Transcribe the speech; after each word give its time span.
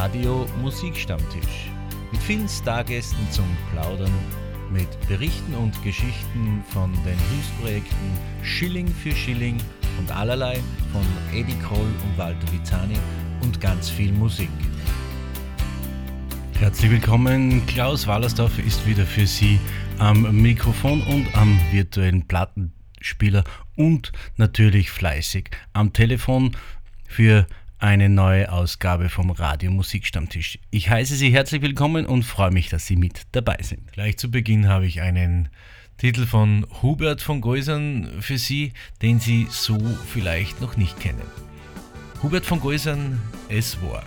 Radio 0.00 0.46
Musikstammtisch. 0.62 1.68
Mit 2.10 2.22
vielen 2.22 2.48
Stargästen 2.48 3.30
zum 3.30 3.44
Plaudern, 3.70 4.10
mit 4.72 4.88
Berichten 5.08 5.54
und 5.54 5.74
Geschichten 5.82 6.64
von 6.70 6.90
den 7.04 7.18
Hilfsprojekten 7.18 8.18
Schilling 8.42 8.88
für 8.88 9.10
Schilling 9.10 9.58
und 9.98 10.10
allerlei 10.10 10.58
von 10.90 11.04
Eddie 11.38 11.58
Kroll 11.58 11.84
und 12.02 12.16
Walter 12.16 12.50
Vizani 12.50 12.96
und 13.42 13.60
ganz 13.60 13.90
viel 13.90 14.10
Musik. 14.12 14.48
Herzlich 16.58 16.92
willkommen, 16.92 17.66
Klaus 17.66 18.06
Wallersdorf 18.06 18.58
ist 18.58 18.86
wieder 18.86 19.04
für 19.04 19.26
Sie 19.26 19.60
am 19.98 20.40
Mikrofon 20.40 21.02
und 21.02 21.26
am 21.36 21.60
virtuellen 21.72 22.26
Plattenspieler 22.26 23.44
und 23.76 24.12
natürlich 24.38 24.90
fleißig 24.90 25.50
am 25.74 25.92
Telefon 25.92 26.56
für 27.06 27.46
eine 27.80 28.10
neue 28.10 28.52
Ausgabe 28.52 29.08
vom 29.08 29.30
Radio 29.30 29.70
Musikstammtisch. 29.70 30.58
Ich 30.70 30.90
heiße 30.90 31.16
Sie 31.16 31.32
herzlich 31.32 31.62
willkommen 31.62 32.04
und 32.04 32.24
freue 32.24 32.50
mich, 32.50 32.68
dass 32.68 32.86
Sie 32.86 32.96
mit 32.96 33.22
dabei 33.32 33.56
sind. 33.62 33.90
Gleich 33.92 34.18
zu 34.18 34.30
Beginn 34.30 34.68
habe 34.68 34.86
ich 34.86 35.00
einen 35.00 35.48
Titel 35.96 36.26
von 36.26 36.66
Hubert 36.82 37.22
von 37.22 37.40
Geusern 37.40 38.20
für 38.20 38.36
Sie, 38.36 38.74
den 39.00 39.18
Sie 39.18 39.46
so 39.48 39.78
vielleicht 40.06 40.60
noch 40.60 40.76
nicht 40.76 41.00
kennen. 41.00 41.22
Hubert 42.22 42.44
von 42.44 42.60
Geusern, 42.60 43.18
es 43.48 43.80
war. 43.82 44.04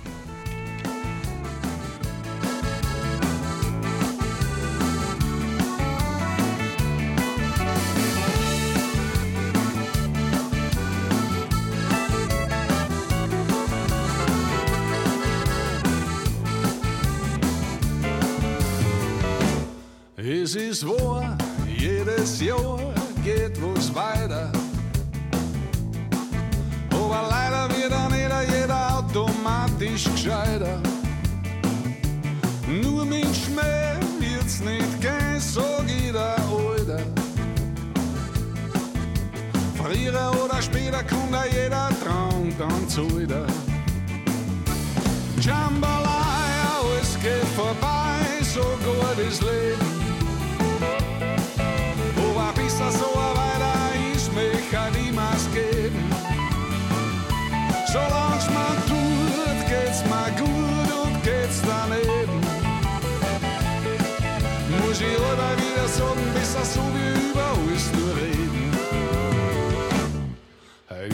Jeder 41.51 41.89
Traum 42.03 42.53
dann 42.57 42.87
zu 42.87 43.03
wieder. 43.17 43.45
Jambalaya, 45.39 46.02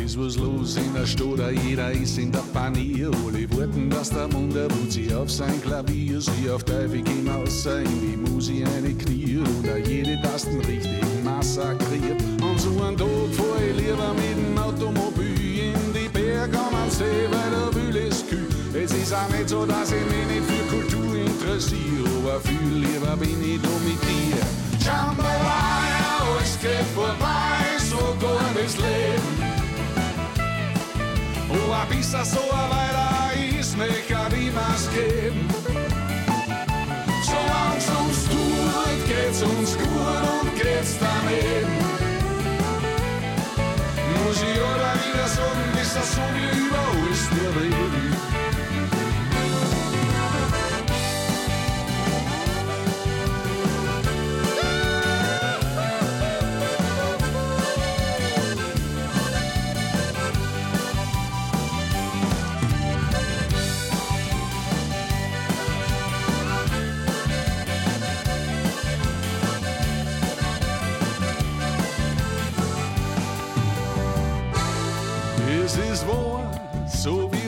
ist 0.09 0.17
was 0.17 0.38
los 0.38 0.75
in 0.75 0.93
der 0.95 1.05
Stadt, 1.05 1.53
jeder 1.63 1.91
ist 1.91 2.17
in 2.17 2.31
der 2.31 2.43
Panier. 2.52 3.11
Alle 3.27 3.47
warten, 3.52 3.89
dass 3.91 4.09
der 4.09 4.27
Mund 4.29 4.55
erwut 4.55 4.91
sich 4.91 5.13
auf 5.13 5.29
sein 5.29 5.61
Klavier. 5.61 6.19
Sie 6.19 6.49
auf 6.49 6.63
Teufel 6.63 7.03
hinaus, 7.05 7.65
in 7.67 8.02
die 8.02 8.17
Musik 8.17 8.65
eine 8.75 8.93
Knie. 8.93 9.37
Und 9.37 9.69
auch 9.69 9.87
jede 9.87 10.19
Tasten 10.21 10.59
richtig 10.61 11.03
massakriert. 11.23 12.21
An 12.42 12.58
so 12.58 12.70
einen 12.81 12.97
Tag 12.97 13.08
fahr 13.33 13.61
ich 13.61 13.77
lieber 13.77 14.14
mit 14.15 14.36
dem 14.36 14.58
Automobil 14.58 15.73
in 15.73 15.93
die 15.93 16.09
Berge 16.09 16.58
an 16.58 16.86
den 16.86 16.91
See, 16.91 17.27
weil 17.30 17.52
der 17.52 17.70
Wühl 17.76 17.95
ist 18.08 18.27
kühl. 18.30 18.47
Es 18.73 18.91
ist 18.91 19.14
auch 19.14 19.30
nicht 19.30 19.49
so, 19.49 19.65
dass 19.65 19.91
ich 19.91 20.05
mich 20.09 20.26
nicht 20.33 20.45
für 20.49 20.76
Kultur 20.76 21.15
interessiere, 21.15 22.09
aber 22.23 22.39
viel 22.39 22.73
lieber 22.73 23.15
bin 23.15 23.37
ich 23.43 23.61
da 23.61 23.70
mit 23.86 24.02
dir. 24.09 24.41
Jambalaya, 24.83 26.26
alles 26.26 26.58
geht 26.61 26.87
vorbei, 26.95 27.77
so 27.77 27.97
gut 28.20 28.65
ist 28.65 28.77
Leben. 28.77 29.28
var 31.79 31.87
vissa 31.95 32.25
sårarbejder 32.25 33.09
i 33.43 33.63
snekkerniners 33.63 34.83
kæm. 34.93 35.37
Sommeren 37.27 37.81
som 37.89 38.05
skuret 38.21 38.99
ghettoen, 39.09 39.65
skuret 39.73 40.19
nogle 40.27 40.49
gæts 40.59 40.93
dernæm. 41.01 41.69
Nu 44.13 44.23
siger 44.39 44.71
der 44.81 44.93
videre 45.01 45.29
summen, 45.37 45.69
hvis 45.75 45.91
der 45.95 46.05
summen 46.13 46.59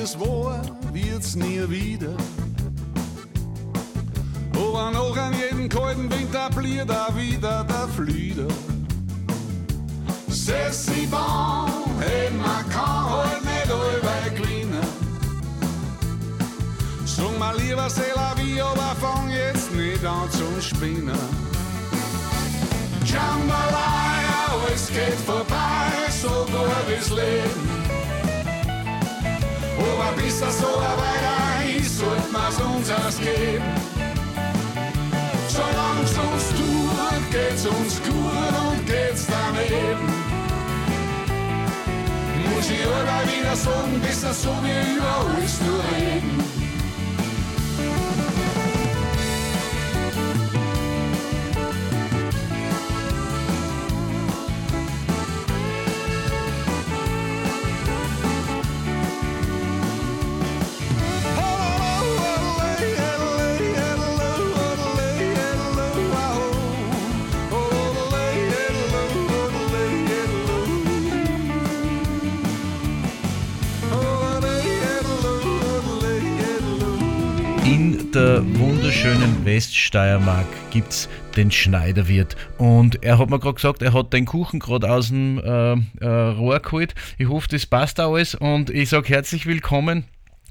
es 0.02 0.20
war, 0.20 0.62
wird's 0.92 1.36
nie 1.36 1.62
wieder. 1.70 2.16
Aber 4.56 4.92
noch 4.92 5.16
an 5.18 5.34
jedem 5.34 5.70
kalten 5.70 6.10
Winter 6.12 6.50
blieb 6.50 6.88
da 6.88 7.08
wieder 7.16 7.64
der 7.64 7.88
Flüder. 7.96 8.48
C'est 10.30 11.08
bon, 11.10 12.02
et 12.02 12.32
man 12.36 12.68
kann 12.70 13.10
halt 13.12 13.44
nicht 13.44 13.72
allweil 13.72 14.32
gewinnen. 14.36 14.88
Sag 17.06 17.38
mal 17.38 17.56
lieber 17.58 17.88
c'est 17.90 18.16
la 18.16 18.34
vie, 18.36 18.62
aber 18.62 18.96
fang 19.00 19.30
jetzt 19.30 19.72
nicht 19.74 20.04
an 20.04 20.30
zum 20.32 20.62
Spinnen. 20.62 21.20
Jambalaya, 23.06 24.44
es 24.74 24.88
geht 24.88 25.20
vorbei, 25.26 25.92
so 26.22 26.46
gut 26.52 26.98
ist 26.98 27.10
Leben. 27.12 27.81
Oh, 29.84 29.98
la 29.98 30.12
pizza 30.14 30.52
so 30.52 30.68
abairais, 30.68 31.98
so 31.98 32.06
es 32.16 32.32
más 32.32 32.60
uns 32.60 32.90
as 32.92 33.18
geht. 33.20 33.62
So 35.48 35.64
langsam 35.82 36.30
du, 36.58 36.72
geht's 37.32 37.66
uns 37.66 38.02
gut 38.04 38.54
und 38.64 38.86
geht's 38.86 39.26
dann 39.28 39.56
hin. 39.56 39.98
Wie 42.36 42.48
muss 42.50 42.70
ihr 42.70 42.88
aber 42.88 43.24
die 43.26 43.58
Sonne 43.58 43.98
bis 44.02 44.24
asso 44.24 44.54
mir, 44.62 44.86
ich 45.44 45.52
spüre. 45.52 46.51
Der 78.16 78.42
wunderschönen 78.60 79.46
Weststeiermark 79.46 80.48
gibt 80.72 80.90
es 80.90 81.10
den 81.38 81.50
Schneiderwirt. 81.50 82.36
Und 82.58 83.04
er 83.04 83.18
hat 83.18 83.30
mir 83.30 83.40
gerade 83.40 83.56
gesagt, 83.56 83.82
er 83.82 83.94
hat 83.94 84.12
den 84.12 84.26
Kuchen 84.26 84.60
gerade 84.60 84.92
aus 84.92 85.10
dem 85.10 85.40
äh, 85.40 85.74
äh, 86.04 86.08
Rohr 86.08 86.60
geholt. 86.60 86.94
Ich 87.18 87.30
hoffe, 87.30 87.48
das 87.50 87.66
passt 87.66 88.00
alles. 88.00 88.36
Und 88.36 88.70
ich 88.70 88.90
sage 88.90 89.08
herzlich 89.08 89.48
willkommen, 89.48 90.06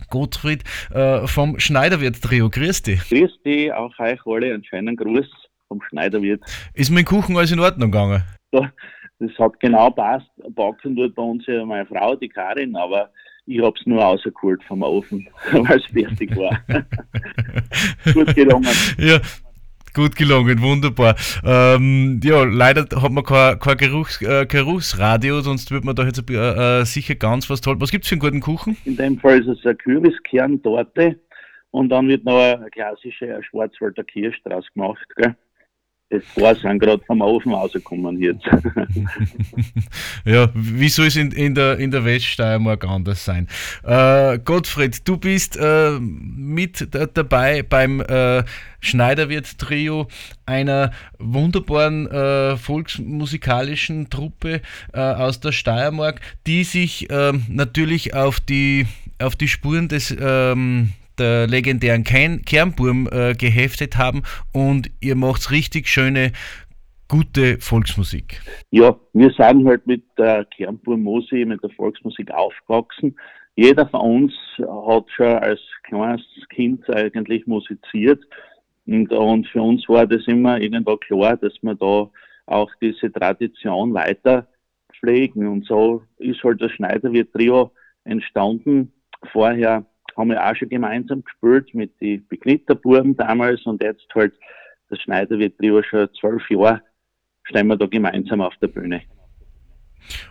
Gottfried 0.09 0.65
äh, 0.91 1.27
vom 1.27 1.59
Schneiderwirt-Trio. 1.59 2.49
Grüß 2.49 2.83
dich. 2.83 3.09
Grüß 3.09 3.43
dich, 3.45 3.73
auch 3.73 3.93
euch 3.99 4.21
alle, 4.25 4.55
einen 4.55 4.65
schönen 4.65 4.97
Gruß 4.97 5.27
vom 5.69 5.83
Schneiderwirt. 5.83 6.43
Ist 6.73 6.91
mein 6.91 7.05
Kuchen 7.05 7.37
alles 7.37 7.53
in 7.53 7.61
Ordnung 7.61 7.91
gegangen? 7.91 8.23
Das 8.53 9.39
hat 9.39 9.61
genau 9.61 9.91
passt. 9.91 10.31
Backen 10.51 10.97
tut 10.97 11.15
bei 11.15 11.23
uns 11.23 11.45
ja 11.47 11.65
meine 11.67 11.85
Frau, 11.85 12.17
die 12.17 12.29
Karin, 12.29 12.75
aber 12.75 13.11
ich 13.47 13.61
habe 13.61 13.77
es 13.79 13.87
nur 13.87 14.03
rausgeholt 14.03 14.63
vom 14.65 14.83
Ofen, 14.83 15.29
weil 15.53 15.79
es 15.79 15.87
fertig 15.87 16.37
war. 16.37 16.59
Gut 18.15 18.35
gelungen. 18.35 18.69
Ja, 18.99 19.21
Gut 19.93 20.15
gelungen, 20.15 20.61
wunderbar. 20.63 21.17
Ähm, 21.45 22.21
ja, 22.23 22.45
leider 22.45 22.83
hat 23.03 23.11
man 23.11 23.25
kein, 23.25 23.59
kein 23.59 23.77
Geruchs, 23.77 24.23
äh, 24.23 24.47
Geruchsradio, 24.47 25.41
sonst 25.41 25.73
würde 25.73 25.85
man 25.85 25.97
da 25.97 26.05
jetzt 26.05 26.31
äh, 26.31 26.85
sicher 26.85 27.17
ganz 27.17 27.51
was 27.51 27.61
toll. 27.61 27.81
Was 27.81 27.91
gibt 27.91 28.05
es 28.05 28.09
für 28.09 28.15
einen 28.15 28.21
guten 28.21 28.41
Kuchen? 28.41 28.77
In 28.85 28.97
dem 28.97 29.19
Fall 29.19 29.41
ist 29.41 29.49
es 29.49 29.67
eine 29.67 29.75
Kürbiskerntorte 29.75 31.19
und 31.73 31.89
dann 31.89 32.09
wird 32.09 32.25
noch 32.25 32.39
eine 32.39 32.71
klassische 32.71 33.41
Schwarzwälder 33.43 34.05
Kirsch 34.05 34.41
draus 34.45 34.65
gemacht. 34.75 35.07
Gell? 35.17 35.35
Das 36.11 36.23
war 36.35 36.57
sind 36.57 36.81
gerade 36.81 37.03
vom 37.07 37.21
Ofen 37.21 37.55
rausgekommen 37.55 38.21
jetzt. 38.21 38.45
ja, 40.25 40.49
wie 40.55 40.89
soll 40.89 41.07
es 41.07 41.15
in, 41.15 41.31
in, 41.31 41.55
der, 41.55 41.79
in 41.79 41.93
der 41.93 42.05
Weststeiermark 42.05 42.85
anders 42.85 43.25
sein? 43.25 43.47
Äh, 43.85 44.41
Gottfried, 44.41 45.07
du 45.07 45.17
bist 45.17 45.57
äh, 45.57 45.99
mit 46.01 46.89
dabei 47.15 47.62
beim 47.62 48.01
äh, 48.01 48.43
Schneiderwirt-Trio, 48.81 50.09
einer 50.47 50.91
wunderbaren 51.19 52.11
äh, 52.11 52.57
volksmusikalischen 52.57 54.11
Truppe 54.11 54.62
äh, 54.93 54.99
aus 54.99 55.39
der 55.39 55.53
Steiermark, 55.53 56.21
die 56.45 56.65
sich 56.65 57.07
ähm, 57.11 57.47
natürlich 57.49 58.15
auf 58.15 58.41
die, 58.41 58.87
auf 59.21 59.37
die 59.37 59.49
Spuren 59.49 59.87
des 59.87 60.15
ähm, 60.21 60.93
der 61.21 61.47
legendären 61.47 62.03
Kernburm 62.03 63.09
äh, 63.13 63.35
geheftet 63.35 63.97
haben 63.97 64.23
und 64.53 64.91
ihr 65.01 65.15
macht 65.15 65.51
richtig 65.51 65.87
schöne, 65.87 66.33
gute 67.09 67.59
Volksmusik. 67.59 68.41
Ja, 68.71 68.97
wir 69.13 69.31
sind 69.31 69.67
halt 69.67 69.87
mit 69.87 70.03
der 70.17 70.45
Kernburm 70.47 71.03
Musi, 71.03 71.45
mit 71.45 71.63
der 71.63 71.71
Volksmusik 71.71 72.31
aufgewachsen. 72.31 73.17
Jeder 73.57 73.87
von 73.89 74.01
uns 74.01 74.33
hat 74.59 75.05
schon 75.11 75.27
als 75.27 75.61
kleines 75.83 76.23
Kind 76.49 76.89
eigentlich 76.89 77.47
musiziert. 77.47 78.23
Und, 78.87 79.13
und 79.13 79.47
für 79.49 79.61
uns 79.61 79.89
war 79.89 80.07
das 80.07 80.27
immer 80.27 80.61
irgendwo 80.61 80.97
klar, 80.97 81.37
dass 81.37 81.53
wir 81.63 81.75
da 81.75 82.11
auch 82.47 82.71
diese 82.81 83.13
Tradition 83.13 83.93
weiter 83.93 84.49
pflegen. 84.99 85.47
Und 85.47 85.67
so 85.67 86.03
ist 86.19 86.43
halt 86.43 86.63
das 86.63 86.73
Schneiderwirt-Trio 86.73 87.73
entstanden. 88.05 88.93
Vorher 89.33 89.85
haben 90.21 90.31
wir 90.31 90.45
auch 90.45 90.55
schon 90.55 90.69
gemeinsam 90.69 91.25
gespielt 91.25 91.75
mit 91.75 92.01
den 92.01 92.27
Begnitterbuben 92.29 93.17
damals 93.17 93.65
und 93.67 93.83
jetzt 93.83 94.07
halt 94.15 94.35
das 94.89 95.01
Schneider 95.01 95.39
wird 95.39 95.57
Trio 95.59 95.83
schon 95.83 96.09
zwölf 96.19 96.49
Jahre 96.51 96.83
stehen 97.45 97.67
wir 97.67 97.77
da 97.77 97.87
gemeinsam 97.87 98.41
auf 98.41 98.55
der 98.61 98.69
Bühne. 98.69 99.03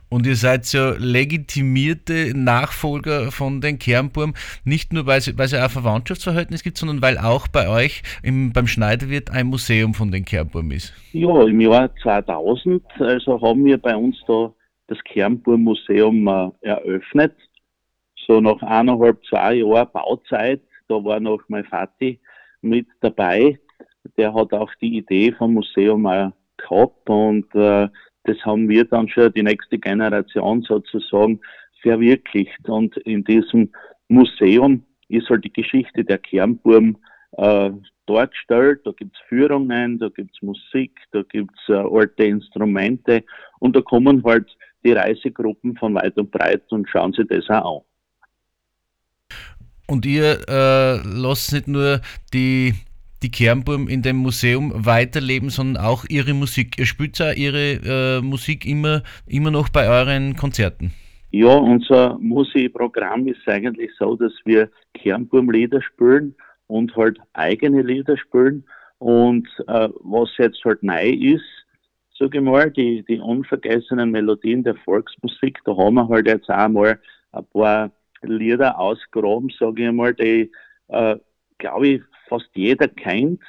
Und 0.10 0.26
ihr 0.26 0.36
seid 0.36 0.72
ja 0.74 0.96
legitimierte 0.98 2.34
Nachfolger 2.36 3.32
von 3.32 3.62
den 3.62 3.78
Kernburm, 3.78 4.34
nicht 4.66 4.92
nur 4.92 5.06
weil 5.06 5.20
es, 5.20 5.38
weil 5.38 5.46
es 5.46 5.52
ja 5.52 5.64
ein 5.64 5.70
Verwandtschaftsverhältnis 5.70 6.64
gibt, 6.64 6.78
sondern 6.78 7.02
weil 7.02 7.18
auch 7.18 7.48
bei 7.48 7.70
euch 7.70 8.02
im, 8.24 8.52
beim 8.52 8.66
Schneiderwirt 8.66 9.30
ein 9.30 9.48
Museum 9.48 9.94
von 9.94 10.12
den 10.12 10.26
Kernburm 10.26 10.72
ist. 10.72 10.94
Ja, 11.14 11.44
im 11.44 11.62
Jahr 11.62 11.96
2000 12.02 12.84
also 13.00 13.40
haben 13.42 13.64
wir 13.64 13.78
bei 13.78 13.96
uns 13.96 14.18
da 14.28 14.52
das 14.88 14.98
Kernburm 15.04 15.64
Museum 15.64 16.28
äh, 16.28 16.68
eröffnet 16.68 17.36
so 18.30 18.40
nach 18.40 18.62
eineinhalb, 18.62 19.26
zwei 19.26 19.56
Jahren 19.56 19.92
Bauzeit, 19.92 20.62
da 20.88 21.04
war 21.04 21.20
noch 21.20 21.42
mein 21.48 21.66
Vati 21.66 22.20
mit 22.62 22.86
dabei. 23.02 23.60
Der 24.18 24.34
hat 24.36 24.54
auch 24.54 24.72
die 24.80 24.98
Idee 24.98 25.32
vom 25.32 25.56
Museum 25.56 26.06
auch 26.06 26.32
gehabt 26.58 27.10
und 27.10 27.48
äh, 27.56 27.88
das 28.26 28.38
haben 28.46 28.70
wir 28.70 28.86
dann 28.86 29.10
schon 29.10 29.34
die 29.34 29.42
nächste 29.42 29.80
Generation 29.80 30.62
sozusagen 30.62 31.40
verwirklicht. 31.82 32.70
Und 32.70 32.98
in 32.98 33.24
diesem 33.24 33.72
Museum 34.10 34.84
ist 35.08 35.28
halt 35.30 35.46
die 35.46 35.54
Geschichte 35.54 36.04
der 36.04 36.20
Kernburm 36.20 36.98
äh, 37.32 37.72
dargestellt. 38.06 38.82
Da 38.84 38.92
gibt's 38.92 39.20
Führungen, 39.28 39.98
da 39.98 40.10
gibt's 40.10 40.42
Musik, 40.44 41.00
da 41.14 41.24
gibt's 41.24 41.68
äh, 41.68 41.74
alte 41.74 42.26
Instrumente 42.26 43.24
und 43.60 43.76
da 43.76 43.82
kommen 43.82 44.24
halt 44.24 44.56
die 44.84 44.92
Reisegruppen 44.92 45.76
von 45.78 45.96
weit 45.96 46.16
und 46.18 46.30
breit 46.30 46.72
und 46.72 46.88
schauen 46.88 47.14
sich 47.14 47.28
das 47.28 47.50
auch 47.50 47.80
an. 47.80 47.89
Und 49.90 50.06
ihr 50.06 50.48
äh, 50.48 50.98
lasst 51.04 51.52
nicht 51.52 51.68
nur 51.68 52.02
die, 52.32 52.76
die 53.24 53.32
Kernburm 53.32 53.88
in 53.88 54.04
dem 54.04 54.18
Museum 54.18 54.72
weiterleben, 54.76 55.50
sondern 55.50 55.84
auch 55.84 56.06
ihre 56.08 56.36
Musik. 56.36 56.78
Ihr 56.78 56.86
spielt 56.86 57.20
auch 57.20 57.36
ihre 57.36 58.20
äh, 58.20 58.22
Musik 58.22 58.68
immer, 58.68 59.02
immer 59.26 59.50
noch 59.50 59.70
bei 59.70 59.90
euren 59.90 60.36
Konzerten. 60.36 60.92
Ja, 61.32 61.56
unser 61.56 62.20
Musikprogramm 62.20 63.28
ist 63.28 63.48
eigentlich 63.48 63.90
so, 63.98 64.16
dass 64.16 64.34
wir 64.46 64.70
Kernburm-Lieder 64.94 65.82
spielen 65.82 66.36
und 66.68 66.96
halt 66.96 67.18
eigene 67.34 67.82
Lieder 67.82 68.16
spielen. 68.16 68.64
Und 69.00 69.48
äh, 69.68 69.90
was 70.02 70.30
jetzt 70.38 70.64
halt 70.66 70.84
neu 70.84 71.10
ist, 71.10 71.42
sage 72.20 72.38
ich 72.38 72.44
mal, 72.44 72.70
die, 72.70 73.04
die 73.10 73.18
unvergessenen 73.18 74.12
Melodien 74.12 74.64
der 74.64 74.76
Volksmusik, 74.76 75.58
da 75.66 75.76
haben 75.76 75.96
wir 75.96 76.08
halt 76.08 76.28
jetzt 76.28 76.50
auch 76.50 76.68
mal 76.68 77.00
ein 77.32 77.46
paar 77.52 77.92
Lieder 78.22 78.80
ausgraben, 78.80 79.50
sage 79.58 79.88
ich 79.88 79.92
mal, 79.92 80.14
die, 80.14 80.52
äh, 80.90 81.18
glaube 81.58 81.88
ich, 81.88 82.02
fast 82.28 82.50
jeder 82.54 82.88
kennt 82.88 83.42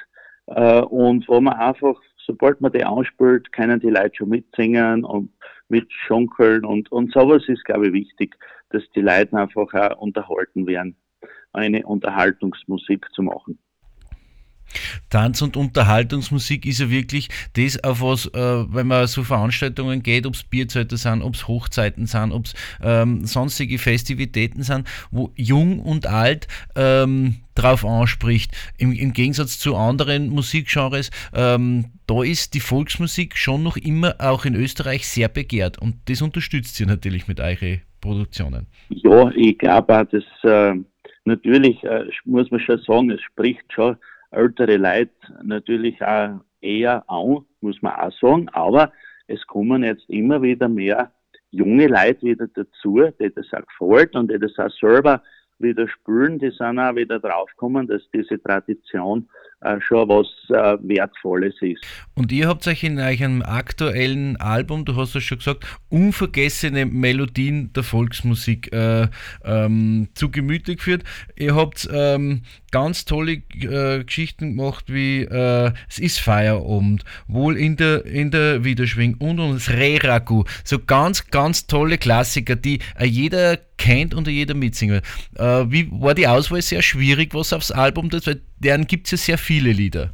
äh, 0.47 0.81
und 0.81 1.27
wo 1.27 1.39
man 1.41 1.53
einfach, 1.53 1.99
sobald 2.17 2.61
man 2.61 2.71
die 2.71 2.83
anspielt, 2.83 3.51
können 3.51 3.79
die 3.79 3.89
Leute 3.89 4.15
schon 4.15 4.29
mitsingen 4.29 5.03
und 5.03 5.31
mitschunkeln 5.69 6.65
und, 6.65 6.91
und 6.91 7.11
sowas 7.13 7.43
ist, 7.47 7.65
glaube 7.65 7.87
ich, 7.87 7.93
wichtig, 7.93 8.35
dass 8.69 8.83
die 8.95 9.01
Leute 9.01 9.37
einfach 9.37 9.73
auch 9.73 9.97
unterhalten 9.97 10.67
werden, 10.67 10.95
eine 11.53 11.85
Unterhaltungsmusik 11.85 13.07
zu 13.13 13.23
machen. 13.23 13.59
Tanz- 15.09 15.41
und 15.41 15.57
Unterhaltungsmusik 15.57 16.65
ist 16.65 16.79
ja 16.79 16.89
wirklich 16.89 17.29
das, 17.53 17.83
auf 17.83 18.01
was, 18.01 18.27
äh, 18.27 18.65
wenn 18.73 18.87
man 18.87 19.07
so 19.07 19.23
Veranstaltungen 19.23 20.03
geht, 20.03 20.25
ob 20.25 20.33
es 20.33 20.43
Bierzelte 20.43 20.97
sind, 20.97 21.21
ob 21.21 21.35
es 21.35 21.47
Hochzeiten 21.47 22.05
sind, 22.05 22.31
ob 22.31 22.45
es 22.45 22.53
ähm, 22.81 23.25
sonstige 23.25 23.77
Festivitäten 23.77 24.63
sind, 24.63 24.87
wo 25.11 25.31
jung 25.35 25.79
und 25.79 26.07
alt 26.07 26.47
ähm, 26.75 27.37
drauf 27.55 27.85
anspricht. 27.85 28.51
Im, 28.77 28.93
Im, 28.93 29.13
Gegensatz 29.13 29.59
zu 29.59 29.75
anderen 29.75 30.29
Musikgenres, 30.29 31.11
ähm, 31.33 31.85
da 32.07 32.23
ist 32.23 32.53
die 32.53 32.59
Volksmusik 32.59 33.37
schon 33.37 33.63
noch 33.63 33.77
immer 33.77 34.15
auch 34.19 34.45
in 34.45 34.55
Österreich 34.55 35.07
sehr 35.07 35.27
begehrt 35.27 35.81
und 35.81 35.95
das 36.05 36.21
unterstützt 36.21 36.79
ihr 36.79 36.87
natürlich 36.87 37.27
mit 37.27 37.39
euren 37.39 37.81
Produktionen. 37.99 38.67
Ja, 38.89 39.31
ich 39.35 39.57
glaube 39.57 40.07
dass 40.11 40.23
äh, 40.43 40.75
natürlich 41.25 41.83
äh, 41.83 42.05
muss 42.25 42.49
man 42.51 42.59
schon 42.59 42.79
sagen, 42.79 43.11
es 43.11 43.21
spricht 43.21 43.63
schon 43.73 43.97
ältere 44.31 44.77
Leute 44.77 45.11
natürlich 45.43 46.01
auch 46.01 46.39
eher 46.61 47.03
an, 47.09 47.45
muss 47.61 47.81
man 47.81 47.93
auch 47.93 48.11
sagen. 48.19 48.49
Aber 48.49 48.91
es 49.27 49.45
kommen 49.47 49.83
jetzt 49.83 50.09
immer 50.09 50.41
wieder 50.41 50.67
mehr 50.67 51.11
junge 51.51 51.87
Leute 51.87 52.21
wieder 52.21 52.47
dazu, 52.47 53.01
die 53.19 53.33
das 53.33 53.47
auch 53.53 53.65
gefällt 53.67 54.15
und 54.15 54.31
die 54.31 54.39
das 54.39 54.57
auch 54.57 54.71
selber 54.79 55.21
wieder 55.59 55.87
spüren, 55.87 56.39
die 56.39 56.49
sind 56.49 56.79
auch 56.79 56.95
wieder 56.95 57.19
draufgekommen, 57.19 57.87
dass 57.87 58.01
diese 58.13 58.41
Tradition 58.41 59.29
schon 59.87 60.09
was 60.09 60.27
äh, 60.49 60.77
Wertvolles 60.81 61.53
ist. 61.61 61.83
Und 62.15 62.31
ihr 62.31 62.47
habt 62.47 62.67
euch 62.67 62.83
in 62.83 62.99
eurem 62.99 63.41
aktuellen 63.41 64.37
Album, 64.37 64.85
du 64.85 64.95
hast 64.95 65.15
es 65.15 65.23
schon 65.23 65.37
gesagt, 65.37 65.65
unvergessene 65.89 66.85
Melodien 66.85 67.71
der 67.73 67.83
Volksmusik 67.83 68.73
äh, 68.73 69.07
ähm, 69.43 70.09
zu 70.15 70.31
Gemüte 70.31 70.75
geführt. 70.75 71.03
Ihr 71.37 71.55
habt 71.55 71.87
ähm, 71.91 72.41
ganz 72.71 73.05
tolle 73.05 73.43
äh, 73.53 74.03
Geschichten 74.03 74.55
gemacht, 74.55 74.85
wie 74.87 75.23
äh, 75.23 75.71
Es 75.87 75.99
ist 75.99 76.19
Feierabend, 76.19 77.03
wohl 77.27 77.57
in 77.57 77.77
der, 77.77 78.05
in 78.05 78.31
der 78.31 78.63
Wiederschwing 78.63 79.15
und, 79.19 79.39
und 79.39 79.55
das 79.55 79.69
Re-Ragu. 79.69 80.43
So 80.63 80.79
ganz, 80.79 81.27
ganz 81.27 81.67
tolle 81.67 81.97
Klassiker, 81.97 82.55
die 82.55 82.79
jeder 82.99 83.57
kennt 83.81 84.13
und 84.13 84.27
jeder 84.27 84.53
mitsingen 84.53 85.01
will. 85.01 85.45
Äh, 85.45 85.65
wie 85.71 85.89
war 85.91 86.13
die 86.13 86.27
Auswahl 86.27 86.61
sehr 86.61 86.81
schwierig, 86.81 87.33
was 87.33 87.53
aufs 87.53 87.71
Album 87.71 88.09
das, 88.09 88.27
weil 88.27 88.41
deren 88.59 88.85
gibt 88.85 89.05
es 89.05 89.11
ja 89.11 89.17
sehr 89.17 89.37
viele 89.37 89.71
Lieder. 89.71 90.11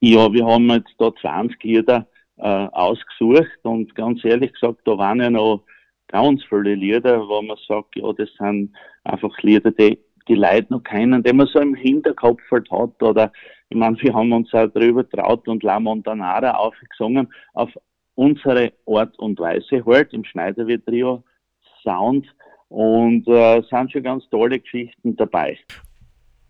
Ja, 0.00 0.32
wir 0.32 0.46
haben 0.46 0.70
jetzt 0.70 0.94
da 0.98 1.10
20 1.20 1.62
Lieder 1.64 2.06
äh, 2.36 2.42
ausgesucht 2.42 3.58
und 3.62 3.94
ganz 3.94 4.24
ehrlich 4.24 4.52
gesagt, 4.52 4.80
da 4.84 4.96
waren 4.96 5.20
ja 5.20 5.30
noch 5.30 5.64
ganz 6.08 6.42
viele 6.48 6.74
Lieder, 6.74 7.20
wo 7.20 7.42
man 7.42 7.56
sagt, 7.66 7.96
ja, 7.96 8.12
das 8.12 8.28
sind 8.38 8.72
einfach 9.04 9.36
Lieder, 9.42 9.70
die 9.72 9.98
die 10.28 10.34
Leute 10.34 10.66
noch 10.70 10.82
kennen, 10.82 11.22
die 11.22 11.32
man 11.32 11.46
so 11.46 11.58
im 11.58 11.74
Hinterkopf 11.74 12.40
halt 12.50 12.70
hat. 12.70 13.02
Oder 13.02 13.32
ich 13.70 13.76
meine, 13.76 13.96
wir 14.00 14.14
haben 14.14 14.32
uns 14.32 14.52
auch 14.52 14.66
drüber 14.68 15.08
traut 15.08 15.48
und 15.48 15.62
La 15.62 15.80
Montanara 15.80 16.50
aufgesungen 16.52 17.32
auf 17.54 17.70
unsere 18.14 18.72
Art 18.86 19.18
und 19.18 19.40
Weise 19.40 19.82
halt 19.86 20.12
im 20.12 20.24
Schneiderwirt 20.24 20.84
Trio 20.84 21.24
Sound 21.82 22.26
und 22.68 23.26
äh, 23.28 23.62
sind 23.70 23.92
schon 23.92 24.02
ganz 24.02 24.28
tolle 24.30 24.60
Geschichten 24.60 25.16
dabei. 25.16 25.58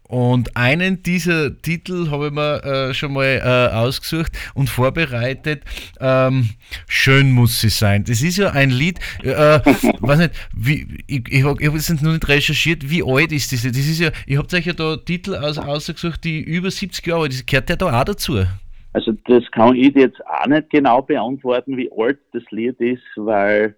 Und 0.08 0.56
einen 0.56 1.02
dieser 1.02 1.60
Titel 1.60 2.10
habe 2.10 2.28
ich 2.28 2.32
mir 2.32 2.64
äh, 2.64 2.94
schon 2.94 3.12
mal 3.12 3.42
äh, 3.44 3.74
ausgesucht 3.76 4.32
und 4.54 4.70
vorbereitet. 4.70 5.62
Ähm, 6.00 6.48
Schön 6.88 7.30
muss 7.30 7.60
sie 7.60 7.68
sein. 7.68 8.04
Das 8.04 8.22
ist 8.22 8.38
ja 8.38 8.50
ein 8.52 8.70
Lied, 8.70 8.98
äh, 9.22 9.28
weiß 10.00 10.18
nicht, 10.18 10.48
wie, 10.56 11.04
ich, 11.06 11.28
ich 11.30 11.44
habe 11.44 11.62
hab 11.62 11.74
jetzt 11.74 12.02
noch 12.02 12.12
nicht 12.12 12.26
recherchiert, 12.26 12.90
wie 12.90 13.02
alt 13.02 13.32
ist 13.32 13.52
das? 13.52 13.62
Das 13.62 13.76
ist 13.76 14.00
ja, 14.00 14.08
ich 14.26 14.38
habe 14.38 14.48
euch 14.56 14.64
ja 14.64 14.72
da 14.72 14.96
Titel 14.96 15.34
aus, 15.34 15.58
ausgesucht, 15.58 16.24
die 16.24 16.40
über 16.40 16.70
70 16.70 17.06
Jahre 17.06 17.24
alt 17.24 17.32
sind. 17.34 17.46
Gehört 17.46 17.68
der 17.68 17.76
da 17.76 18.00
auch 18.00 18.04
dazu? 18.04 18.44
Also 18.94 19.12
das 19.26 19.44
kann 19.50 19.76
ich 19.76 19.94
jetzt 19.94 20.26
auch 20.26 20.46
nicht 20.46 20.70
genau 20.70 21.02
beantworten, 21.02 21.76
wie 21.76 21.90
alt 21.96 22.18
das 22.32 22.42
Lied 22.50 22.80
ist, 22.80 23.02
weil 23.16 23.76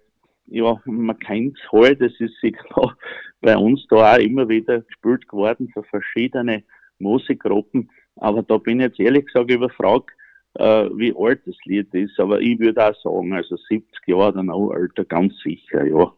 ja, 0.51 0.79
man 0.85 1.17
kennt 1.19 1.57
es 1.57 1.71
halt, 1.71 2.01
es 2.01 2.19
ist 2.19 2.39
sicher 2.41 2.63
bei 3.41 3.57
uns 3.57 3.85
da 3.89 4.13
auch 4.13 4.19
immer 4.19 4.47
wieder 4.47 4.81
gespielt 4.81 5.27
geworden 5.27 5.69
für 5.73 5.83
verschiedene 5.83 6.63
Musikgruppen. 6.99 7.89
Aber 8.17 8.43
da 8.43 8.57
bin 8.57 8.79
ich 8.79 8.87
jetzt 8.87 8.99
ehrlich 8.99 9.25
gesagt 9.25 9.49
überfragt, 9.49 10.11
äh, 10.55 10.89
wie 10.95 11.13
alt 11.17 11.41
das 11.45 11.55
Lied 11.65 11.93
ist. 11.93 12.19
Aber 12.19 12.41
ich 12.41 12.59
würde 12.59 12.85
auch 12.85 12.95
sagen, 13.01 13.33
also 13.33 13.55
70 13.69 14.07
Jahre 14.07 14.29
oder 14.29 14.43
noch 14.43 14.73
älter, 14.73 15.05
ganz 15.05 15.33
sicher, 15.41 15.85
ja. 15.85 16.11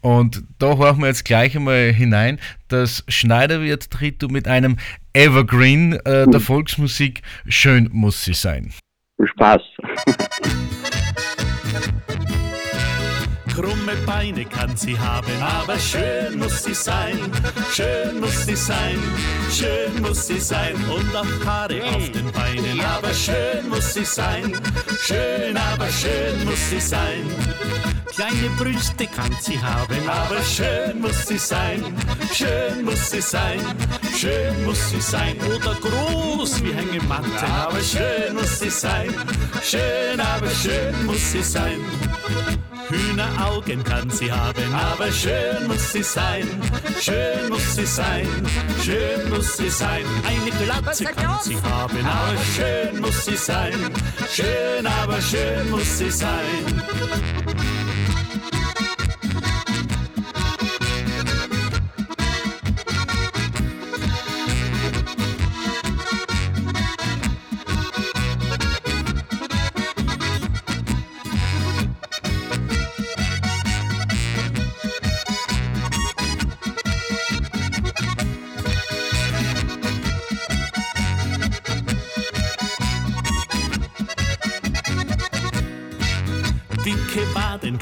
Und 0.00 0.44
da 0.58 0.78
horchen 0.78 1.00
wir 1.00 1.08
jetzt 1.08 1.24
gleich 1.24 1.56
einmal 1.56 1.92
hinein, 1.92 2.38
das 2.68 3.04
Schneiderwirt 3.08 3.90
Trito 3.90 4.28
mit 4.28 4.46
einem 4.46 4.76
Evergreen 5.12 5.94
äh, 6.04 6.28
der 6.28 6.40
Volksmusik 6.40 7.22
Schön 7.48 7.90
muss 7.92 8.24
sie 8.24 8.34
sein. 8.34 8.72
Spaß. 9.20 9.62
Krumme 13.58 13.96
Beine 14.06 14.44
kann 14.44 14.76
sie 14.76 14.96
haben, 14.96 15.42
aber 15.42 15.80
schön 15.80 16.38
muss 16.38 16.62
sie 16.62 16.74
sein, 16.74 17.18
schön 17.74 18.20
muss 18.20 18.46
sie 18.46 18.54
sein, 18.54 19.02
schön 19.50 20.00
muss 20.00 20.28
sie 20.28 20.38
sein. 20.38 20.76
Und 20.84 21.16
auch 21.16 21.44
Haare 21.44 21.82
auf 21.82 22.08
den 22.12 22.30
Beinen, 22.30 22.80
aber 22.80 23.12
schön 23.12 23.68
muss 23.68 23.94
sie 23.94 24.04
sein, 24.04 24.52
schön, 25.02 25.56
aber 25.56 25.88
schön 25.88 26.44
muss 26.44 26.70
sie 26.70 26.78
sein. 26.78 27.24
Kleine 28.14 28.48
Brüste 28.56 29.08
kann 29.08 29.36
sie 29.40 29.60
haben, 29.60 30.08
aber 30.08 30.40
schön 30.44 31.00
muss 31.00 31.26
sie 31.26 31.38
sein, 31.38 31.82
schön 32.32 32.84
muss 32.84 33.10
sie 33.10 33.20
sein, 33.20 33.58
schön 34.16 34.64
muss 34.66 34.90
sie 34.90 35.00
sein. 35.00 35.34
Oder 35.40 35.74
groß 35.74 36.62
wie 36.62 36.72
Hängematte, 36.72 37.44
aber 37.44 37.80
schön 37.80 38.34
muss 38.34 38.60
sie 38.60 38.70
sein, 38.70 39.12
schön, 39.64 40.20
aber 40.20 40.48
schön 40.48 41.06
muss 41.06 41.32
sie 41.32 41.42
sein. 41.42 41.80
Hühneraugen 42.88 43.84
kann 43.84 44.08
sie 44.10 44.32
haben, 44.32 44.74
aber 44.74 45.12
schön 45.12 45.66
muss 45.66 45.92
sie 45.92 46.02
sein, 46.02 46.46
schön 47.00 47.48
muss 47.50 47.76
sie 47.76 47.84
sein, 47.84 48.26
schön 48.82 49.28
muss 49.30 49.56
sie 49.56 49.68
sein. 49.68 50.04
Eine 50.26 50.50
Glatze 50.64 51.04
kann 51.04 51.38
sie 51.42 51.56
haben, 51.56 52.06
aber 52.06 52.38
schön 52.56 53.00
muss 53.00 53.24
sie 53.26 53.36
sein, 53.36 53.74
schön, 54.30 54.86
aber 54.86 55.20
schön 55.20 55.70
muss 55.70 55.98
sie 55.98 56.10
sein. 56.10 56.82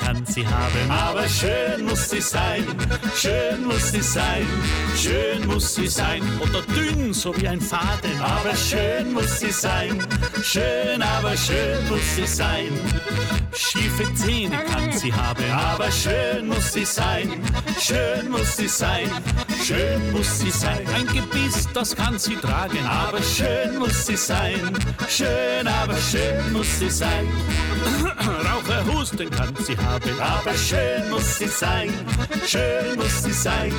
Kann 0.06 0.24
sie 0.24 0.46
haben, 0.46 0.90
aber 0.90 1.28
schön 1.28 1.84
muss 1.84 2.10
sie 2.10 2.20
sein, 2.20 2.64
schön 3.16 3.66
muss 3.66 3.90
sie 3.90 4.02
sein, 4.02 4.46
schön 4.96 5.44
muss 5.46 5.74
sie 5.74 5.88
sein. 5.88 6.22
Oder 6.40 6.62
dünn, 6.62 7.12
so 7.12 7.36
wie 7.36 7.48
ein 7.48 7.60
Faden, 7.60 8.20
aber 8.20 8.54
schön 8.54 9.12
muss 9.12 9.40
sie 9.40 9.50
sein, 9.50 10.06
schön, 10.42 11.02
aber 11.02 11.36
schön 11.36 11.88
muss 11.88 12.14
sie 12.14 12.26
sein. 12.26 12.68
Schiefe 13.52 14.14
Zähne 14.14 14.58
kann 14.70 14.92
sie 14.92 15.12
haben, 15.12 15.50
aber 15.50 15.90
schön 15.90 16.46
muss 16.46 16.72
sie 16.72 16.84
sein, 16.84 17.42
schön 17.80 18.30
muss 18.30 18.56
sie 18.56 18.68
sein, 18.68 19.10
schön 19.64 20.12
muss 20.12 20.38
sie 20.38 20.50
sein. 20.50 20.86
Ein 20.94 21.06
Gebiss, 21.06 21.66
das 21.74 21.96
kann 21.96 22.16
sie 22.18 22.36
tragen, 22.36 22.84
aber 22.86 23.20
schön 23.22 23.78
muss 23.78 24.06
sie 24.06 24.16
sein, 24.16 24.60
schön, 25.08 25.66
aber 25.66 25.96
schön 25.96 26.52
muss 26.52 26.78
sie 26.78 26.90
sein. 26.90 27.26
Husten 28.84 29.30
kann 29.30 29.54
sie 29.64 29.76
haben, 29.76 30.20
aber 30.20 30.54
schön 30.54 31.08
muss 31.10 31.38
sie 31.38 31.48
sein, 31.48 31.92
schön 32.46 32.96
muss 32.96 33.22
sie 33.22 33.32
sein, 33.32 33.72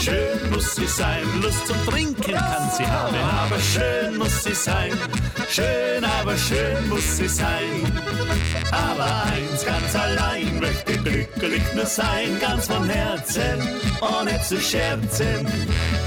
schön 0.00 0.50
muss 0.50 0.74
sie 0.74 0.86
sein. 0.86 1.24
Lust 1.42 1.66
zum 1.66 1.76
Trinken 1.86 2.32
kann 2.32 2.70
sie 2.76 2.86
haben, 2.86 3.16
aber 3.16 3.58
schön 3.60 4.16
muss 4.16 4.44
sie 4.44 4.54
sein, 4.54 4.92
schön, 5.50 6.04
aber 6.04 6.36
schön 6.36 6.88
muss 6.88 7.16
sie 7.16 7.28
sein. 7.28 7.92
Aber 8.70 9.24
eins 9.32 9.64
ganz 9.64 9.94
allein 9.94 10.60
möchte 10.60 10.98
glücklich 10.98 11.62
nur 11.74 11.86
sein, 11.86 12.38
ganz 12.40 12.66
von 12.66 12.88
Herzen, 12.88 13.62
ohne 14.00 14.40
zu 14.42 14.60
scherzen. 14.60 15.46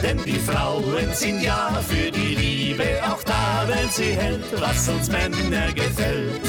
Denn 0.01 0.17
die 0.23 0.39
Frauen 0.39 1.13
sind 1.13 1.41
ja 1.41 1.81
für 1.87 2.11
die 2.11 2.35
Liebe 2.35 3.01
auch 3.03 3.23
da, 3.23 3.65
wenn 3.67 3.89
sie 3.89 4.13
hält, 4.13 4.59
was 4.59 4.87
uns 4.89 5.09
Männer 5.09 5.71
gefällt. 5.73 6.41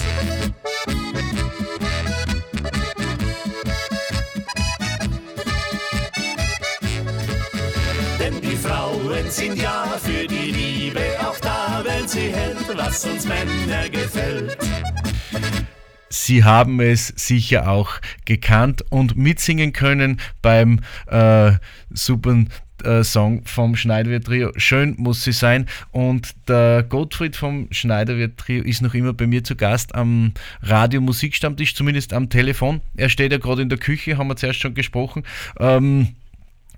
Sind 9.33 9.57
ja 9.57 9.99
für 9.99 10.27
die 10.27 10.51
Liebe 10.51 11.01
auch 11.21 11.39
da, 11.39 11.83
wenn 11.85 12.07
sie 12.07 12.33
hält, 12.33 12.59
was 12.77 13.07
uns 13.07 13.25
Männer 13.27 13.89
gefällt. 13.89 14.59
Sie 16.11 16.45
haben 16.45 16.79
es 16.81 17.09
sicher 17.17 17.71
auch 17.71 17.93
gekannt 18.27 18.85
und 18.91 19.17
mitsingen 19.17 19.73
können 19.73 20.21
beim 20.43 20.81
äh, 21.07 21.53
super 21.89 22.45
äh, 22.85 23.03
Song 23.03 23.43
vom 23.47 23.75
Schneiderwirt 23.75 24.27
Trio. 24.27 24.53
Schön 24.57 24.97
muss 24.99 25.25
sie 25.25 25.33
sein. 25.33 25.67
Und 25.93 26.35
der 26.47 26.83
Gottfried 26.83 27.35
vom 27.35 27.69
Schneiderwirt 27.71 28.37
Trio 28.37 28.63
ist 28.63 28.83
noch 28.83 28.93
immer 28.93 29.15
bei 29.15 29.27
mir 29.27 29.43
zu 29.43 29.57
Gast 29.57 29.95
am 29.95 30.35
Radio 30.61 31.01
Musikstammtisch, 31.01 31.75
zumindest 31.75 32.13
am 32.13 32.29
Telefon. 32.29 32.83
Er 32.97 33.09
steht 33.09 33.33
ja 33.33 33.39
gerade 33.39 33.63
in 33.63 33.71
der 33.71 33.79
Küche, 33.79 34.19
haben 34.19 34.29
wir 34.29 34.37
zuerst 34.37 34.61
schon 34.61 34.75
gesprochen. 34.75 35.23
Ähm, 35.59 36.17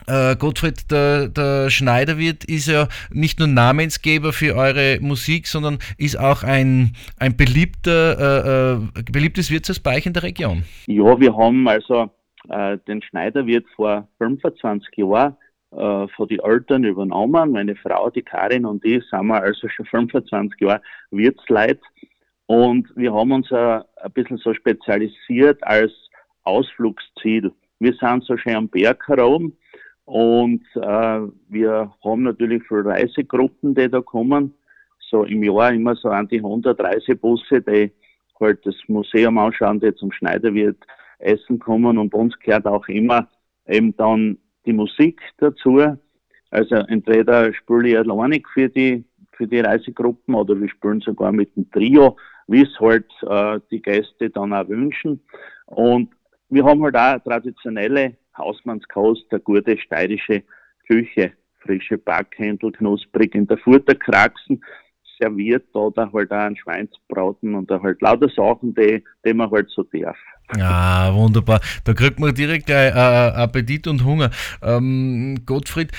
äh, 0.07 0.37
Gottfried, 0.37 0.91
der, 0.91 1.29
der 1.29 1.71
Schneiderwirt 1.71 2.45
ist 2.45 2.69
ja 2.69 2.89
nicht 3.11 3.39
nur 3.39 3.49
Namensgeber 3.49 4.33
für 4.33 4.55
eure 4.55 4.99
Musik, 5.01 5.47
sondern 5.47 5.79
ist 5.99 6.19
auch 6.19 6.43
ein, 6.43 6.95
ein 7.19 7.37
beliebter, 7.37 8.19
äh, 8.19 9.01
äh 9.01 9.03
beliebtes 9.11 9.51
Wirtshausbeich 9.51 10.07
in 10.07 10.13
der 10.13 10.23
Region. 10.23 10.65
Ja, 10.87 11.19
wir 11.19 11.37
haben 11.37 11.67
also 11.69 12.11
äh, 12.49 12.79
den 12.87 13.03
Schneiderwirt 13.03 13.67
vor 13.77 14.09
25 14.19 14.97
Jahren 14.97 15.37
äh, 15.73 16.07
von 16.09 16.29
den 16.29 16.41
Eltern 16.41 16.85
übernommen. 16.85 17.53
Meine 17.53 17.77
Frau, 17.77 18.11
die 18.11 18.23
Karin 18.23 18.67
und 18.67 18.85
ich 18.85 19.03
sind 19.11 19.27
wir 19.27 19.43
also 19.43 19.69
schon 19.69 19.87
25 19.87 20.61
Jahre 20.61 20.83
Wirtsleit. 21.11 21.81
Und 22.47 22.89
wir 22.95 23.13
haben 23.15 23.33
uns 23.33 23.51
äh, 23.51 23.81
ein 24.03 24.13
bisschen 24.13 24.37
so 24.37 24.53
spezialisiert 24.53 25.63
als 25.65 25.93
Ausflugsziel. 26.43 27.53
Wir 27.79 27.95
sind 27.95 28.25
so 28.25 28.37
schön 28.37 28.55
am 28.55 28.69
Berg 28.69 29.09
herum 29.09 29.55
und 30.05 30.63
äh, 30.75 31.21
wir 31.49 31.93
haben 32.05 32.23
natürlich 32.23 32.63
viele 32.69 32.85
Reisegruppen, 32.85 33.75
die 33.75 33.89
da 33.89 34.01
kommen. 34.01 34.55
So 35.11 35.25
im 35.25 35.43
Jahr 35.43 35.73
immer 35.73 35.95
so 35.97 36.09
an 36.09 36.29
die 36.29 36.39
100 36.39 36.79
Reisebusse, 36.81 37.63
die 37.63 37.93
halt 38.41 38.67
das 38.67 38.75
Museum 38.89 39.39
anschauen, 39.39 39.81
die 39.81 39.95
zum 39.95 40.13
Schneiderwirt 40.13 40.79
essen 41.19 41.59
kommen. 41.59 41.97
Und 41.97 42.13
uns 42.15 42.39
gehört 42.39 42.67
auch 42.67 42.87
immer 42.89 43.29
eben 43.67 43.97
dann 43.97 44.39
die 44.67 44.73
Musik 44.73 45.21
dazu. 45.39 45.81
Also 46.51 46.75
entweder 46.75 47.53
spiele 47.55 47.89
ich 47.89 47.99
alleinig 47.99 48.47
für 48.53 48.69
die, 48.69 49.05
für 49.33 49.47
die 49.47 49.61
Reisegruppen 49.61 50.35
oder 50.35 50.61
wir 50.61 50.69
spielen 50.69 51.01
sogar 51.01 51.33
mit 51.33 51.57
dem 51.57 51.71
Trio, 51.71 52.17
wie 52.47 52.63
es 52.63 52.79
halt 52.79 53.11
äh, 53.23 53.59
die 53.71 53.81
Gäste 53.81 54.31
dann 54.31 54.53
auch 54.53 54.69
wünschen. 54.69 55.21
Und 55.67 56.11
wir 56.51 56.65
haben 56.65 56.83
halt 56.83 56.97
auch 56.97 57.19
traditionelle 57.25 58.17
Hausmannskost, 58.37 59.27
eine 59.31 59.41
gute 59.41 59.79
steirische 59.79 60.43
Küche, 60.87 61.33
frische 61.61 61.99
Backhändel, 61.99 62.73
knusprig 62.73 63.35
in 63.35 63.47
der 63.47 63.59
Futterkraxen, 63.59 64.63
serviert 65.21 65.75
oder 65.75 66.13
halt 66.13 66.33
auch 66.33 66.37
ein 66.37 66.57
Schweinsbraten 66.57 67.55
und 67.55 67.71
halt 67.71 68.01
lauter 68.03 68.29
Sachen, 68.29 68.75
die, 68.75 69.03
die 69.25 69.35
man 69.35 69.51
halt 69.51 69.71
so 69.71 69.83
darf. 69.85 70.19
Ah, 70.49 71.13
wunderbar. 71.15 71.61
Da 71.85 71.95
kriegt 71.95 72.21
man 72.21 72.35
direkt 72.35 72.69
äh, 72.69 72.91
Appetit 72.91 73.87
und 73.87 74.05
Hunger. 74.05 74.31
Ähm, 74.63 75.39
Gottfried, 75.47 75.91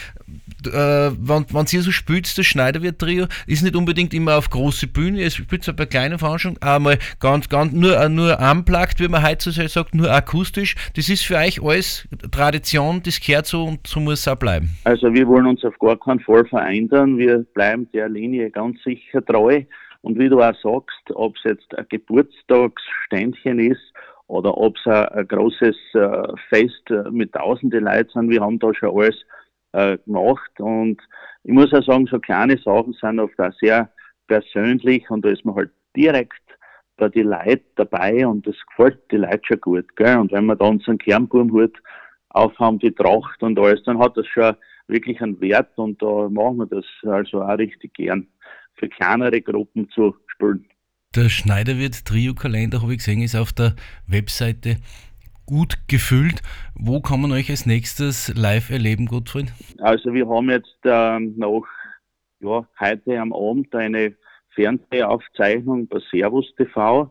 äh, 0.68 0.72
wenn, 0.72 1.46
wenn 1.50 1.66
ihr 1.72 1.82
so 1.82 1.92
spielt, 1.92 2.38
das 2.38 2.46
Schneiderwirt-Trio, 2.46 3.26
ist 3.48 3.64
nicht 3.64 3.76
unbedingt 3.76 4.14
immer 4.14 4.38
auf 4.38 4.50
große 4.50 4.88
Bühne, 4.88 5.24
es 5.24 5.36
spielt 5.36 5.76
bei 5.76 5.86
kleinen 5.86 6.20
Veranstaltungen, 6.20 6.62
einmal 6.62 7.00
ganz, 7.20 7.50
ganz 7.50 7.74
nur, 7.74 8.08
nur 8.10 8.40
unplugged, 8.40 9.00
wie 9.00 9.08
man 9.08 9.28
heutzutage 9.28 9.68
sagt, 9.68 9.96
nur 9.96 10.12
akustisch. 10.12 10.76
Das 10.96 11.10
ist 11.10 11.26
für 11.26 11.38
euch 11.38 11.62
alles 11.62 12.08
Tradition, 12.32 13.02
das 13.04 13.20
gehört 13.20 13.48
so 13.48 13.64
und 13.66 13.88
so 13.88 14.00
muss 14.00 14.20
es 14.20 14.28
auch 14.28 14.36
bleiben. 14.36 14.70
Also 14.84 15.12
wir 15.14 15.28
wollen 15.28 15.48
uns 15.48 15.64
auf 15.66 15.78
gar 15.80 16.00
keinen 16.00 16.20
Fall 16.20 16.46
verändern, 16.46 17.18
wir 17.18 17.40
bleiben 17.54 17.90
der 17.94 18.10
Linie 18.10 18.52
ganz 18.52 18.82
sicher 18.84 19.26
treu. 19.26 19.64
Und 20.02 20.20
wie 20.20 20.30
du 20.30 20.40
auch 20.40 20.54
sagst, 20.62 21.16
ob 21.16 21.36
es 21.36 21.44
jetzt 21.46 21.76
ein 21.76 21.86
Geburtstagsständchen 21.90 23.58
ist 23.58 23.82
oder 24.28 24.58
ob 24.58 24.78
es 24.78 24.86
ein, 24.88 25.28
großes 25.28 25.76
äh, 25.94 26.28
Fest 26.50 26.90
äh, 26.90 27.10
mit 27.12 27.34
tausende 27.34 27.80
Leuten 27.80 28.10
sind, 28.12 28.30
wir 28.30 28.42
haben 28.42 28.60
da 28.60 28.74
schon 28.74 28.98
alles 28.98 29.24
äh, 29.74 29.98
gemacht. 30.06 30.60
Und 30.60 31.02
ich 31.44 31.54
muss 31.54 31.74
auch 31.74 31.84
sagen, 31.84 32.08
so 32.08 32.20
kleine 32.20 32.58
Sachen 32.58 32.94
sind 32.94 33.20
oft 33.20 33.40
auch 33.40 33.54
sehr 33.62 33.92
persönlich 34.28 35.10
und 35.10 35.24
da 35.24 35.30
ist 35.30 35.46
man 35.46 35.56
halt 35.56 35.72
direkt 35.96 36.42
bei 36.98 37.10
die 37.10 37.22
Leute 37.22 37.64
dabei 37.76 38.26
und 38.26 38.48
das 38.48 38.56
gefällt 38.68 39.00
die 39.12 39.18
Leute 39.18 39.42
schon 39.44 39.62
gut. 39.62 39.96
Gell? 39.96 40.18
Und 40.18 40.32
wenn 40.32 40.46
wir 40.46 40.56
da 40.56 40.66
unseren 40.66 40.98
Kernburmhut 40.98 41.78
aufhaben, 42.30 42.80
die 42.80 42.92
Tracht 42.92 43.44
und 43.44 43.60
alles, 43.60 43.84
dann 43.84 44.00
hat 44.00 44.18
das 44.18 44.28
schon 44.28 44.56
wirklich 44.88 45.22
einen 45.22 45.40
Wert 45.42 45.78
und 45.78 46.02
da 46.02 46.30
machen 46.30 46.58
wir 46.58 46.68
das 46.68 46.86
also 47.04 47.42
auch 47.42 47.58
richtig 47.58 47.94
gern 47.94 48.28
für 48.76 48.90
kleinere 48.90 49.42
Gruppen 49.42 49.90
zu 49.90 50.16
spielen. 50.28 50.66
Der 51.16 51.30
Schneiderwirt 51.30 52.04
Trio-Kalender, 52.04 52.82
habe 52.82 52.92
ich 52.92 52.98
gesehen, 52.98 53.22
ist 53.22 53.38
auf 53.38 53.54
der 53.54 53.74
Webseite 54.06 54.76
gut 55.46 55.78
gefüllt. 55.88 56.42
Wo 56.74 57.00
kann 57.00 57.22
man 57.22 57.32
euch 57.32 57.50
als 57.50 57.66
nächstes 57.66 58.36
live 58.36 58.70
erleben, 58.70 59.06
Gottfried? 59.06 59.54
Also 59.80 60.14
wir 60.14 60.28
haben 60.28 60.50
jetzt 60.50 60.76
äh, 60.84 61.20
noch 61.20 61.66
ja, 62.42 62.68
heute 62.78 63.18
am 63.18 63.32
Abend 63.32 63.74
eine 63.74 64.14
Fernsehaufzeichnung 64.56 65.88
bei 65.88 66.00
Servus 66.12 66.54
TV. 66.58 67.10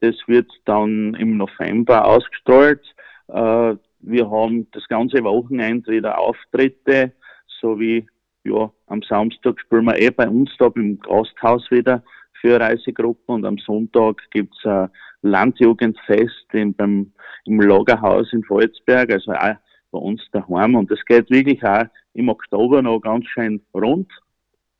Das 0.00 0.14
wird 0.26 0.50
dann 0.64 1.12
im 1.12 1.36
November 1.36 2.06
ausgestrahlt. 2.06 2.80
Äh, 3.28 3.74
wir 4.00 4.30
haben 4.30 4.70
das 4.70 4.88
ganze 4.88 5.22
Wochenende 5.22 5.92
wieder 5.92 6.18
Auftritte, 6.18 7.12
sowie 7.60 8.06
ja, 8.44 8.72
am 8.86 9.02
Samstag 9.02 9.60
spielen 9.60 9.84
wir 9.84 10.00
eh 10.00 10.08
bei 10.08 10.30
uns 10.30 10.50
da 10.58 10.70
im 10.74 10.98
Gasthaus 10.98 11.70
wieder 11.70 12.02
für 12.44 12.60
Reisegruppen 12.60 13.36
und 13.36 13.46
am 13.46 13.56
Sonntag 13.56 14.20
gibt's 14.30 14.66
ein 14.66 14.90
Landjugendfest 15.22 16.52
in, 16.52 16.74
beim, 16.74 17.10
im 17.46 17.58
Lagerhaus 17.58 18.30
in 18.34 18.44
Volzberg, 18.44 19.10
also 19.10 19.32
auch 19.32 19.54
bei 19.90 19.98
uns 19.98 20.20
daheim. 20.30 20.74
Und 20.74 20.90
es 20.90 21.02
geht 21.06 21.30
wirklich 21.30 21.64
auch 21.64 21.86
im 22.12 22.28
Oktober 22.28 22.82
noch 22.82 23.00
ganz 23.00 23.24
schön 23.28 23.62
rund 23.72 24.12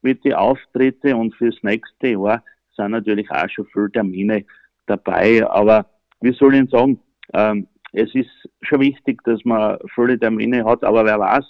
mit 0.02 0.22
den 0.26 0.34
Auftritte 0.34 1.16
und 1.16 1.34
fürs 1.36 1.56
nächste 1.62 2.08
Jahr 2.08 2.44
sind 2.76 2.90
natürlich 2.90 3.30
auch 3.30 3.48
schon 3.48 3.64
viele 3.72 3.90
Termine 3.90 4.44
dabei, 4.84 5.48
aber 5.48 5.86
wie 6.20 6.34
soll 6.34 6.56
ich 6.56 6.68
sagen, 6.68 7.00
ähm, 7.32 7.66
es 7.94 8.14
ist 8.14 8.28
schon 8.60 8.80
wichtig, 8.80 9.22
dass 9.24 9.42
man 9.46 9.78
viele 9.94 10.18
Termine 10.18 10.66
hat, 10.66 10.84
aber 10.84 11.06
wer 11.06 11.18
weiß, 11.18 11.44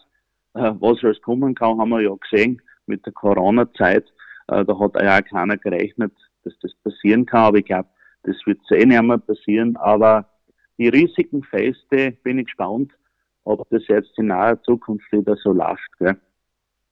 äh, 0.55 0.73
was 0.79 1.03
alles 1.03 1.21
kommen 1.23 1.57
kann, 1.57 1.79
haben 1.79 1.89
wir 1.89 2.03
ja 2.03 2.15
gesehen 2.15 2.63
mit 2.87 3.05
der 3.05 3.13
Corona-Zeit. 3.15 4.05
Äh, 4.49 4.65
da 4.65 4.79
hat 4.79 4.95
ja 5.01 5.23
keiner 5.23 5.57
gerechnet, 5.57 6.13
dass 6.45 6.55
das 6.61 6.75
passieren 6.83 7.27
kann. 7.27 7.45
Aber 7.45 7.59
ich 7.59 7.65
glaube, 7.65 7.89
das 8.25 8.37
wird 8.47 8.61
eh 8.71 8.85
nicht 8.85 9.03
mehr 9.03 9.19
passieren. 9.19 9.77
Aber 9.77 10.29
die 10.79 10.89
riesigen 10.89 11.43
Feste 11.45 12.13
bin 12.23 12.39
ich 12.39 12.47
gespannt, 12.47 12.93
ob 13.45 13.69
das 13.71 13.87
jetzt 13.89 14.19
in 14.19 14.27
naher 14.27 14.61
Zukunft 14.63 15.11
wieder 15.13 15.37
so 15.37 15.53
läuft. 15.53 15.99
Gell? 15.99 16.17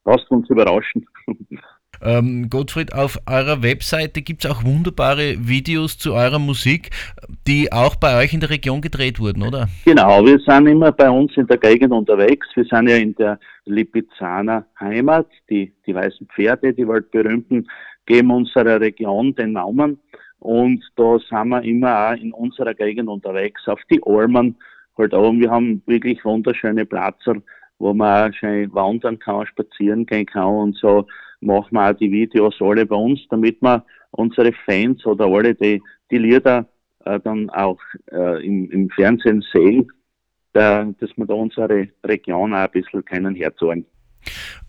Lasst 0.05 0.31
uns 0.31 0.49
überraschen. 0.51 1.07
Ähm, 2.05 2.49
Gottfried, 2.51 2.93
auf 2.93 3.19
eurer 3.27 3.63
Webseite 3.63 4.23
gibt 4.23 4.45
es 4.45 4.51
auch 4.51 4.65
wunderbare 4.65 5.37
Videos 5.39 5.99
zu 5.99 6.15
eurer 6.15 6.39
Musik, 6.39 6.91
die 7.47 7.73
auch 7.73 7.95
bei 7.97 8.19
euch 8.19 8.35
in 8.35 8.41
der 8.41 8.51
Region 8.51 8.81
gedreht 8.81 9.21
wurden, 9.21 9.43
oder? 9.43 9.69
Genau, 9.85 10.25
wir 10.25 10.39
sind 10.41 10.67
immer 10.67 10.91
bei 10.91 11.09
uns 11.09 11.37
in 11.37 11.47
der 11.47 11.59
Gegend 11.59 11.93
unterwegs. 11.93 12.49
Wir 12.55 12.65
sind 12.65 12.89
ja 12.89 12.97
in 12.97 13.15
der 13.15 13.39
Lipizzaner 13.67 14.67
Heimat. 14.81 15.29
Die, 15.49 15.73
die 15.87 15.95
weißen 15.95 16.27
Pferde, 16.35 16.75
die 16.75 16.89
weltberühmten, 16.89 17.69
geben 18.07 18.31
unserer 18.31 18.81
Region 18.81 19.35
den 19.35 19.53
Namen. 19.53 20.01
Und 20.41 20.83
da 20.97 21.19
sind 21.31 21.49
wir 21.51 21.63
immer 21.63 22.09
auch 22.09 22.17
in 22.17 22.33
unserer 22.33 22.75
Gegend 22.75 23.09
unterwegs, 23.09 23.63
auf 23.67 23.79
die 23.91 24.01
Almen 24.05 24.57
halt 24.99 25.15
auch. 25.15 25.33
Wir 25.33 25.51
haben 25.51 25.83
wirklich 25.87 26.25
wunderschöne 26.25 26.85
Platzer, 26.85 27.37
wo 27.79 27.95
man 27.95 28.31
auch 28.31 28.35
schön 28.35 28.73
wandern 28.75 29.21
kann, 29.21 29.47
spazieren 29.47 30.05
gehen 30.05 30.27
kann 30.27 30.49
und 30.49 30.77
so 30.77 31.07
machen 31.43 31.73
wir 31.73 31.91
auch 31.91 31.97
die 31.97 32.11
Videos 32.11 32.55
alle 32.61 32.87
bei 32.87 32.97
uns, 32.97 33.21
damit 33.31 33.61
wir 33.61 33.85
unsere 34.13 34.53
Fans 34.65 35.05
oder 35.07 35.27
alle, 35.27 35.55
die 35.55 35.83
die 36.11 36.19
Lieder 36.19 36.67
äh, 37.05 37.19
dann 37.21 37.51
auch 37.51 37.81
äh, 38.13 38.45
im, 38.45 38.71
im, 38.71 38.91
Fernsehen 38.91 39.45
sehen, 39.53 39.91
da, 40.53 40.85
dass 41.01 41.11
wir 41.17 41.27
da 41.27 41.35
unsere 41.35 41.89
Region 42.05 42.53
auch 42.53 42.59
ein 42.59 42.71
bisschen 42.71 43.05
können 43.05 43.35
herzeigen. 43.35 43.87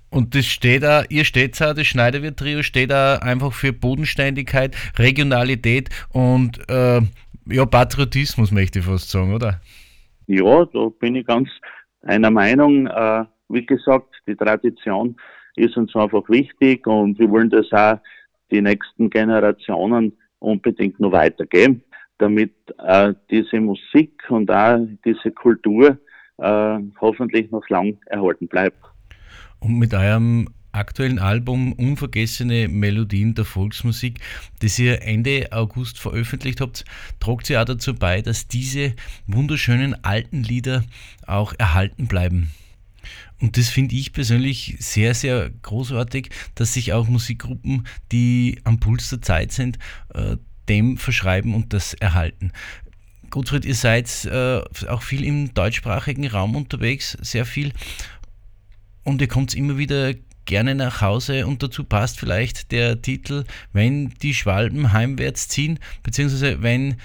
Und 0.10 0.36
das 0.36 0.46
steht 0.46 0.84
da, 0.84 1.04
ihr 1.10 1.26
steht 1.26 1.60
da, 1.60 1.74
das 1.74 1.88
Schneiderwirt-Trio 1.88 2.62
steht 2.62 2.92
da 2.92 3.18
einfach 3.18 3.52
für 3.52 3.74
Bodenständigkeit, 3.74 4.76
Regionalität 4.98 5.90
und 6.12 6.60
äh, 6.70 7.02
ja, 7.48 7.66
Patriotismus, 7.66 8.52
möchte 8.52 8.80
ich 8.80 8.86
fast 8.86 9.10
sagen, 9.10 9.34
oder? 9.34 9.60
Ja, 10.28 10.66
da 10.66 10.90
bin 11.00 11.16
ich 11.16 11.26
ganz 11.26 11.50
einer 12.04 12.32
Meinung. 12.32 12.88
Äh, 12.88 13.26
wie 13.50 13.66
gesagt, 13.66 14.08
die 14.28 14.36
Tradition 14.36 15.16
ist 15.56 15.78
uns 15.78 15.96
einfach 15.96 16.28
wichtig 16.30 16.88
und 16.88 17.20
wir 17.20 17.30
wollen 17.30 17.50
das 17.50 17.72
auch 17.72 18.00
die 18.52 18.62
nächsten 18.62 19.10
Generationen 19.10 20.18
unbedingt 20.40 21.00
noch 21.00 21.12
weitergeben, 21.12 21.84
damit 22.18 22.54
äh, 22.80 23.14
diese 23.30 23.60
Musik 23.60 24.24
und 24.30 24.52
auch 24.52 24.80
diese 25.06 25.32
Kultur 25.32 25.98
äh, 26.38 26.80
hoffentlich 27.00 27.52
noch 27.52 27.68
lang 27.70 27.98
erhalten 28.08 28.48
bleibt. 28.48 28.78
Und 29.60 29.80
mit 29.80 29.94
eurem 29.94 30.50
aktuellen 30.74 31.20
Album 31.20 31.74
Unvergessene 31.74 32.68
Melodien 32.68 33.36
der 33.36 33.46
Volksmusik, 33.46 34.20
das 34.62 34.80
ihr 34.80 35.04
Ende 35.04 35.48
August 35.52 36.00
veröffentlicht 36.00 36.62
habt, 36.62 36.84
tragt 37.20 37.50
ihr 37.50 37.62
auch 37.62 37.66
dazu 37.66 37.94
bei, 37.94 38.22
dass 38.22 38.48
diese 38.48 38.94
wunderschönen 39.28 39.96
alten 40.04 40.44
Lieder 40.44 40.84
auch 41.28 41.54
erhalten 41.58 42.08
bleiben. 42.08 42.52
Und 43.44 43.58
das 43.58 43.68
finde 43.68 43.96
ich 43.96 44.14
persönlich 44.14 44.78
sehr, 44.80 45.14
sehr 45.14 45.50
großartig, 45.50 46.30
dass 46.56 46.72
sich 46.72 46.94
auch 46.94 47.10
Musikgruppen, 47.10 47.86
die 48.14 48.62
am 48.64 48.80
Puls 48.80 49.10
der 49.10 49.22
Zeit 49.22 49.52
sind, 49.52 49.78
äh, 50.14 50.38
dem 50.70 50.96
verschreiben 50.96 51.54
und 51.54 51.74
das 51.74 51.94
erhalten. 51.94 52.54
Gottfried, 53.32 53.66
ihr 53.66 53.76
seid 53.76 54.24
äh, 54.24 54.62
auch 54.88 55.02
viel 55.02 55.26
im 55.26 55.54
deutschsprachigen 55.54 56.26
Raum 56.26 56.56
unterwegs, 56.56 57.18
sehr 57.20 57.46
viel. 57.46 57.74
Und 59.04 59.20
ihr 59.20 59.28
kommt 59.28 59.54
immer 59.56 59.78
wieder 59.78 60.14
gerne 60.46 60.74
nach 60.74 61.02
Hause 61.02 61.46
und 61.46 61.62
dazu 61.64 61.84
passt 61.84 62.22
vielleicht 62.22 62.72
der 62.72 63.02
Titel, 63.02 63.44
wenn 63.74 64.12
die 64.22 64.34
Schwalben 64.34 64.94
heimwärts 64.94 65.50
ziehen, 65.50 65.80
beziehungsweise 66.02 66.62
wenn 66.62 66.96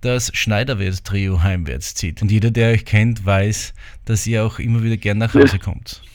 das 0.00 0.30
Schneiderwirt-Trio 0.34 1.42
heimwärts 1.42 1.94
zieht. 1.94 2.22
Und 2.22 2.30
jeder, 2.30 2.50
der 2.50 2.72
euch 2.72 2.84
kennt, 2.84 3.24
weiß, 3.24 3.74
dass 4.04 4.26
ihr 4.26 4.44
auch 4.44 4.58
immer 4.58 4.82
wieder 4.82 4.96
gern 4.96 5.18
nach 5.18 5.34
Hause 5.34 5.58
kommt. 5.58 6.02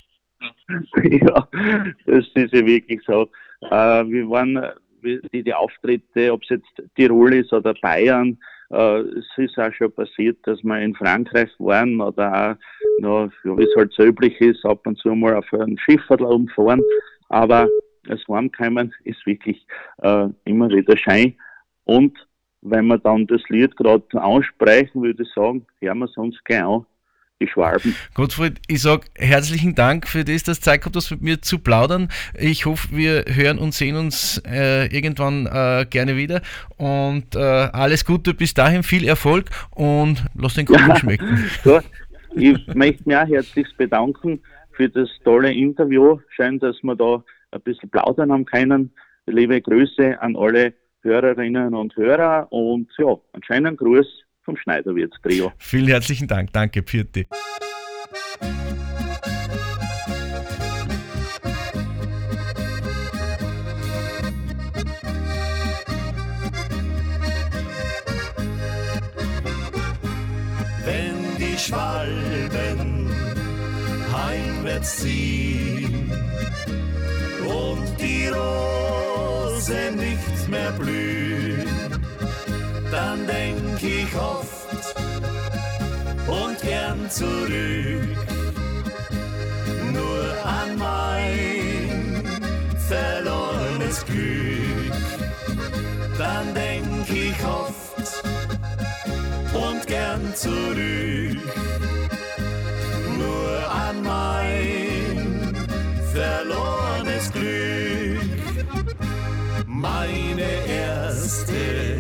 Ja, 1.03 1.47
das 2.05 2.25
ist 2.33 2.53
ja 2.53 2.65
wirklich 2.65 3.01
so. 3.05 3.29
Äh, 3.69 4.05
wir 4.07 4.29
waren, 4.29 4.59
die, 5.03 5.43
die 5.43 5.53
Auftritte, 5.53 6.31
ob 6.31 6.41
es 6.43 6.49
jetzt 6.49 6.95
Tirol 6.95 7.33
ist 7.35 7.53
oder 7.53 7.73
Bayern, 7.81 8.37
äh, 8.71 8.99
es 9.01 9.25
ist 9.37 9.57
auch 9.59 9.71
schon 9.73 9.91
passiert, 9.91 10.37
dass 10.43 10.63
wir 10.63 10.79
in 10.79 10.95
Frankreich 10.95 11.49
waren 11.59 12.01
oder 12.01 12.51
auch 12.51 13.01
noch, 13.01 13.31
wie 13.43 13.63
es 13.63 13.75
halt 13.75 13.93
so 13.93 14.03
üblich 14.03 14.39
ist, 14.41 14.65
ab 14.65 14.85
und 14.87 14.97
zu 14.97 15.13
mal 15.13 15.35
auf 15.35 15.53
ein 15.53 15.77
Schiff 15.77 16.01
umfahren. 16.09 16.81
Aber 17.29 17.69
das 18.05 18.21
Warmkommen 18.27 18.93
ist 19.03 19.25
wirklich 19.25 19.65
äh, 20.01 20.27
immer 20.45 20.69
wieder 20.69 20.97
Schein. 20.97 21.35
Und 21.85 22.17
wenn 22.63 22.87
wir 22.87 22.97
dann 22.97 23.27
das 23.27 23.41
Lied 23.49 23.75
gerade 23.75 24.03
ansprechen, 24.13 25.03
würde 25.03 25.23
ich 25.23 25.29
sagen, 25.33 25.65
hören 25.79 25.99
wir 25.99 26.05
es 26.05 26.17
uns 26.17 26.37
gleich 26.43 26.63
an. 26.63 26.85
Die 27.41 27.47
Schwalben. 27.47 27.93
Gottfried, 28.13 28.61
ich 28.67 28.81
sage 28.83 29.05
herzlichen 29.17 29.75
Dank 29.75 30.07
für 30.07 30.23
das, 30.23 30.43
dass 30.43 30.61
Zeit 30.61 30.81
gehabt 30.81 30.95
hast, 30.95 31.11
mit 31.11 31.21
mir 31.23 31.41
zu 31.41 31.59
plaudern. 31.59 32.07
Ich 32.39 32.65
hoffe, 32.65 32.95
wir 32.95 33.25
hören 33.27 33.57
und 33.57 33.73
sehen 33.73 33.97
uns 33.97 34.41
äh, 34.47 34.85
irgendwann 34.95 35.47
äh, 35.47 35.85
gerne 35.89 36.15
wieder. 36.15 36.41
Und 36.77 37.35
äh, 37.35 37.39
alles 37.39 38.05
Gute 38.05 38.33
bis 38.33 38.53
dahin, 38.53 38.83
viel 38.83 39.05
Erfolg 39.05 39.49
und 39.71 40.23
lass 40.35 40.53
den 40.53 40.67
Kuchen 40.67 40.87
ja, 40.87 40.95
schmecken. 40.95 41.43
So, 41.63 41.79
ich 42.35 42.65
möchte 42.75 43.03
mich 43.05 43.17
auch 43.17 43.27
herzlich 43.27 43.67
bedanken 43.75 44.39
für 44.71 44.87
das 44.87 45.09
tolle 45.25 45.51
Interview. 45.51 46.19
Schön, 46.29 46.59
dass 46.59 46.81
wir 46.81 46.95
da 46.95 47.23
ein 47.51 47.61
bisschen 47.61 47.89
plaudern 47.89 48.31
haben 48.31 48.45
können. 48.45 48.91
Liebe 49.25 49.59
Grüße 49.59 50.21
an 50.21 50.37
alle 50.37 50.73
Hörerinnen 51.03 51.73
und 51.73 51.95
Hörer. 51.95 52.47
Und 52.51 52.89
ja, 52.97 53.15
einen 53.33 53.43
schönen 53.43 53.77
Gruß 53.77 54.07
vom 54.43 54.57
Schneiderwirts-Trio. 54.57 55.51
Vielen 55.57 55.87
herzlichen 55.87 56.27
Dank. 56.27 56.51
Danke, 56.53 56.81
Pirti. 56.81 57.25
Wenn 70.85 71.37
die 71.37 71.57
Schwalben 71.57 73.09
heimwärts 74.11 74.97
ziehen 74.97 76.11
und 77.45 77.99
die 77.99 78.27
Rosen 78.27 79.97
die 79.97 80.12
mehr 80.53 80.71
blühen, 80.73 81.67
dann 82.91 83.25
denk 83.25 83.81
ich 83.81 84.15
oft 84.15 84.95
und 86.27 86.61
gern 86.61 87.09
zurück 87.09 88.17
nur 89.91 90.25
an 90.59 90.69
mein 90.77 92.23
verlorenes 92.87 94.05
Glück. 94.05 94.93
Dann 96.19 96.53
denk 96.53 97.09
ich 97.09 97.39
oft 97.43 98.23
und 99.53 99.87
gern 99.87 100.35
zurück 100.35 101.41
nur 103.17 103.71
an 103.87 103.95
mein 104.03 105.55
verlorenes 106.13 107.31
Glück. 107.31 108.02
Meine 109.83 110.49
erste 110.65 111.97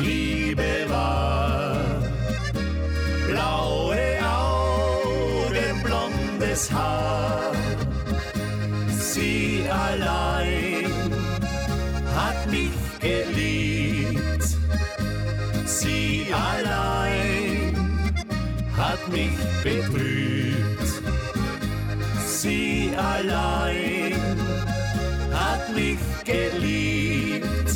Liebe 0.00 0.70
war 0.88 1.76
blaue 3.28 4.04
Augen, 4.24 5.82
blondes 5.84 6.72
Haar. 6.72 7.52
Sie 8.88 9.66
allein 9.68 10.90
hat 12.16 12.50
mich 12.50 12.78
geliebt. 13.00 14.44
Sie 15.66 16.26
allein 16.32 17.76
hat 18.78 19.02
mich 19.12 19.36
betrübt. 19.62 20.88
Sie 22.24 22.92
allein 22.96 24.01
mich 25.74 25.98
geliebt. 26.24 27.70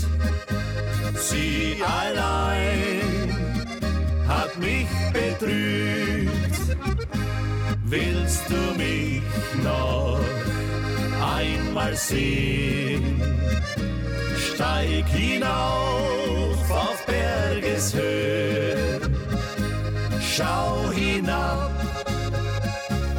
Sie 1.16 1.76
allein 1.82 3.30
hat 4.28 4.56
mich 4.58 4.88
betrübt. 5.12 6.56
Willst 7.84 8.42
du 8.48 8.60
mich 8.76 9.22
noch 9.62 10.20
einmal 11.36 11.94
sehen? 11.96 13.22
Steig 14.36 15.06
hinauf 15.08 16.70
auf 16.70 17.06
Bergeshöhe, 17.06 19.00
schau 20.20 20.90
hinab 20.90 21.70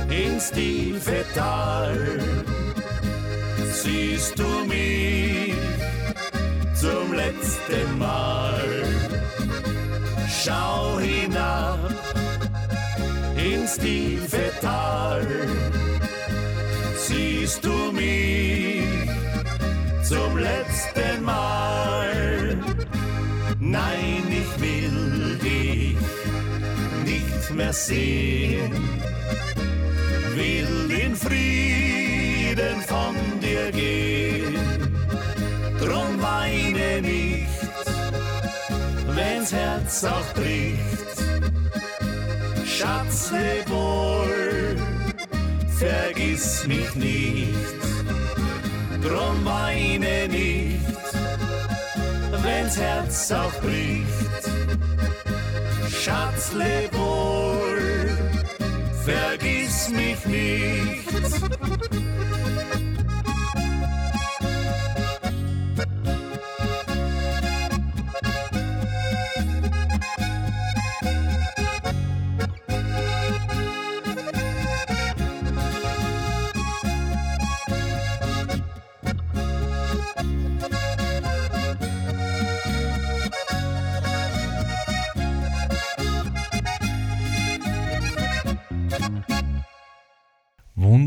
ins 0.10 0.52
tiefe 0.52 1.24
Tal. 1.34 2.57
Siehst 3.84 4.40
du 4.40 4.66
mich 4.66 5.54
zum 6.74 7.13
letzten 7.13 7.98
Mal? 8.00 8.66
Schau 10.28 10.98
hinab 11.00 11.92
ins 13.38 13.78
tiefe 13.78 14.52
Tal. 14.62 15.28
Siehst 16.98 17.63
du 17.63 17.92
mich 17.92 19.10
zum 20.04 20.38
letzten 20.38 21.24
Mal? 21.24 22.58
Nein, 23.60 24.24
ich 24.42 24.52
will 24.60 25.38
dich 25.38 25.98
nicht 27.06 27.54
mehr 27.54 27.74
sehen 27.74 28.72
will 30.36 30.92
in 30.92 31.16
Frieden 31.16 31.97
von 32.88 33.15
dir 33.39 33.72
gehen. 33.72 34.56
Drum 35.80 36.22
weine 36.22 37.02
nicht, 37.02 37.48
wenn's 39.15 39.52
Herz 39.52 40.04
auch 40.04 40.34
bricht. 40.34 41.17
Schatz, 42.65 43.32
leb 43.32 43.70
wohl, 43.70 44.76
vergiss 45.78 46.65
mich 46.67 46.96
nicht. 46.96 47.78
Drum 49.04 49.46
weine 49.46 50.28
nicht, 50.28 50.82
wenn's 52.43 52.78
Herz 52.78 53.32
auch 53.32 53.54
bricht. 53.62 54.08
Schatz, 55.91 56.54
leb 56.54 56.93
wohl, 56.93 58.17
vergiss 59.06 59.89
mich 59.89 60.26
nicht. 60.26 61.87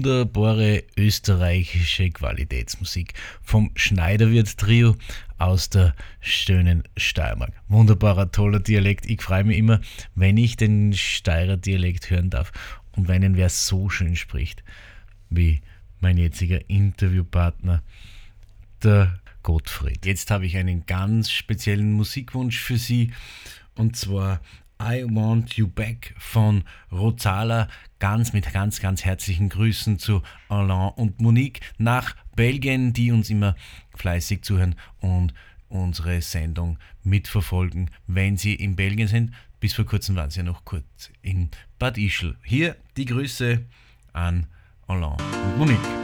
Wunderbare 0.01 0.85
österreichische 0.97 2.09
Qualitätsmusik 2.09 3.13
vom 3.43 3.71
Schneiderwirt 3.75 4.57
Trio 4.57 4.97
aus 5.37 5.69
der 5.69 5.95
schönen 6.21 6.85
Steiermark. 6.97 7.53
Wunderbarer, 7.69 8.33
toller 8.33 8.61
Dialekt. 8.61 9.05
Ich 9.11 9.21
freue 9.21 9.45
mich 9.45 9.59
immer, 9.59 9.83
wenn 10.15 10.39
ich 10.39 10.57
den 10.57 10.95
Steirer 10.95 11.59
Dialekt 11.59 12.09
hören 12.09 12.31
darf 12.31 12.51
und 12.93 13.09
wenn 13.09 13.37
wer 13.37 13.51
so 13.51 13.91
schön 13.91 14.17
spricht 14.17 14.65
wie 15.29 15.61
mein 16.01 16.17
jetziger 16.17 16.71
Interviewpartner, 16.71 17.83
der 18.83 19.21
Gottfried. 19.43 20.07
Jetzt 20.07 20.31
habe 20.31 20.47
ich 20.47 20.57
einen 20.57 20.87
ganz 20.87 21.31
speziellen 21.31 21.93
Musikwunsch 21.93 22.59
für 22.59 22.79
Sie 22.79 23.13
und 23.75 23.97
zwar 23.97 24.41
I 24.81 25.05
Want 25.05 25.55
You 25.55 25.69
Back 25.69 26.15
von 26.17 26.65
Rozala. 26.91 27.69
Ganz 27.99 28.33
mit 28.33 28.51
ganz, 28.51 28.81
ganz 28.81 29.05
herzlichen 29.05 29.51
Grüßen 29.51 29.99
zu 29.99 30.23
Alain 30.49 30.93
und 30.97 31.21
Monique 31.21 31.61
nach 31.77 32.17
Belgien, 32.35 32.95
die 32.95 33.13
uns 33.13 33.29
immer 33.29 33.55
fleißig 33.95 34.43
zuhören 34.43 34.75
und 35.01 35.35
unsere 35.69 36.23
Sendung 36.23 36.79
mitverfolgen, 37.03 37.91
wenn 38.07 38.39
sie 38.39 38.55
in 38.55 38.75
Belgien 38.75 39.09
sind. 39.09 39.33
Bis 39.61 39.75
vor 39.75 39.85
kurzem 39.85 40.17
waren 40.17 40.31
sie 40.31 40.39
ja 40.39 40.45
noch 40.45 40.65
kurz 40.65 41.11
in 41.21 41.51
Bad 41.79 41.99
Ischl. 41.99 42.37
Hier 42.43 42.77
die 42.97 43.05
Grüße 43.05 43.63
an 44.15 44.47
Alain 44.87 45.17
und 45.45 45.59
Monique. 45.59 46.00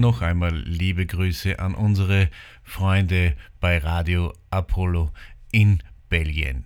Noch 0.00 0.22
einmal 0.22 0.56
liebe 0.56 1.06
Grüße 1.06 1.58
an 1.58 1.74
unsere 1.74 2.30
Freunde 2.62 3.36
bei 3.60 3.78
Radio 3.78 4.32
Apollo 4.50 5.12
in 5.52 5.82
Belgien. 6.08 6.64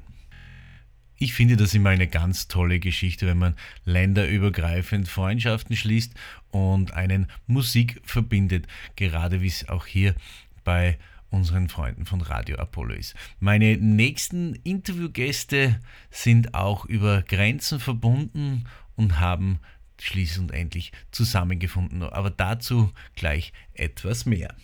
Ich 1.18 1.34
finde 1.34 1.56
das 1.56 1.74
immer 1.74 1.90
eine 1.90 2.06
ganz 2.06 2.48
tolle 2.48 2.80
Geschichte, 2.80 3.26
wenn 3.26 3.38
man 3.38 3.54
länderübergreifend 3.84 5.06
Freundschaften 5.06 5.76
schließt 5.76 6.14
und 6.50 6.94
einen 6.94 7.26
Musik 7.46 8.00
verbindet, 8.04 8.66
gerade 8.96 9.42
wie 9.42 9.48
es 9.48 9.68
auch 9.68 9.86
hier 9.86 10.14
bei 10.64 10.98
unseren 11.28 11.68
Freunden 11.68 12.06
von 12.06 12.22
Radio 12.22 12.56
Apollo 12.56 12.94
ist. 12.94 13.14
Meine 13.38 13.76
nächsten 13.76 14.54
Interviewgäste 14.64 15.80
sind 16.10 16.54
auch 16.54 16.86
über 16.86 17.22
Grenzen 17.22 17.80
verbunden 17.80 18.64
und 18.96 19.20
haben 19.20 19.60
schließlich 20.00 20.52
endlich 20.52 20.92
zusammengefunden. 21.10 22.02
Aber 22.02 22.30
dazu 22.30 22.92
gleich 23.14 23.52
etwas 23.74 24.26
mehr. 24.26 24.54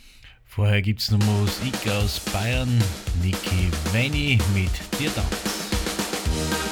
Vorher 0.45 0.81
gibt 0.81 1.01
es 1.01 1.11
noch 1.11 1.23
Musik 1.25 1.89
aus 1.89 2.21
Bayern, 2.21 2.83
Niki 3.23 3.71
Venny 3.93 4.39
mit 4.55 4.71
Dir 4.99 5.15
Tanz. 5.15 6.66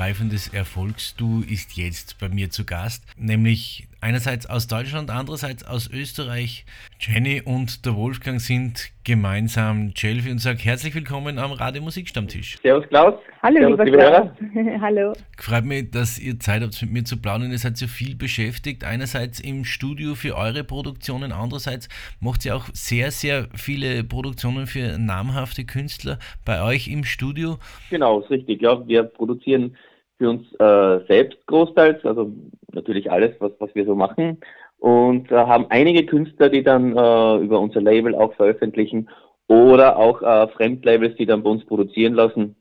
Länderübergreifendes 0.00 0.54
Erfolgsdu 0.54 1.42
ist 1.42 1.76
jetzt 1.76 2.18
bei 2.18 2.30
mir 2.30 2.48
zu 2.48 2.64
Gast, 2.64 3.04
nämlich 3.18 3.86
einerseits 4.00 4.48
aus 4.48 4.66
Deutschland, 4.66 5.10
andererseits 5.10 5.62
aus 5.66 5.90
Österreich. 5.92 6.64
Jenny 6.98 7.42
und 7.44 7.84
der 7.84 7.96
Wolfgang 7.96 8.40
sind 8.40 8.90
gemeinsam 9.04 9.92
Jelfi 9.94 10.30
und 10.30 10.38
sage 10.38 10.58
herzlich 10.62 10.94
willkommen 10.94 11.38
am 11.38 11.52
Radio 11.52 11.82
Musikstammtisch. 11.82 12.58
Servus 12.62 12.88
Klaus. 12.88 13.14
Hallo 13.42 13.58
Servus, 13.58 13.84
lieber 13.84 13.98
Klaus. 13.98 14.28
Hallo. 14.80 15.12
Freut 15.36 15.64
mich, 15.66 15.90
dass 15.90 16.18
ihr 16.18 16.38
Zeit 16.38 16.62
habt 16.62 16.80
mit 16.80 16.92
mir 16.92 17.04
zu 17.04 17.20
plaudern. 17.20 17.50
Ihr 17.50 17.58
seid 17.58 17.76
so 17.76 17.86
viel 17.86 18.16
beschäftigt. 18.16 18.84
Einerseits 18.84 19.38
im 19.38 19.66
Studio 19.66 20.14
für 20.14 20.34
eure 20.34 20.64
Produktionen, 20.64 21.32
andererseits 21.32 21.90
macht 22.20 22.46
ihr 22.46 22.56
auch 22.56 22.68
sehr, 22.72 23.10
sehr 23.10 23.48
viele 23.54 24.02
Produktionen 24.04 24.66
für 24.66 24.96
namhafte 24.98 25.64
Künstler 25.64 26.18
bei 26.46 26.62
euch 26.62 26.88
im 26.88 27.04
Studio. 27.04 27.58
Genau, 27.90 28.20
ist 28.20 28.30
richtig. 28.30 28.62
Ja, 28.62 28.86
wir 28.88 29.02
produzieren 29.02 29.76
für 30.20 30.28
uns 30.28 30.52
äh, 30.60 31.06
selbst 31.08 31.46
großteils, 31.46 32.04
also 32.04 32.30
natürlich 32.72 33.10
alles, 33.10 33.34
was, 33.38 33.52
was 33.58 33.74
wir 33.74 33.86
so 33.86 33.94
machen. 33.94 34.38
Und 34.78 35.32
äh, 35.32 35.34
haben 35.34 35.66
einige 35.70 36.04
Künstler, 36.04 36.50
die 36.50 36.62
dann 36.62 36.94
äh, 36.94 37.36
über 37.38 37.58
unser 37.58 37.80
Label 37.80 38.14
auch 38.14 38.34
veröffentlichen 38.34 39.08
oder 39.48 39.96
auch 39.96 40.20
äh, 40.20 40.48
Fremdlabels, 40.48 41.16
die 41.16 41.24
dann 41.24 41.42
bei 41.42 41.48
uns 41.48 41.64
produzieren 41.64 42.12
lassen. 42.12 42.54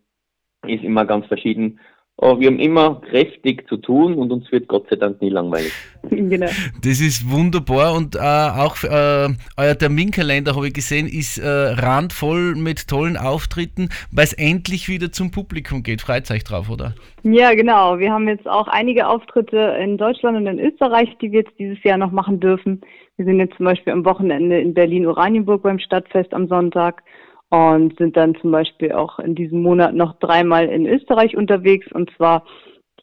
Ist 0.65 0.85
immer 0.85 1.05
ganz 1.05 1.25
verschieden. 1.27 1.81
Aber 2.21 2.37
wir 2.37 2.47
haben 2.47 2.59
immer 2.59 3.01
kräftig 3.09 3.65
zu 3.69 3.77
tun 3.77 4.15
und 4.15 4.29
uns 4.31 4.51
wird 4.51 4.67
Gott 4.67 4.87
sei 4.89 4.97
Dank 4.97 5.21
nie 5.21 5.29
langweilig. 5.29 5.71
Genau. 6.09 6.47
Das 6.81 7.01
ist 7.01 7.29
wunderbar 7.29 7.93
und 7.93 8.15
äh, 8.15 8.19
auch 8.19 8.83
äh, 8.85 9.27
euer 9.57 9.77
Terminkalender, 9.77 10.55
habe 10.55 10.67
ich 10.67 10.73
gesehen, 10.73 11.07
ist 11.07 11.37
äh, 11.37 11.47
randvoll 11.47 12.55
mit 12.55 12.87
tollen 12.87 13.17
Auftritten, 13.17 13.89
weil 14.11 14.23
es 14.23 14.33
endlich 14.33 14.87
wieder 14.87 15.11
zum 15.11 15.31
Publikum 15.31 15.83
geht. 15.83 16.01
Freut 16.01 16.31
euch 16.31 16.45
drauf, 16.45 16.69
oder? 16.69 16.95
Ja, 17.23 17.53
genau. 17.53 17.99
Wir 17.99 18.13
haben 18.13 18.29
jetzt 18.29 18.47
auch 18.47 18.69
einige 18.69 19.07
Auftritte 19.07 19.57
in 19.81 19.97
Deutschland 19.97 20.37
und 20.37 20.47
in 20.47 20.59
Österreich, 20.59 21.09
die 21.21 21.33
wir 21.33 21.41
jetzt 21.41 21.59
dieses 21.59 21.83
Jahr 21.83 21.97
noch 21.97 22.11
machen 22.11 22.39
dürfen. 22.39 22.81
Wir 23.17 23.25
sind 23.25 23.39
jetzt 23.39 23.57
zum 23.57 23.65
Beispiel 23.65 23.91
am 23.91 24.05
Wochenende 24.05 24.59
in 24.59 24.73
Berlin-Oranienburg 24.73 25.63
beim 25.63 25.79
Stadtfest 25.79 26.33
am 26.33 26.47
Sonntag 26.47 27.03
und 27.49 27.97
sind 27.97 28.15
dann 28.15 28.35
zum 28.35 28.51
Beispiel 28.51 28.91
auch 28.91 29.19
in 29.19 29.35
diesem 29.35 29.61
Monat 29.61 29.93
noch 29.95 30.19
dreimal 30.19 30.67
in 30.67 30.85
Österreich 30.85 31.35
unterwegs 31.35 31.87
und 31.91 32.11
zwar 32.15 32.43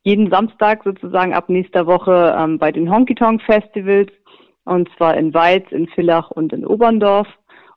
jeden 0.02 0.30
Samstag 0.30 0.84
sozusagen 0.84 1.34
ab 1.34 1.48
nächster 1.48 1.86
Woche 1.86 2.36
ähm, 2.38 2.58
bei 2.58 2.70
den 2.70 2.92
Honky 2.92 3.16
Tonk 3.16 3.42
Festivals 3.42 4.12
und 4.64 4.88
zwar 4.96 5.16
in 5.16 5.34
Weiz, 5.34 5.64
in 5.70 5.88
Villach 5.88 6.30
und 6.30 6.52
in 6.52 6.66
Oberndorf. 6.66 7.26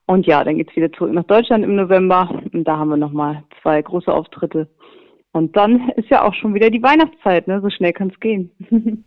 Und 0.05 0.25
ja, 0.25 0.43
dann 0.43 0.57
geht's 0.57 0.75
wieder 0.75 0.91
zurück 0.91 1.13
nach 1.13 1.23
Deutschland 1.23 1.63
im 1.63 1.75
November 1.75 2.41
und 2.51 2.67
da 2.67 2.77
haben 2.77 2.89
wir 2.89 2.97
nochmal 2.97 3.43
zwei 3.61 3.81
große 3.81 4.11
Auftritte. 4.11 4.67
Und 5.31 5.55
dann 5.55 5.89
ist 5.95 6.09
ja 6.09 6.23
auch 6.23 6.33
schon 6.33 6.55
wieder 6.55 6.71
die 6.71 6.81
Weihnachtszeit, 6.81 7.47
ne? 7.47 7.61
So 7.61 7.69
schnell 7.69 7.93
kann 7.93 8.09
es 8.09 8.19
gehen. 8.19 8.51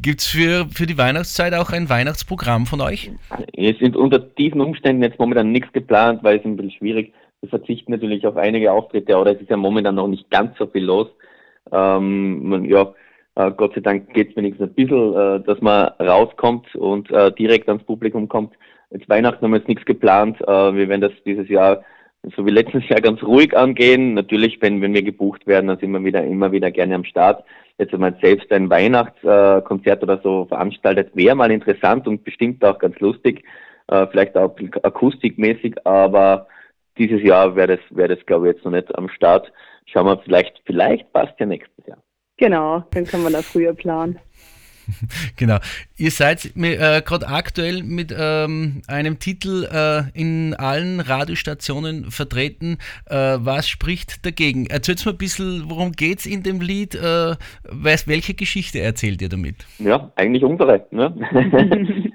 Gibt 0.00 0.20
es 0.20 0.28
für, 0.28 0.66
für 0.72 0.86
die 0.86 0.96
Weihnachtszeit 0.96 1.54
auch 1.54 1.70
ein 1.70 1.88
Weihnachtsprogramm 1.88 2.66
von 2.66 2.80
euch? 2.80 3.10
Es 3.56 3.78
sind 3.78 3.96
unter 3.96 4.20
diesen 4.20 4.60
Umständen 4.60 5.02
jetzt 5.02 5.18
momentan 5.18 5.50
nichts 5.50 5.72
geplant, 5.72 6.22
weil 6.22 6.38
es 6.38 6.44
ein 6.44 6.56
bisschen 6.56 6.72
schwierig 6.72 7.12
Wir 7.40 7.48
verzichten 7.48 7.90
natürlich 7.90 8.26
auf 8.26 8.36
einige 8.36 8.70
Auftritte, 8.70 9.16
oder 9.16 9.34
es 9.34 9.40
ist 9.40 9.50
ja 9.50 9.56
momentan 9.56 9.96
noch 9.96 10.06
nicht 10.06 10.30
ganz 10.30 10.56
so 10.56 10.66
viel 10.66 10.84
los. 10.84 11.08
Ähm, 11.72 12.48
man, 12.48 12.64
ja, 12.64 12.94
äh, 13.34 13.50
Gott 13.50 13.74
sei 13.74 13.80
Dank 13.80 14.12
geht 14.14 14.30
es 14.30 14.36
wenigstens 14.36 14.68
ein 14.68 14.74
bisschen, 14.74 15.14
äh, 15.14 15.40
dass 15.40 15.60
man 15.60 15.88
rauskommt 16.00 16.74
und 16.76 17.10
äh, 17.10 17.32
direkt 17.32 17.68
ans 17.68 17.84
Publikum 17.84 18.28
kommt. 18.28 18.54
Jetzt 18.90 19.08
Weihnachten 19.08 19.44
haben 19.44 19.52
wir 19.52 19.58
jetzt 19.58 19.68
nichts 19.68 19.84
geplant. 19.84 20.40
Wir 20.40 20.88
werden 20.88 21.00
das 21.00 21.12
dieses 21.24 21.48
Jahr 21.48 21.84
so 22.36 22.44
wie 22.44 22.50
letztes 22.50 22.88
Jahr 22.88 23.00
ganz 23.00 23.22
ruhig 23.22 23.56
angehen. 23.56 24.14
Natürlich, 24.14 24.60
wenn, 24.60 24.82
wenn 24.82 24.94
wir 24.94 25.02
gebucht 25.02 25.46
werden, 25.46 25.68
dann 25.68 25.78
sind 25.78 25.90
wir 25.92 26.04
wieder, 26.04 26.22
immer 26.24 26.52
wieder 26.52 26.70
gerne 26.70 26.94
am 26.94 27.04
Start. 27.04 27.44
Jetzt, 27.78 27.92
wenn 27.92 28.00
man 28.00 28.16
selbst 28.20 28.52
ein 28.52 28.68
Weihnachtskonzert 28.68 30.02
oder 30.02 30.20
so 30.22 30.44
veranstaltet, 30.44 31.10
wäre 31.14 31.34
mal 31.34 31.50
interessant 31.50 32.06
und 32.06 32.24
bestimmt 32.24 32.62
auch 32.64 32.78
ganz 32.78 32.98
lustig, 33.00 33.44
äh, 33.88 34.06
vielleicht 34.08 34.36
auch 34.36 34.54
akustikmäßig, 34.82 35.86
aber 35.86 36.46
dieses 36.98 37.22
Jahr 37.22 37.56
wäre 37.56 37.78
das, 37.78 37.96
wäre 37.96 38.14
das, 38.14 38.26
glaube 38.26 38.48
ich, 38.48 38.54
jetzt 38.54 38.64
noch 38.64 38.72
nicht 38.72 38.94
am 38.94 39.08
Start. 39.08 39.50
Schauen 39.86 40.06
wir 40.06 40.18
vielleicht, 40.18 40.60
vielleicht 40.66 41.10
passt 41.12 41.40
ja 41.40 41.46
nächstes 41.46 41.86
Jahr. 41.86 41.98
Genau, 42.36 42.84
dann 42.92 43.04
können 43.04 43.22
wir 43.22 43.30
das 43.30 43.46
früher 43.46 43.74
planen. 43.74 44.18
genau. 45.36 45.58
Ihr 45.96 46.10
seid 46.10 46.56
äh, 46.56 47.02
gerade 47.04 47.28
aktuell 47.28 47.82
mit 47.82 48.14
ähm, 48.16 48.82
einem 48.88 49.18
Titel 49.18 49.68
äh, 49.70 50.18
in 50.18 50.54
allen 50.54 51.00
Radiostationen 51.00 52.10
vertreten. 52.10 52.78
Äh, 53.06 53.38
was 53.38 53.68
spricht 53.68 54.24
dagegen? 54.24 54.66
Erzählt 54.66 55.04
mir 55.04 55.12
ein 55.12 55.18
bisschen, 55.18 55.64
worum 55.68 55.92
geht 55.92 56.20
es 56.20 56.26
in 56.26 56.42
dem 56.42 56.60
Lied? 56.60 56.94
Äh, 56.94 57.36
welche 57.64 58.34
Geschichte 58.34 58.80
erzählt 58.80 59.22
ihr 59.22 59.28
damit? 59.28 59.56
Ja, 59.78 60.10
eigentlich 60.16 60.44
unsere. 60.44 60.86
Ne? 60.90 61.14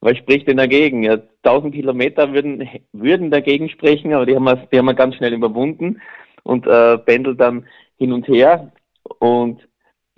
was 0.00 0.16
spricht 0.16 0.48
denn 0.48 0.56
dagegen? 0.56 1.02
Ja, 1.02 1.18
1000 1.42 1.74
Kilometer 1.74 2.32
würden, 2.32 2.68
würden 2.92 3.30
dagegen 3.30 3.68
sprechen, 3.68 4.12
aber 4.12 4.26
die 4.26 4.34
haben 4.34 4.44
wir, 4.44 4.56
die 4.56 4.78
haben 4.78 4.86
wir 4.86 4.94
ganz 4.94 5.16
schnell 5.16 5.32
überwunden 5.32 6.00
und 6.42 6.66
äh, 6.66 6.98
pendelt 6.98 7.40
dann 7.40 7.66
hin 7.96 8.12
und 8.12 8.26
her. 8.28 8.72
Und 9.18 9.67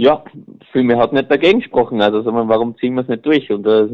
ja, 0.01 0.25
Filme 0.73 0.97
hat 0.97 1.13
nicht 1.13 1.31
dagegen 1.31 1.61
gesprochen. 1.61 2.01
Also 2.01 2.23
sagen 2.23 2.37
wir, 2.37 2.49
warum 2.49 2.75
ziehen 2.79 2.95
wir 2.95 3.03
es 3.03 3.09
nicht 3.09 3.27
durch? 3.27 3.51
Und 3.51 3.67
äh, 3.67 3.85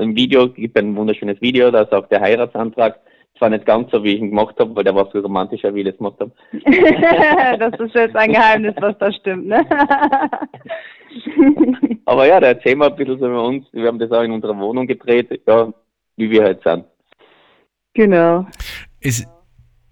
im 0.00 0.14
Video 0.14 0.48
gibt 0.48 0.78
ein 0.78 0.94
wunderschönes 0.94 1.40
Video, 1.40 1.72
da 1.72 1.82
ist 1.82 1.92
auch 1.92 2.06
der 2.06 2.20
Heiratsantrag. 2.20 3.00
Zwar 3.36 3.50
nicht 3.50 3.66
ganz 3.66 3.90
so, 3.90 4.02
wie 4.02 4.14
ich 4.14 4.20
ihn 4.20 4.30
gemacht 4.30 4.54
habe, 4.58 4.74
weil 4.74 4.84
der 4.84 4.94
war 4.94 5.10
viel 5.10 5.20
romantischer, 5.20 5.74
wie 5.74 5.80
ich 5.80 5.88
das 5.88 5.98
gemacht 5.98 6.18
habe. 6.20 6.30
das 7.58 7.80
ist 7.80 7.94
jetzt 7.94 8.16
ein 8.16 8.32
Geheimnis, 8.32 8.74
was 8.80 8.96
da 8.98 9.12
stimmt, 9.12 9.48
ne? 9.48 9.66
Aber 12.06 12.26
ja, 12.26 12.40
da 12.40 12.46
erzählen 12.46 12.78
wir 12.78 12.86
ein 12.86 12.96
bisschen 12.96 13.18
so 13.18 13.26
über 13.26 13.44
uns. 13.44 13.66
Wir 13.72 13.88
haben 13.88 13.98
das 13.98 14.10
auch 14.12 14.22
in 14.22 14.32
unserer 14.32 14.58
Wohnung 14.58 14.86
gedreht, 14.86 15.42
ja, 15.46 15.70
wie 16.16 16.30
wir 16.30 16.44
halt 16.44 16.62
sind. 16.62 16.84
Genau. 17.92 18.46
Es, 19.00 19.26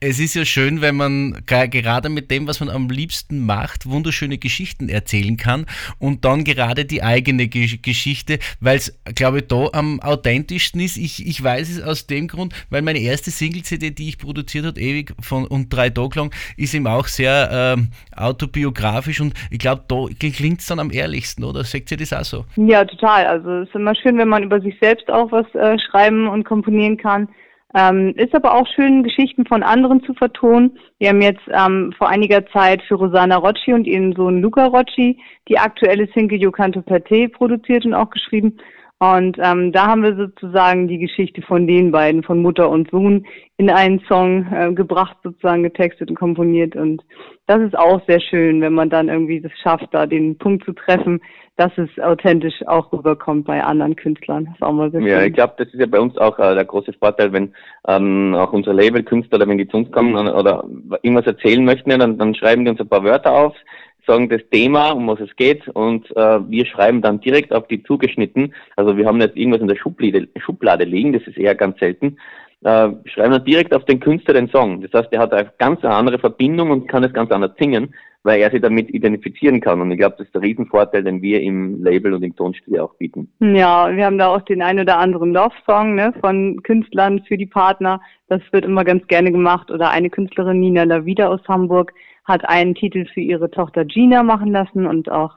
es 0.07 0.21
ist 0.21 0.35
ja 0.35 0.45
schön, 0.45 0.83
wenn 0.83 0.97
man 0.97 1.43
gerade 1.47 2.11
mit 2.11 2.31
dem, 2.31 2.47
was 2.47 2.61
man 2.61 2.69
am 2.69 2.91
liebsten 2.91 3.47
macht, 3.47 3.89
wunderschöne 3.89 4.37
Geschichten 4.37 4.91
erzählen 4.91 5.39
kann 5.39 5.65
und 5.99 6.27
dann 6.27 6.45
gerade 6.45 6.85
die 6.85 7.03
eigene 7.03 7.49
Geschichte, 7.49 8.39
weil 8.61 8.77
es, 8.77 9.01
glaube 9.15 9.39
ich, 9.39 9.49
da 9.49 9.69
am 9.73 10.01
authentischsten 10.01 10.81
ist. 10.83 10.99
Ich, 10.99 11.27
ich 11.27 11.43
weiß 11.43 11.71
es 11.71 11.83
aus 11.83 12.07
dem 12.07 12.29
Grund, 12.29 12.53
weil 12.69 12.83
meine 12.83 12.99
erste 12.99 13.31
Single-CD, 13.31 13.93
die 13.93 14.09
ich 14.11 14.19
produziert 14.19 14.67
habe, 14.67 14.79
ewig 14.79 15.15
von 15.21 15.47
und 15.47 15.73
drei 15.73 15.89
Tage 15.89 16.19
lang, 16.19 16.35
ist 16.59 16.75
eben 16.75 16.87
auch 16.87 17.07
sehr 17.07 17.49
ähm, 17.51 17.89
autobiografisch 18.15 19.23
und 19.23 19.33
ich 19.51 19.59
glaube, 19.59 19.85
da 19.89 20.05
klingt 20.19 20.61
es 20.61 20.67
dann 20.67 20.81
am 20.81 20.91
ehrlichsten, 20.91 21.45
oder? 21.45 21.65
Sagt 21.65 21.91
ihr 21.93 21.97
das 21.97 22.13
auch 22.13 22.25
so? 22.25 22.45
Ja, 22.57 22.85
total. 22.85 23.27
Also 23.27 23.51
es 23.63 23.69
ist 23.69 23.75
immer 23.75 23.95
schön, 23.95 24.19
wenn 24.19 24.29
man 24.29 24.43
über 24.43 24.61
sich 24.61 24.77
selbst 24.83 25.11
auch 25.11 25.33
was 25.33 25.47
äh, 25.55 25.79
schreiben 25.79 26.29
und 26.29 26.45
komponieren 26.45 26.99
kann. 26.99 27.29
Ähm, 27.75 28.15
ist 28.17 28.35
aber 28.35 28.55
auch 28.55 28.67
schön, 28.69 29.03
Geschichten 29.03 29.47
von 29.47 29.65
anderen 29.65 30.03
zu 30.05 30.15
vertonen. 30.15 30.79
Wir 30.99 31.09
haben 31.09 31.23
jetzt 31.23 31.43
ähm, 31.49 31.93
vor 31.99 32.09
einiger 32.09 32.47
Zeit 32.47 32.83
für 32.83 32.95
Rosanna 32.95 33.37
Rocci 33.37 33.73
und 33.73 33.87
ihren 33.87 34.15
Sohn 34.15 34.41
Luca 34.41 34.67
Rocci 34.67 35.19
die 35.49 35.59
aktuelle 35.59 36.09
Single 36.15 36.41
Io 36.41 36.53
Canto 36.53 36.83
per 36.83 37.03
te 37.03 37.29
produziert 37.29 37.85
und 37.85 37.95
auch 37.95 38.11
geschrieben. 38.11 38.59
Und 39.01 39.37
ähm, 39.43 39.73
da 39.73 39.89
haben 39.89 40.03
wir 40.03 40.15
sozusagen 40.17 40.89
die 40.89 40.99
Geschichte 40.99 41.43
von 41.43 41.67
den 41.67 41.91
beiden, 41.91 42.23
von 42.23 42.41
Mutter 42.41 42.71
und 42.71 42.91
Sohn, 42.91 43.27
in 43.57 43.69
einen 43.69 44.01
Song 44.09 44.47
äh, 44.53 44.73
gebracht, 44.73 45.17
sozusagen 45.23 45.63
getextet 45.63 46.11
und 46.11 46.17
komponiert. 46.17 46.77
Und 46.77 47.03
das 47.47 47.61
ist 47.61 47.77
auch 47.77 48.01
sehr 48.07 48.21
schön, 48.21 48.61
wenn 48.61 48.73
man 48.73 48.91
dann 48.91 49.09
irgendwie 49.09 49.41
das 49.41 49.53
schafft, 49.63 49.89
da 49.93 50.07
den 50.07 50.39
Punkt 50.39 50.65
zu 50.65 50.73
treffen, 50.73 51.21
dass 51.57 51.71
es 51.77 51.89
authentisch 52.03 52.67
auch 52.67 52.93
rüberkommt 52.93 53.47
bei 53.47 53.63
anderen 53.63 53.95
Künstlern. 53.95 54.47
Das 54.47 54.55
ist 54.55 54.63
auch 54.63 54.73
mal 54.73 54.91
sehr 54.91 55.01
Ja, 55.03 55.19
schön. 55.19 55.29
ich 55.29 55.35
glaube, 55.35 55.55
das 55.59 55.69
ist 55.69 55.79
ja 55.79 55.87
bei 55.87 56.01
uns 56.01 56.17
auch 56.19 56.39
äh, 56.39 56.55
der 56.55 56.65
große 56.65 56.93
Vorteil, 56.95 57.33
wenn 57.33 57.53
ähm, 57.87 58.35
auch 58.35 58.53
unsere 58.53 58.75
Labelkünstler 58.75 59.47
wenn 59.47 59.59
die 59.59 59.69
zu 59.69 59.77
uns 59.77 59.91
kommen 59.93 60.17
oder 60.17 60.65
irgendwas 61.03 61.27
erzählen 61.27 61.65
möchten, 61.65 61.91
dann, 61.91 62.19
dann 62.19 62.35
schreiben 62.35 62.65
die 62.65 62.71
uns 62.71 62.81
ein 62.81 62.89
paar 62.89 63.05
Wörter 63.05 63.33
auf, 63.33 63.55
sagen 64.07 64.29
das 64.29 64.43
Thema, 64.51 64.91
um 64.91 65.07
was 65.09 65.21
es 65.21 65.35
geht 65.37 65.69
und 65.69 66.11
äh, 66.17 66.51
wir 66.51 66.67
schreiben 66.67 67.03
dann 67.03 67.21
direkt 67.21 67.53
auf 67.53 67.67
die 67.69 67.83
zugeschnitten. 67.83 68.55
Also 68.77 68.97
wir 68.97 69.07
haben 69.07 69.19
nicht 69.19 69.37
irgendwas 69.37 69.61
in 69.61 69.69
der 69.69 69.77
Schublade, 69.77 70.29
Schublade 70.39 70.85
liegen, 70.85 71.13
das 71.13 71.23
ist 71.27 71.39
eher 71.39 71.55
ganz 71.55 71.79
selten. 71.79 72.19
Äh, 72.63 72.91
schreiben 73.07 73.33
dann 73.33 73.45
direkt 73.45 73.75
auf 73.75 73.85
den 73.85 74.01
Künstler 74.01 74.35
den 74.35 74.49
Song. 74.49 74.81
Das 74.81 74.93
heißt, 74.93 75.13
er 75.13 75.21
hat 75.21 75.33
eine 75.33 75.53
ganz 75.59 75.85
andere 75.85 76.19
Verbindung 76.19 76.71
und 76.71 76.89
kann 76.89 77.05
es 77.05 77.13
ganz 77.13 77.31
anders 77.31 77.53
singen 77.59 77.95
weil 78.25 78.41
er 78.41 78.51
sich 78.51 78.63
damit 78.63 78.89
identifizieren 78.93 79.61
kann. 79.61 79.81
Und 79.81 79.91
ich 79.93 79.99
glaube, 79.99 80.17
das 80.19 80.27
ist 80.27 80.35
der 80.35 80.43
Riesenvorteil, 80.43 81.05
den 81.05 81.21
wir 81.23 81.43
im 81.43 81.85
Label 81.85 82.15
und 82.15 82.23
im 82.23 82.35
Tonstudio 82.35 82.85
auch 82.85 82.95
bieten. 82.95 83.31
Ja, 83.41 83.95
wir 83.95 84.07
haben 84.07 84.19
da 84.19 84.29
auch 84.29 84.41
den 84.41 84.63
ein 84.63 84.81
oder 84.81 84.99
anderen 84.99 85.33
Love-Song 85.33 85.95
ne, 85.95 86.13
von 86.21 86.63
Künstlern 86.63 87.23
für 87.29 87.37
die 87.37 87.47
Partner. 87.47 88.01
Das 88.29 88.41
wird 88.51 88.65
immer 88.65 88.83
ganz 88.83 89.07
gerne 89.07 89.31
gemacht. 89.31 89.71
Oder 89.71 89.91
eine 89.91 90.09
Künstlerin, 90.09 90.61
Nina 90.61 90.85
Lavida 90.85 91.29
aus 91.29 91.47
Hamburg, 91.47 91.93
hat 92.25 92.49
einen 92.49 92.75
Titel 92.75 93.07
für 93.13 93.21
ihre 93.21 93.51
Tochter 93.51 93.85
Gina 93.85 94.23
machen 94.23 94.53
lassen 94.53 94.87
und 94.87 95.11
auch 95.11 95.33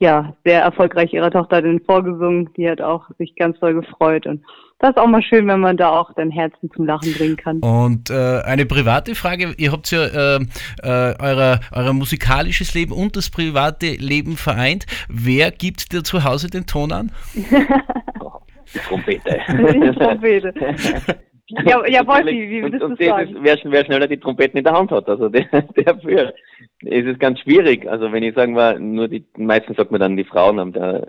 ja, 0.00 0.32
sehr 0.44 0.62
erfolgreich 0.62 1.12
ihrer 1.12 1.30
Tochter 1.30 1.60
den 1.60 1.80
vorgesungen. 1.80 2.50
Die 2.56 2.70
hat 2.70 2.80
auch 2.80 3.08
sich 3.18 3.34
ganz 3.34 3.58
doll 3.58 3.74
gefreut 3.74 4.26
und 4.26 4.44
das 4.78 4.90
ist 4.90 4.98
auch 4.98 5.08
mal 5.08 5.22
schön, 5.22 5.48
wenn 5.48 5.58
man 5.58 5.76
da 5.76 5.88
auch 5.90 6.12
dein 6.14 6.30
Herzen 6.30 6.70
zum 6.70 6.86
Lachen 6.86 7.12
bringen 7.14 7.36
kann. 7.36 7.58
Und 7.58 8.10
äh, 8.10 8.42
eine 8.42 8.64
private 8.64 9.16
Frage, 9.16 9.52
ihr 9.58 9.72
habt 9.72 9.90
ja 9.90 10.04
äh, 10.04 10.36
äh, 10.84 11.14
euer, 11.18 11.58
euer 11.72 11.92
musikalisches 11.92 12.74
Leben 12.74 12.92
und 12.92 13.16
das 13.16 13.28
private 13.28 13.86
Leben 13.94 14.36
vereint. 14.36 14.86
Wer 15.08 15.50
gibt 15.50 15.92
dir 15.92 16.04
zu 16.04 16.22
Hause 16.22 16.48
den 16.48 16.66
Ton 16.66 16.92
an? 16.92 17.10
Die 17.34 18.78
Trompete. 18.80 19.40
Die 19.48 19.98
Trompete. 19.98 20.54
Ja, 21.48 21.86
ja 21.86 22.06
Wolfi, 22.06 22.50
wie 22.50 22.62
würdest 22.62 22.82
du 22.82 22.88
sagen? 22.96 23.36
Ist, 23.36 23.42
wer, 23.42 23.72
wer, 23.72 23.84
schneller 23.84 24.06
die 24.06 24.18
Trompeten 24.18 24.58
in 24.58 24.64
der 24.64 24.74
Hand 24.74 24.90
hat, 24.90 25.08
also 25.08 25.28
der, 25.28 25.44
der 25.76 25.98
für, 25.98 26.34
ist 26.80 27.06
es 27.06 27.18
ganz 27.18 27.40
schwierig. 27.40 27.88
Also 27.88 28.12
wenn 28.12 28.22
ich 28.22 28.34
sagen 28.34 28.54
wir, 28.54 28.78
nur 28.78 29.08
die, 29.08 29.24
meistens 29.36 29.76
sagt 29.76 29.90
man 29.90 30.00
dann, 30.00 30.16
die 30.16 30.24
Frauen 30.24 30.60
haben 30.60 30.72
da 30.72 31.04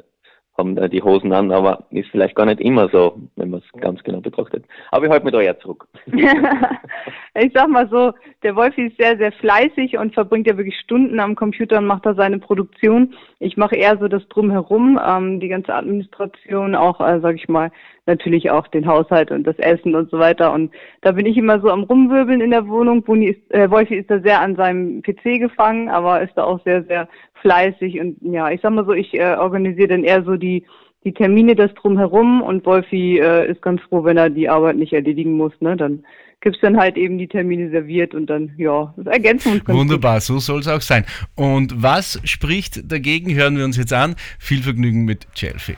haben 0.60 0.76
da 0.76 0.88
die 0.88 1.02
Hosen 1.02 1.32
an, 1.32 1.52
aber 1.52 1.86
ist 1.90 2.10
vielleicht 2.10 2.36
gar 2.36 2.46
nicht 2.46 2.60
immer 2.60 2.90
so, 2.90 3.18
wenn 3.38 3.50
man 3.50 3.62
es 3.62 3.82
ganz 3.82 4.04
genau 4.04 4.20
betrachtet. 4.20 4.66
Aber 4.92 5.06
ich 5.06 5.12
halte 5.12 5.26
mich 5.26 5.34
da 5.34 5.42
eher 5.42 5.58
zurück. 5.60 5.88
ich 7.36 7.52
sag 7.54 7.70
mal 7.70 7.88
so, 7.90 8.14
der 8.44 8.56
Wolfi 8.56 8.88
ist 8.88 8.98
sehr, 8.98 9.18
sehr 9.18 9.32
fleißig 9.32 9.98
und 9.98 10.14
verbringt 10.14 10.48
ja 10.48 10.58
wirklich 10.58 10.80
Stunden 10.80 11.20
am 11.20 11.36
Computer 11.36 11.78
und 11.78 11.86
macht 11.86 12.06
da 12.06 12.14
seine 12.14 12.40
Produktion. 12.40 13.14
Ich 13.40 13.58
mache 13.58 13.76
eher 13.76 13.98
so 13.98 14.08
das 14.08 14.28
Drumherum, 14.30 15.00
ähm, 15.06 15.40
die 15.40 15.50
ganze 15.50 15.74
Administration, 15.74 16.76
auch, 16.76 17.00
äh, 17.00 17.20
sag 17.22 17.36
ich 17.36 17.48
mal, 17.50 17.72
natürlich 18.06 18.50
auch 18.52 18.68
den 18.68 18.88
Haushalt 18.88 19.32
und 19.32 19.46
das 19.46 19.58
Essen 19.60 19.96
und 19.96 20.10
so 20.10 20.20
weiter. 20.20 20.52
Und 20.52 20.72
da 21.02 21.12
bin 21.12 21.26
ich 21.26 21.38
immer 21.38 21.60
so 21.60 21.70
am 21.70 21.84
Rumwirbeln 21.84 22.42
in 22.42 22.52
der 22.52 22.68
Wohnung. 22.68 23.04
Buni 23.04 23.28
ist, 23.28 23.54
äh, 23.54 23.70
Wolfi 23.70 23.96
ist 23.96 24.10
da 24.10 24.20
sehr 24.20 24.42
an 24.42 24.56
seinem 24.56 25.02
PC 25.02 25.40
gefangen, 25.40 25.90
aber 25.90 26.22
ist 26.22 26.34
da 26.36 26.44
auch 26.44 26.62
sehr, 26.64 26.84
sehr 26.84 27.08
fleißig. 27.42 28.00
Und 28.00 28.18
ja, 28.22 28.50
ich 28.50 28.62
sag 28.62 28.72
mal 28.72 28.86
so, 28.86 28.94
ich 28.94 29.14
äh, 29.14 29.36
organisiere 29.36 29.90
dann 29.90 30.04
eher 30.04 30.24
so 30.24 30.36
die, 30.36 30.66
die 31.04 31.14
Termine, 31.14 31.56
das 31.56 31.74
drumherum 31.76 32.42
und 32.42 32.66
Wolfi 32.66 33.20
äh, 33.20 33.50
ist 33.50 33.62
ganz 33.62 33.82
froh, 33.84 34.04
wenn 34.04 34.18
er 34.18 34.30
die 34.30 34.50
Arbeit 34.50 34.76
nicht 34.76 34.94
erledigen 34.94 35.34
muss. 35.34 35.54
Ne? 35.62 35.78
Dann 35.78 36.04
gibt's 36.42 36.60
dann 36.62 36.78
halt 36.78 36.98
eben 36.98 37.18
die 37.18 37.28
Termine 37.28 37.70
serviert 37.70 38.14
und 38.14 38.28
dann, 38.28 38.54
ja, 38.58 38.94
das 38.98 39.08
ergänzen 39.08 39.54
uns 39.54 39.66
ganz 39.66 39.78
Wunderbar, 39.78 40.22
so 40.22 40.40
soll 40.40 40.60
es 40.60 40.68
auch 40.68 40.82
sein. 40.82 41.06
Und 41.36 41.82
was 41.82 42.20
spricht 42.24 42.92
dagegen, 42.92 43.34
hören 43.34 43.58
wir 43.58 43.66
uns 43.66 43.78
jetzt 43.78 43.94
an. 43.94 44.16
Viel 44.40 44.64
Vergnügen 44.64 45.06
mit 45.06 45.28
Chelsea. 45.34 45.76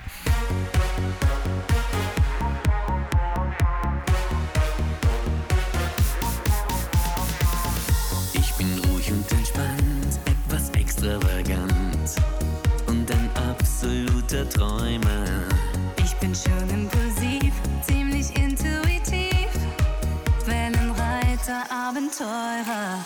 Abenteurer. 21.69 23.05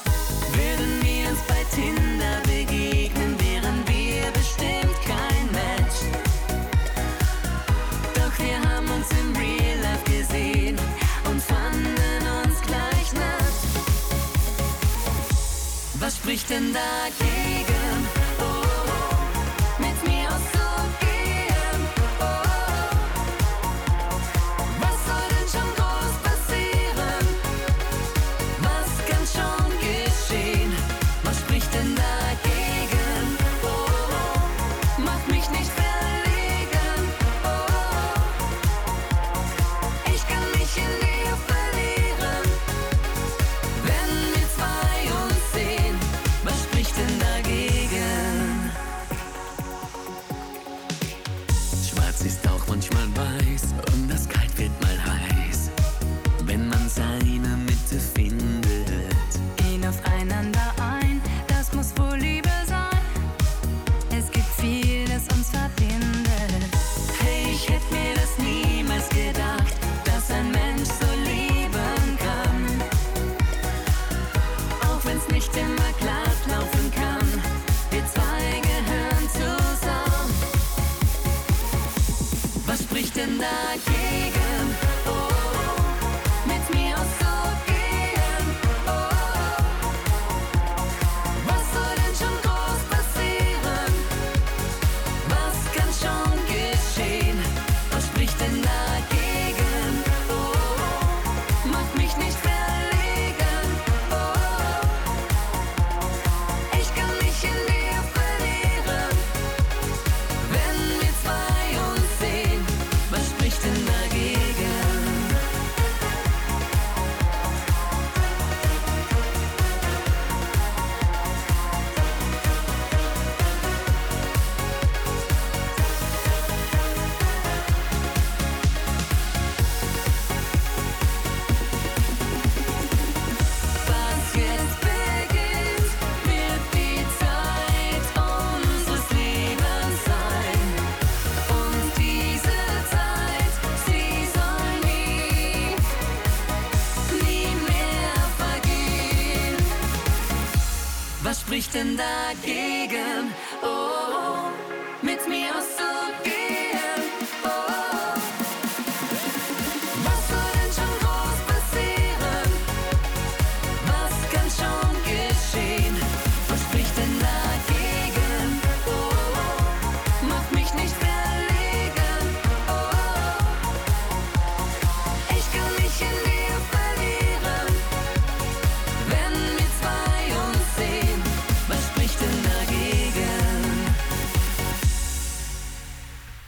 Würden 0.54 1.02
wir 1.04 1.30
uns 1.30 1.42
bei 1.48 1.64
Tinder 1.74 2.40
begegnen, 2.44 3.36
wären 3.40 3.84
wir 3.88 4.32
bestimmt 4.32 4.98
kein 5.06 5.46
Match. 5.52 6.00
Doch 8.14 8.40
wir 8.40 8.58
haben 8.70 8.90
uns 8.92 9.08
im 9.12 9.36
Real 9.36 9.80
Life 9.82 10.06
gesehen 10.06 10.78
und 11.30 11.42
fanden 11.42 12.22
uns 12.44 12.62
gleich 12.62 13.14
nett. 13.14 13.56
Was 16.00 16.18
spricht 16.18 16.50
denn 16.50 16.74
dagegen? 16.74 17.85
Schmerz 52.16 52.26
ist 52.26 52.48
auch 52.48 52.68
manchmal. 52.68 53.35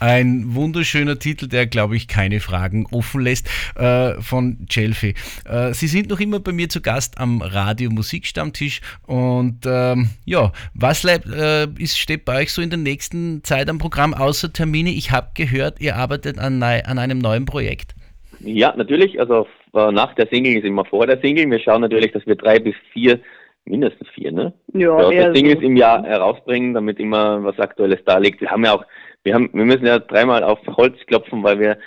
Ein 0.07 0.55
wunderschöner 0.55 1.19
Titel, 1.19 1.49
der, 1.49 1.67
glaube 1.67 1.97
ich, 1.97 2.07
keine 2.07 2.39
Fragen 2.39 2.87
offen 2.93 3.19
lässt, 3.19 3.49
äh, 3.75 4.13
von 4.21 4.65
Chelsea. 4.69 5.11
Äh, 5.45 5.73
Sie 5.73 5.87
sind 5.87 6.09
noch 6.09 6.21
immer 6.21 6.39
bei 6.39 6.53
mir 6.53 6.69
zu 6.69 6.81
Gast 6.81 7.19
am 7.19 7.41
Radio 7.41 7.89
Musikstammtisch 7.89 8.79
und 9.05 9.65
ähm, 9.65 10.11
ja, 10.23 10.53
was 10.73 11.03
äh, 11.03 11.67
ist, 11.77 11.99
steht 11.99 12.23
bei 12.23 12.43
euch 12.43 12.53
so 12.53 12.61
in 12.61 12.69
der 12.69 12.79
nächsten 12.79 13.43
Zeit 13.43 13.69
am 13.69 13.79
Programm 13.79 14.13
außer 14.13 14.53
Termine? 14.53 14.91
Ich 14.91 15.11
habe 15.11 15.31
gehört, 15.35 15.81
ihr 15.81 15.97
arbeitet 15.97 16.39
an, 16.39 16.63
an 16.63 16.99
einem 16.99 17.17
neuen 17.17 17.43
Projekt. 17.43 17.93
Ja, 18.39 18.73
natürlich. 18.77 19.19
Also 19.19 19.45
äh, 19.73 19.91
nach 19.91 20.15
der 20.15 20.29
Single 20.31 20.55
ist 20.55 20.63
immer 20.63 20.85
vor 20.85 21.05
der 21.05 21.19
Single. 21.19 21.51
Wir 21.51 21.59
schauen 21.59 21.81
natürlich, 21.81 22.13
dass 22.13 22.25
wir 22.25 22.37
drei 22.37 22.59
bis 22.59 22.75
vier 22.93 23.19
mindestens 23.65 24.07
vier, 24.15 24.31
ne? 24.31 24.53
Ja, 24.71 25.11
ja 25.11 25.35
Singles 25.35 25.59
so. 25.59 25.65
im 25.65 25.75
Jahr 25.75 26.01
herausbringen, 26.03 26.73
damit 26.73 26.97
immer 26.99 27.43
was 27.43 27.59
Aktuelles 27.59 27.99
da 28.05 28.17
liegt. 28.17 28.39
Wir 28.39 28.49
haben 28.49 28.63
ja 28.63 28.73
auch 28.73 28.85
wir 29.27 29.33
haben, 29.33 29.49
wir 29.51 29.65
müssen 29.65 29.85
ja 29.85 29.99
dreimal 29.99 30.41
auf 30.43 30.59
Holz 30.77 30.95
klopfen, 31.05 31.43
weil 31.43 31.59
wir 31.59 31.77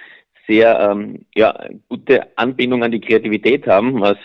sehr 0.47 0.79
ähm, 0.79 1.25
ja, 1.35 1.55
gute 1.89 2.27
Anbindung 2.37 2.85
an 2.85 2.93
die 2.93 3.01
Kreativität 3.01 3.67
haben. 3.67 3.99
Was, 4.01 4.19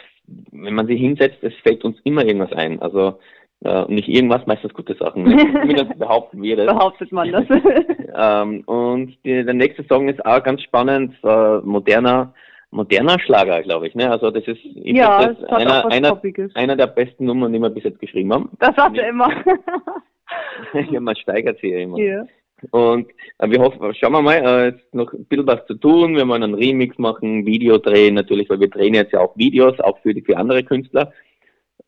wenn 0.52 0.74
man 0.74 0.88
sie 0.88 0.98
hinsetzt, 0.98 1.38
es 1.42 1.54
fällt 1.64 1.86
uns 1.86 1.98
immer 2.04 2.26
irgendwas 2.26 2.52
ein. 2.52 2.82
Also 2.82 3.20
äh, 3.64 3.86
nicht 3.88 4.10
irgendwas, 4.10 4.46
meistens 4.48 4.74
gute 4.74 4.96
Sachen. 4.96 5.26
Zumindest 5.62 5.98
behaupten 5.98 6.42
wir 6.42 6.58
das. 6.58 6.66
Behauptet 6.66 7.12
man 7.14 7.32
das. 7.32 7.46
ähm, 8.18 8.64
und 8.66 9.16
die, 9.24 9.46
der 9.46 9.54
nächste 9.54 9.86
Song 9.86 10.10
ist 10.10 10.26
auch 10.26 10.44
ganz 10.44 10.62
spannend, 10.62 11.16
äh, 11.24 11.58
moderner, 11.60 12.34
moderner 12.72 13.18
Schlager, 13.20 13.62
glaube 13.62 13.88
ich. 13.88 13.96
Ne? 13.96 14.12
Also 14.12 14.30
das 14.30 14.44
ist 14.46 14.60
ja, 14.64 15.32
das 15.32 15.44
einer, 15.46 15.90
einer, 15.90 16.22
einer 16.54 16.76
der 16.76 16.88
besten 16.88 17.26
Nummern, 17.26 17.54
die 17.54 17.60
wir 17.60 17.70
bis 17.70 17.86
jetzt 17.86 18.00
geschrieben 18.00 18.34
haben. 18.34 18.50
Das 18.60 18.76
sagt 18.76 18.98
er 18.98 19.08
immer. 19.08 19.30
ja, 20.92 21.00
man 21.00 21.16
steigert 21.16 21.60
sie 21.62 21.70
ja 21.70 21.80
immer. 21.80 21.98
Ja. 21.98 22.26
Und 22.72 23.10
äh, 23.40 23.50
wir 23.50 23.60
hoffen, 23.60 23.94
schauen 23.96 24.14
wir 24.14 24.22
mal, 24.22 24.36
äh, 24.36 24.66
jetzt 24.70 24.94
noch 24.94 25.12
ein 25.14 25.26
bisschen 25.26 25.48
was 25.48 25.66
zu 25.68 25.76
tun. 25.76 26.16
Wir 26.16 26.28
wollen 26.28 26.44
einen 26.44 26.56
Remix 26.56 26.98
machen, 26.98 27.46
Video 27.46 27.78
drehen 27.78 28.16
natürlich, 28.16 28.50
weil 28.50 28.60
wir 28.60 28.70
drehen 28.70 28.94
jetzt 28.94 29.12
ja 29.12 29.20
auch 29.20 29.36
Videos, 29.38 29.80
auch 29.80 30.00
für, 30.00 30.14
die, 30.14 30.22
für 30.22 30.38
andere 30.38 30.64
Künstler. 30.64 31.12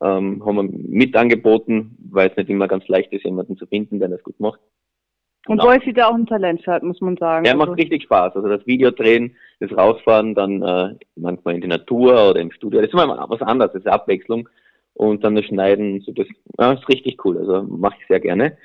Ähm, 0.00 0.44
haben 0.44 0.56
wir 0.56 0.62
mit 0.62 1.16
angeboten, 1.16 1.96
weil 2.10 2.30
es 2.30 2.36
nicht 2.36 2.50
immer 2.50 2.68
ganz 2.68 2.86
leicht 2.86 3.12
ist, 3.12 3.24
jemanden 3.24 3.56
zu 3.56 3.66
finden, 3.66 3.98
der 3.98 4.08
das 4.08 4.22
gut 4.22 4.38
macht. 4.38 4.60
Und 5.48 5.58
Genau. 5.58 5.70
Wolfi 5.72 5.92
da 5.92 6.08
auch 6.08 6.14
ein 6.14 6.26
Talent 6.26 6.66
hat, 6.66 6.82
muss 6.82 7.00
man 7.00 7.16
sagen. 7.16 7.46
Ja, 7.46 7.52
Also, 7.52 7.66
macht 7.66 7.78
richtig 7.78 8.02
Spaß. 8.02 8.36
Also 8.36 8.48
das 8.48 8.66
Video 8.66 8.90
drehen, 8.90 9.34
das 9.60 9.72
Rausfahren, 9.72 10.34
dann 10.34 10.62
äh, 10.62 10.94
manchmal 11.16 11.54
in 11.54 11.62
die 11.62 11.68
Natur 11.68 12.30
oder 12.30 12.40
im 12.40 12.52
Studio. 12.52 12.80
Das 12.80 12.88
ist 12.88 12.94
immer 12.94 13.26
was 13.28 13.40
anderes, 13.40 13.72
das 13.72 13.82
ist 13.82 13.88
Abwechslung. 13.88 14.48
Und 14.92 15.24
dann 15.24 15.36
das 15.36 15.46
Schneiden, 15.46 16.00
so 16.00 16.12
das 16.12 16.26
ja, 16.58 16.72
ist 16.72 16.88
richtig 16.88 17.24
cool. 17.24 17.38
Also 17.38 17.62
mache 17.62 17.96
ich 18.00 18.06
sehr 18.08 18.20
gerne. 18.20 18.58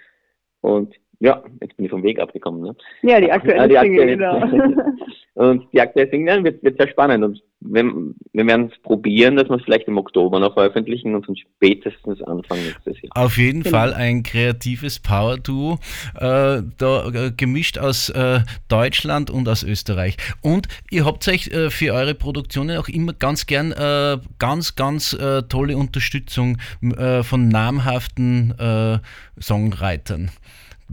Und 0.61 0.93
ja, 1.23 1.41
jetzt 1.61 1.75
bin 1.77 1.85
ich 1.85 1.91
vom 1.91 2.03
Weg 2.03 2.19
abgekommen. 2.19 2.61
Ne? 2.61 2.75
ja, 3.01 3.19
die 3.21 3.31
aktuelle 3.31 3.73
Ja, 3.73 3.81
die 3.83 3.89
Single, 3.89 4.23
aktuelle- 4.23 4.67
genau. 4.67 4.85
Und 5.35 5.65
die 5.73 5.81
aktuelle 5.81 6.11
Single 6.11 6.43
wird, 6.43 6.61
wird 6.61 6.77
sehr 6.77 6.87
spannend. 6.89 7.23
Und 7.23 7.41
wenn, 7.59 8.13
wir 8.33 8.45
werden 8.45 8.69
es 8.71 8.79
probieren, 8.83 9.35
dass 9.35 9.49
wir 9.49 9.55
es 9.55 9.63
vielleicht 9.63 9.87
im 9.87 9.97
Oktober 9.97 10.39
noch 10.39 10.53
veröffentlichen 10.53 11.15
und 11.15 11.27
dann 11.27 11.35
spätestens 11.35 12.21
Anfang 12.21 12.59
nächstes 12.59 13.01
Jahr. 13.01 13.11
Auf 13.15 13.37
jeden 13.37 13.63
Genau. 13.63 13.75
Fall 13.75 13.93
ein 13.95 14.21
kreatives 14.21 14.99
Power-Duo, 14.99 15.79
äh, 16.19 16.61
da, 16.77 17.07
äh, 17.11 17.31
gemischt 17.35 17.79
aus 17.79 18.09
äh, 18.09 18.41
Deutschland 18.67 19.31
und 19.31 19.49
aus 19.49 19.63
Österreich. 19.63 20.17
Und 20.41 20.67
ihr 20.91 21.03
habt 21.05 21.27
euch 21.27 21.47
äh, 21.47 21.71
für 21.71 21.93
eure 21.95 22.13
Produktionen 22.13 22.77
auch 22.77 22.87
immer 22.89 23.13
ganz 23.13 23.47
gern 23.47 23.71
äh, 23.71 24.17
ganz, 24.37 24.75
ganz 24.75 25.13
äh, 25.13 25.41
tolle 25.49 25.77
Unterstützung 25.77 26.59
äh, 26.83 27.23
von 27.23 27.47
namhaften 27.47 28.53
äh, 28.59 28.99
Songwritern. 29.41 30.29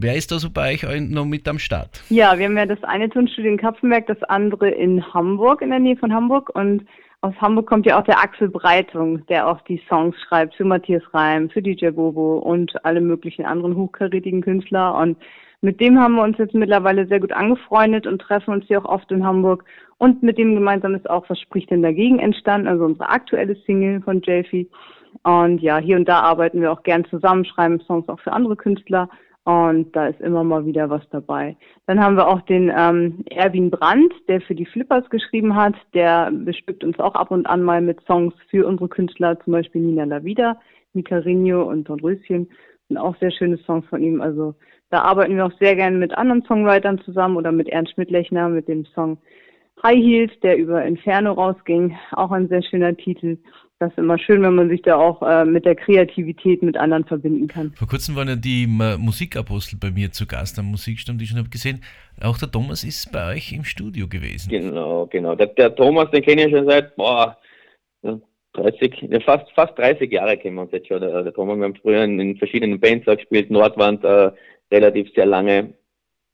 Wer 0.03 0.15
ist 0.15 0.31
da 0.31 0.39
so 0.39 0.49
bei 0.49 0.73
euch 0.73 0.99
noch 0.99 1.25
mit 1.25 1.47
am 1.47 1.59
Start? 1.59 2.01
Ja, 2.09 2.35
wir 2.39 2.47
haben 2.47 2.57
ja 2.57 2.65
das 2.65 2.83
eine 2.83 3.07
Tonstudio 3.07 3.51
in 3.51 3.59
Kapfenberg, 3.59 4.07
das 4.07 4.23
andere 4.23 4.67
in 4.67 5.13
Hamburg, 5.13 5.61
in 5.61 5.69
der 5.69 5.77
Nähe 5.77 5.95
von 5.95 6.11
Hamburg. 6.11 6.49
Und 6.55 6.87
aus 7.21 7.35
Hamburg 7.39 7.67
kommt 7.67 7.85
ja 7.85 7.99
auch 7.99 8.03
der 8.03 8.17
Axel 8.17 8.49
Breitung, 8.49 9.23
der 9.27 9.47
auch 9.47 9.61
die 9.61 9.79
Songs 9.87 10.15
schreibt 10.21 10.55
für 10.55 10.65
Matthias 10.65 11.03
Reim, 11.13 11.51
für 11.51 11.61
DJ 11.61 11.89
Bobo 11.89 12.39
und 12.39 12.83
alle 12.83 12.99
möglichen 12.99 13.45
anderen 13.45 13.75
hochkarätigen 13.75 14.41
Künstler. 14.41 14.95
Und 14.95 15.19
mit 15.61 15.79
dem 15.79 15.99
haben 15.99 16.15
wir 16.15 16.23
uns 16.23 16.39
jetzt 16.39 16.55
mittlerweile 16.55 17.05
sehr 17.05 17.19
gut 17.19 17.31
angefreundet 17.31 18.07
und 18.07 18.23
treffen 18.23 18.55
uns 18.55 18.65
hier 18.65 18.83
auch 18.83 18.89
oft 18.89 19.11
in 19.11 19.23
Hamburg. 19.23 19.65
Und 19.99 20.23
mit 20.23 20.39
dem 20.39 20.55
gemeinsam 20.55 20.95
ist 20.95 21.07
auch 21.07 21.29
Was 21.29 21.39
spricht 21.39 21.69
denn 21.69 21.83
dagegen 21.83 22.17
entstanden, 22.17 22.67
also 22.67 22.85
unsere 22.85 23.07
aktuelle 23.07 23.55
Single 23.67 24.01
von 24.01 24.23
Jelfie. 24.23 24.67
Und 25.21 25.61
ja, 25.61 25.77
hier 25.77 25.97
und 25.97 26.09
da 26.09 26.21
arbeiten 26.21 26.59
wir 26.59 26.71
auch 26.71 26.81
gern 26.81 27.05
zusammen, 27.05 27.45
schreiben 27.45 27.79
Songs 27.81 28.09
auch 28.09 28.19
für 28.19 28.33
andere 28.33 28.55
Künstler. 28.55 29.07
Und 29.43 29.95
da 29.95 30.07
ist 30.07 30.21
immer 30.21 30.43
mal 30.43 30.65
wieder 30.65 30.89
was 30.91 31.01
dabei. 31.09 31.57
Dann 31.87 31.99
haben 31.99 32.15
wir 32.15 32.27
auch 32.27 32.41
den 32.41 32.71
ähm, 32.75 33.23
Erwin 33.31 33.71
Brandt, 33.71 34.13
der 34.27 34.39
für 34.41 34.53
die 34.53 34.67
Flippers 34.67 35.09
geschrieben 35.09 35.55
hat. 35.55 35.73
Der 35.95 36.31
bestückt 36.31 36.83
uns 36.83 36.99
auch 36.99 37.15
ab 37.15 37.31
und 37.31 37.47
an 37.47 37.63
mal 37.63 37.81
mit 37.81 38.01
Songs 38.01 38.35
für 38.49 38.67
unsere 38.67 38.87
Künstler, 38.87 39.39
zum 39.39 39.53
Beispiel 39.53 39.81
Nina 39.81 40.03
Lavida, 40.03 40.59
Nicarino 40.93 41.63
und 41.63 41.89
Don 41.89 41.99
Röschen. 42.01 42.51
Sind 42.87 42.97
auch 42.97 43.15
sehr 43.17 43.31
schöne 43.31 43.57
Songs 43.57 43.85
von 43.87 44.03
ihm. 44.03 44.21
Also 44.21 44.53
da 44.91 45.01
arbeiten 45.01 45.35
wir 45.35 45.45
auch 45.47 45.57
sehr 45.59 45.75
gerne 45.75 45.97
mit 45.97 46.15
anderen 46.15 46.43
Songwritern 46.43 46.99
zusammen 46.99 47.37
oder 47.37 47.51
mit 47.51 47.67
Ernst 47.69 47.93
Schmidlechner 47.93 48.47
mit 48.49 48.67
dem 48.67 48.85
Song 48.93 49.17
High 49.81 49.97
Heels, 49.97 50.31
der 50.43 50.57
über 50.57 50.85
Inferno 50.85 51.31
rausging. 51.33 51.97
Auch 52.11 52.29
ein 52.29 52.47
sehr 52.47 52.61
schöner 52.61 52.95
Titel. 52.95 53.37
Das 53.81 53.89
ist 53.93 53.97
immer 53.97 54.19
schön, 54.19 54.43
wenn 54.43 54.53
man 54.53 54.69
sich 54.69 54.83
da 54.83 54.95
auch 54.95 55.23
äh, 55.23 55.43
mit 55.43 55.65
der 55.65 55.73
Kreativität 55.73 56.61
mit 56.61 56.77
anderen 56.77 57.03
verbinden 57.03 57.47
kann. 57.47 57.73
Vor 57.75 57.87
kurzem 57.87 58.15
waren 58.15 58.27
ja 58.27 58.35
die 58.35 58.67
Musikapostel 58.67 59.79
bei 59.79 59.89
mir 59.89 60.11
zu 60.11 60.27
Gast 60.27 60.59
am 60.59 60.67
Musikstammtisch 60.67 61.31
und 61.31 61.39
habe 61.39 61.49
gesehen, 61.49 61.81
auch 62.21 62.37
der 62.37 62.51
Thomas 62.51 62.83
ist 62.83 63.11
bei 63.11 63.33
euch 63.33 63.51
im 63.51 63.63
Studio 63.63 64.07
gewesen. 64.07 64.51
Genau, 64.51 65.07
genau. 65.07 65.33
Der, 65.33 65.47
der 65.47 65.73
Thomas, 65.73 66.11
den 66.11 66.21
kenne 66.21 66.45
ich 66.45 66.55
schon 66.55 66.67
seit, 66.67 66.95
boah, 66.95 67.35
ja, 68.03 68.19
30, 68.53 69.07
ja, 69.09 69.19
fast, 69.21 69.51
fast 69.55 69.75
30 69.79 70.11
Jahre 70.11 70.37
kennen 70.37 70.57
wir 70.57 70.61
uns 70.61 70.73
jetzt 70.73 70.87
schon. 70.87 71.01
Der, 71.01 71.23
der 71.23 71.33
Thomas, 71.33 71.57
wir 71.57 71.63
haben 71.63 71.75
früher 71.81 72.03
in, 72.03 72.19
in 72.19 72.37
verschiedenen 72.37 72.79
Bands 72.79 73.07
auch 73.07 73.17
gespielt, 73.17 73.49
Nordwand 73.49 74.03
äh, 74.03 74.29
relativ 74.71 75.11
sehr 75.15 75.25
lange 75.25 75.73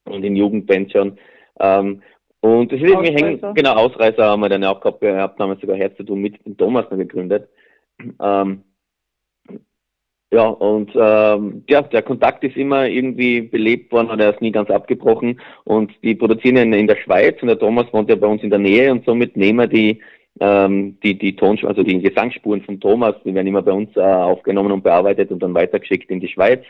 und 0.03 0.21
in 0.25 0.35
Jugendbands 0.35 0.91
schon. 0.91 1.17
Ähm, 1.61 2.01
und 2.41 2.71
das 2.71 2.79
ist 2.79 2.87
irgendwie 2.87 3.13
hängen, 3.13 3.41
genau, 3.55 3.73
Ausreißer 3.73 4.23
haben 4.23 4.41
wir 4.41 4.49
dann 4.49 4.63
auch 4.63 4.79
gehabt, 4.79 5.01
wir 5.01 5.15
haben 5.15 5.33
damals 5.37 5.61
sogar 5.61 5.77
Herz 5.77 5.97
zu 5.97 6.03
tun 6.03 6.21
mit 6.21 6.45
dem 6.45 6.57
Thomas 6.57 6.85
noch 6.89 6.97
gegründet. 6.97 7.49
Ähm, 8.21 8.63
ja, 10.31 10.45
und 10.45 10.91
ähm, 10.93 11.63
ja, 11.69 11.81
der 11.81 12.01
Kontakt 12.01 12.43
ist 12.43 12.57
immer 12.57 12.85
irgendwie 12.87 13.41
belebt 13.41 13.93
worden 13.93 14.09
und 14.09 14.19
er 14.19 14.33
ist 14.33 14.41
nie 14.41 14.51
ganz 14.51 14.69
abgebrochen. 14.69 15.39
Und 15.63 15.91
die 16.03 16.15
produzieren 16.15 16.57
in, 16.57 16.73
in 16.73 16.87
der 16.87 16.97
Schweiz 16.97 17.41
und 17.41 17.47
der 17.47 17.57
Thomas 17.57 17.91
wohnt 17.93 18.09
ja 18.09 18.15
bei 18.15 18.27
uns 18.27 18.43
in 18.43 18.49
der 18.49 18.59
Nähe 18.59 18.91
und 18.91 19.05
somit 19.05 19.37
nehmen 19.37 19.59
wir 19.59 19.67
die, 19.67 20.01
ähm, 20.41 20.99
die, 21.01 21.17
die 21.17 21.35
Tons 21.35 21.63
also 21.63 21.81
die 21.81 22.01
Gesangsspuren 22.01 22.61
von 22.61 22.79
Thomas, 22.79 23.15
die 23.23 23.33
werden 23.33 23.47
immer 23.47 23.61
bei 23.61 23.71
uns 23.71 23.95
äh, 23.95 24.01
aufgenommen 24.01 24.73
und 24.73 24.83
bearbeitet 24.83 25.31
und 25.31 25.41
dann 25.41 25.53
weitergeschickt 25.53 26.11
in 26.11 26.19
die 26.19 26.27
Schweiz. 26.27 26.61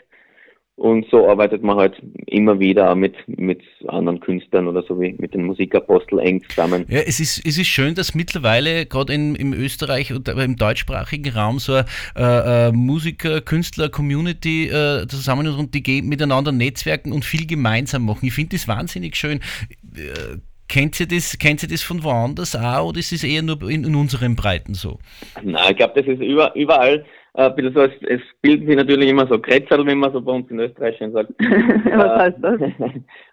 Und 0.78 1.06
so 1.10 1.28
arbeitet 1.28 1.64
man 1.64 1.76
halt 1.76 2.00
immer 2.26 2.60
wieder 2.60 2.94
mit, 2.94 3.16
mit 3.26 3.60
anderen 3.88 4.20
Künstlern 4.20 4.68
oder 4.68 4.84
so 4.86 5.00
wie 5.00 5.12
mit 5.18 5.34
den 5.34 5.42
Musikapostel 5.42 6.20
eng 6.20 6.40
zusammen. 6.48 6.84
Ja, 6.88 7.00
es 7.00 7.18
ist, 7.18 7.44
es 7.44 7.58
ist 7.58 7.66
schön, 7.66 7.96
dass 7.96 8.14
mittlerweile 8.14 8.86
gerade 8.86 9.12
in- 9.12 9.34
im 9.34 9.52
Österreich 9.52 10.12
und 10.12 10.28
im 10.28 10.54
deutschsprachigen 10.56 11.34
Raum 11.34 11.58
so 11.58 11.72
eine 11.72 11.84
äh, 12.16 12.68
äh, 12.68 12.72
Musiker, 12.72 13.40
Künstler, 13.40 13.88
Community 13.88 14.68
äh, 14.68 15.08
zusammen 15.08 15.46
ist 15.46 15.56
und 15.56 15.74
die 15.74 15.82
gehen 15.82 16.08
miteinander 16.08 16.52
netzwerken 16.52 17.10
und 17.10 17.24
viel 17.24 17.44
gemeinsam 17.48 18.04
machen. 18.04 18.26
Ich 18.26 18.34
finde 18.34 18.54
das 18.56 18.68
wahnsinnig 18.68 19.16
schön. 19.16 19.40
Äh, 19.96 20.38
kennt 20.68 21.00
ihr 21.00 21.08
das, 21.08 21.38
kennt 21.38 21.62
ihr 21.64 21.68
das 21.68 21.82
von 21.82 22.04
woanders 22.04 22.54
auch 22.54 22.90
oder 22.90 23.00
ist 23.00 23.10
es 23.10 23.24
eher 23.24 23.42
nur 23.42 23.60
in, 23.68 23.82
in 23.82 23.96
unseren 23.96 24.36
Breiten 24.36 24.74
so? 24.74 25.00
Na, 25.42 25.70
ich 25.70 25.76
glaube, 25.76 26.00
das 26.00 26.06
ist 26.06 26.22
über, 26.22 26.54
überall 26.54 26.98
äh, 26.98 27.04
ein 27.46 27.54
bisschen 27.54 27.74
so, 27.74 27.82
es, 27.82 27.92
es 28.08 28.20
bilden 28.42 28.66
sich 28.66 28.76
natürlich 28.76 29.08
immer 29.08 29.26
so 29.26 29.38
Kretzel, 29.38 29.86
wie 29.86 29.94
man 29.94 30.12
so 30.12 30.20
bei 30.20 30.32
uns 30.32 30.50
in 30.50 30.58
Österreich 30.58 30.96
schon 30.98 31.12
sagt. 31.12 31.30
Was 31.38 32.20
heißt 32.20 32.38
das? 32.40 32.60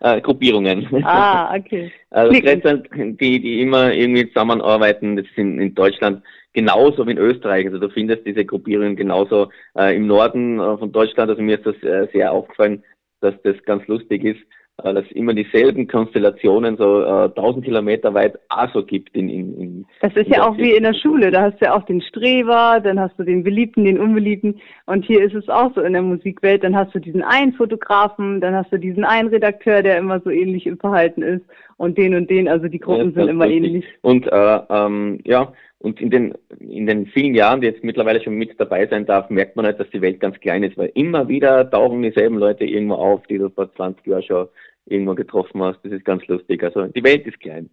äh, 0.18 0.22
Gruppierungen. 0.22 0.88
Ah, 1.04 1.56
okay. 1.56 1.92
Also. 2.12 2.40
Kretzel, 2.40 2.84
die, 3.20 3.42
die 3.42 3.62
immer 3.62 3.92
irgendwie 3.94 4.28
zusammenarbeiten, 4.28 5.18
das 5.18 5.26
sind 5.36 5.60
in 5.60 5.76
Deutschland 5.76 6.24
genauso 6.54 7.06
wie 7.06 7.12
in 7.12 7.18
Österreich. 7.18 7.66
Also 7.66 7.78
du 7.78 7.90
findest 7.90 8.26
diese 8.26 8.46
Gruppierungen 8.46 8.96
genauso 8.96 9.50
äh, 9.78 9.96
im 9.96 10.08
Norden 10.08 10.60
äh, 10.60 10.78
von 10.78 10.92
Deutschland. 10.94 11.30
Also 11.30 11.42
mir 11.42 11.58
ist 11.58 11.66
das 11.66 11.76
äh, 11.84 12.08
sehr 12.14 12.32
aufgefallen, 12.32 12.84
dass 13.20 13.34
das 13.44 13.62
ganz 13.66 13.86
lustig 13.88 14.24
ist, 14.24 14.40
äh, 14.40 14.46
dass 14.78 15.06
es 15.06 15.12
immer 15.12 15.34
dieselben 15.34 15.88
Konstellationen 15.88 16.78
so 16.78 17.02
äh, 17.02 17.26
1000 17.26 17.64
Kilometer 17.64 18.14
weit 18.14 18.38
auch 18.50 18.72
so 18.74 18.84
gibt 18.84 19.16
in, 19.16 19.30
in, 19.30 19.62
in 19.62 19.86
Das 20.02 20.14
ist 20.16 20.28
ja 20.28 20.48
auch 20.48 20.58
wie 20.58 20.72
in 20.72 20.84
der 20.84 20.94
Schule. 20.94 21.32
Da 21.32 21.44
hast 21.44 21.62
du 21.62 21.66
ja 21.66 21.76
auch 21.76 21.86
den 21.86 22.02
Streber, 22.02 22.82
dann 22.84 23.00
hast 23.00 23.18
du 23.18 23.24
den 23.24 23.44
Beliebten, 23.44 23.86
den 23.86 24.00
Unbeliebten. 24.00 24.60
Und 24.86 25.06
hier 25.06 25.24
ist 25.24 25.34
es 25.34 25.48
auch 25.48 25.74
so 25.74 25.82
in 25.82 25.94
der 25.94 26.02
Musikwelt. 26.02 26.64
Dann 26.64 26.76
hast 26.76 26.94
du 26.94 27.00
diesen 27.00 27.24
einen 27.24 27.54
Fotografen, 27.54 28.42
dann 28.42 28.54
hast 28.54 28.72
du 28.72 28.78
diesen 28.78 29.06
einen 29.06 29.30
Redakteur, 29.30 29.82
der 29.82 29.98
immer 29.98 30.20
so 30.20 30.30
ähnlich 30.30 30.68
im 30.68 30.78
Verhalten 30.78 31.22
ist. 31.22 31.46
Und 31.78 31.98
den 31.98 32.16
und 32.16 32.30
den. 32.30 32.48
Also 32.48 32.68
die 32.68 32.80
Gruppen 32.80 33.10
Ja, 33.10 33.22
sind 33.22 33.30
immer 33.30 33.46
lustig. 33.48 33.64
ähnlich. 33.66 33.86
Und 34.02 34.28
äh, 34.28 34.60
ähm, 34.70 35.20
ja, 35.26 35.54
und 35.80 36.00
in 36.02 36.10
den 36.10 36.34
in 36.60 36.88
den 36.88 37.06
vielen 37.08 37.36
Jahren, 37.36 37.62
die 37.62 37.68
jetzt 37.68 37.84
mittlerweile 37.84 38.24
schon 38.24 38.36
mit 38.36 38.60
dabei 38.60 38.88
sein 38.88 39.06
darf, 39.06 39.30
merkt 39.30 39.56
man 39.56 39.66
halt, 39.66 39.80
dass 39.80 39.90
die 39.90 40.02
Welt 40.02 40.20
ganz 40.20 40.40
klein 40.40 40.64
ist, 40.64 40.78
weil 40.78 40.92
immer 40.96 41.28
wieder 41.28 41.70
tauchen 41.70 42.02
dieselben 42.02 42.38
Leute 42.38 42.64
irgendwo 42.64 42.96
auf, 42.96 43.28
die 43.28 43.38
du 43.38 43.50
vor 43.50 43.74
20 43.76 44.08
Jahren 44.08 44.24
schon 44.24 44.48
irgendwo 44.86 45.16
getroffen 45.16 45.62
hast. 45.64 45.80
Das 45.84 45.92
ist 45.92 46.06
ganz 46.06 46.26
lustig. 46.28 46.64
Also 46.64 46.88
die 46.88 47.04
Welt 47.04 47.28
ist 47.28 47.40
klein. 47.40 47.70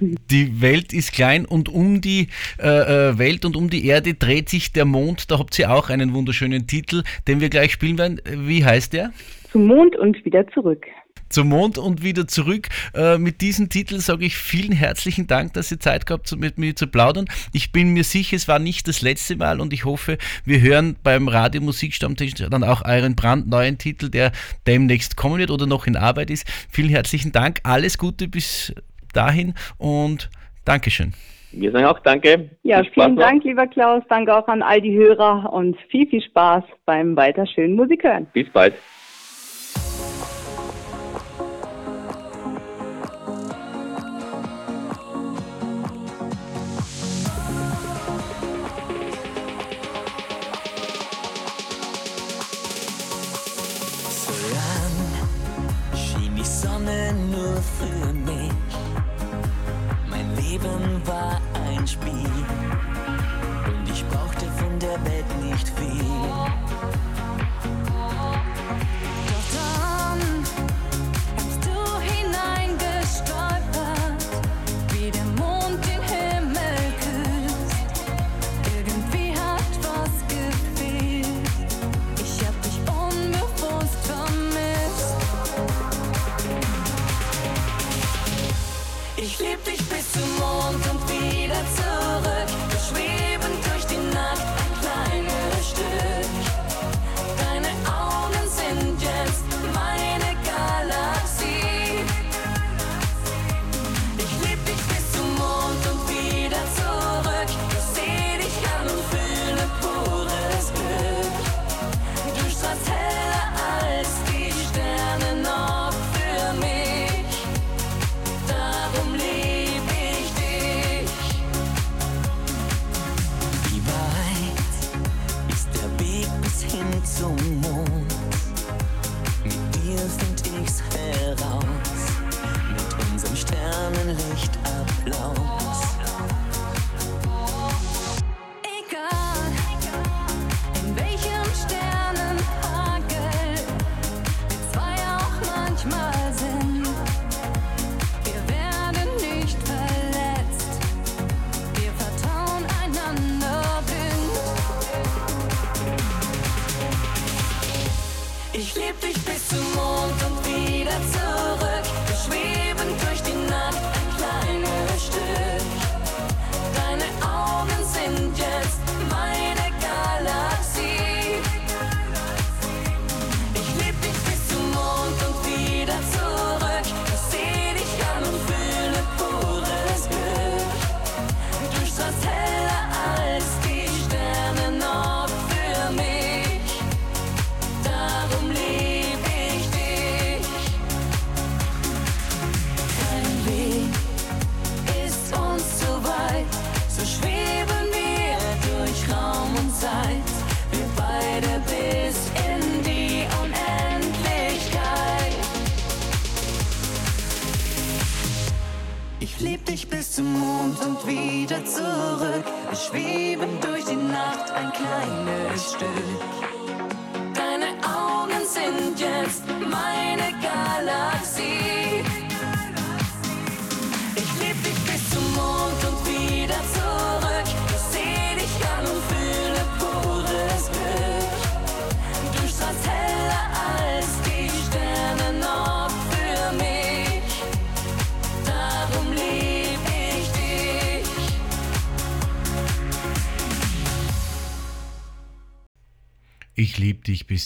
Die 0.00 0.62
Welt 0.62 0.92
ist 0.92 1.12
klein 1.12 1.44
und 1.46 1.68
um 1.68 2.00
die 2.00 2.28
äh, 2.62 3.10
äh, 3.10 3.18
Welt 3.18 3.44
und 3.44 3.56
um 3.56 3.70
die 3.70 3.86
Erde 3.86 4.14
dreht 4.14 4.48
sich 4.48 4.72
der 4.72 4.84
Mond. 4.84 5.30
Da 5.30 5.38
habt 5.38 5.58
ihr 5.58 5.70
auch 5.72 5.90
einen 5.90 6.14
wunderschönen 6.14 6.66
Titel, 6.66 7.02
den 7.26 7.40
wir 7.40 7.48
gleich 7.50 7.72
spielen 7.72 7.98
werden. 7.98 8.20
Wie 8.24 8.64
heißt 8.64 8.92
der? 8.92 9.10
Zum 9.50 9.66
Mond 9.66 9.96
und 9.96 10.24
wieder 10.24 10.46
zurück. 10.48 10.86
Zum 11.34 11.48
Mond 11.48 11.78
und 11.78 12.04
wieder 12.04 12.28
zurück. 12.28 12.68
Äh, 12.94 13.18
mit 13.18 13.40
diesem 13.40 13.68
Titel 13.68 13.98
sage 13.98 14.24
ich 14.24 14.36
vielen 14.36 14.70
herzlichen 14.70 15.26
Dank, 15.26 15.52
dass 15.54 15.72
ihr 15.72 15.80
Zeit 15.80 16.06
gehabt 16.06 16.30
habt, 16.30 16.40
mit 16.40 16.58
mir 16.58 16.76
zu 16.76 16.86
plaudern. 16.86 17.24
Ich 17.52 17.72
bin 17.72 17.92
mir 17.92 18.04
sicher, 18.04 18.36
es 18.36 18.46
war 18.46 18.60
nicht 18.60 18.86
das 18.86 19.02
letzte 19.02 19.34
Mal 19.34 19.60
und 19.60 19.72
ich 19.72 19.84
hoffe, 19.84 20.16
wir 20.44 20.60
hören 20.60 20.94
beim 21.02 21.26
Radio 21.26 21.60
Musikstammtisch 21.60 22.34
dann 22.34 22.62
auch 22.62 22.84
euren 22.84 23.16
brandneuen 23.16 23.78
Titel, 23.78 24.10
der 24.10 24.30
demnächst 24.68 25.16
kommen 25.16 25.38
wird 25.38 25.50
oder 25.50 25.66
noch 25.66 25.88
in 25.88 25.96
Arbeit 25.96 26.30
ist. 26.30 26.46
Vielen 26.70 26.90
herzlichen 26.90 27.32
Dank. 27.32 27.58
Alles 27.64 27.98
Gute 27.98 28.28
bis 28.28 28.72
dahin 29.12 29.54
und 29.76 30.30
Dankeschön. 30.64 31.14
Wir 31.50 31.72
sagen 31.72 31.86
auch 31.86 31.98
Danke. 31.98 32.50
Ja, 32.62 32.84
vielen. 32.84 33.16
Dank, 33.16 33.42
lieber 33.42 33.66
Klaus. 33.66 34.04
Danke 34.08 34.36
auch 34.36 34.46
an 34.46 34.62
all 34.62 34.80
die 34.80 34.96
Hörer 34.96 35.52
und 35.52 35.76
viel, 35.88 36.06
viel 36.06 36.22
Spaß 36.22 36.62
beim 36.86 37.16
weiter 37.16 37.44
schönen 37.44 37.74
Musik 37.74 38.04
hören. 38.04 38.28
Bis 38.32 38.48
bald. 38.50 38.74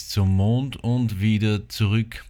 Zum 0.09 0.35
Mond 0.35 0.75
und 0.77 1.21
wieder 1.21 1.69
zurück. 1.69 2.25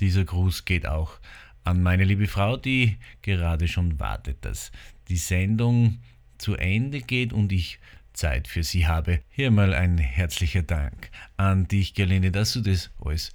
Dieser 0.00 0.22
Gruß 0.22 0.66
geht 0.66 0.86
auch 0.86 1.18
an 1.64 1.82
meine 1.82 2.04
liebe 2.04 2.26
Frau, 2.26 2.58
die 2.58 2.98
gerade 3.22 3.68
schon 3.68 3.98
wartet, 3.98 4.44
dass 4.44 4.70
die 5.08 5.16
Sendung 5.16 6.00
zu 6.36 6.56
Ende 6.56 7.00
geht 7.00 7.32
und 7.32 7.52
ich 7.52 7.78
Zeit 8.12 8.48
für 8.48 8.62
sie 8.62 8.86
habe. 8.86 9.20
Hier 9.30 9.50
mal 9.50 9.72
ein 9.72 9.96
herzlicher 9.96 10.60
Dank 10.60 11.10
an 11.38 11.66
dich, 11.66 11.94
Gerlinde, 11.94 12.30
dass 12.30 12.52
du 12.52 12.60
das 12.60 12.90
alles 13.02 13.32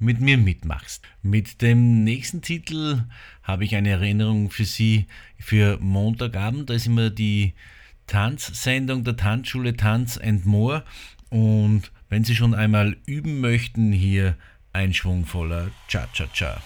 mit 0.00 0.20
mir 0.20 0.36
mitmachst. 0.36 1.04
Mit 1.22 1.62
dem 1.62 2.02
nächsten 2.02 2.42
Titel 2.42 3.04
habe 3.44 3.64
ich 3.64 3.76
eine 3.76 3.90
Erinnerung 3.90 4.50
für 4.50 4.64
Sie 4.64 5.06
für 5.38 5.78
Montagabend. 5.78 6.68
Da 6.68 6.74
ist 6.74 6.88
immer 6.88 7.10
die 7.10 7.54
Tanzsendung 8.08 9.04
der 9.04 9.16
Tanzschule 9.16 9.76
Tanz 9.76 10.18
and 10.18 10.46
More. 10.46 10.84
Und 11.30 11.92
wenn 12.12 12.24
Sie 12.24 12.36
schon 12.36 12.52
einmal 12.54 12.98
üben 13.06 13.40
möchten, 13.40 13.90
hier 13.90 14.36
ein 14.74 14.92
schwungvoller 14.92 15.70
Cha-Cha-Cha. 15.88 16.60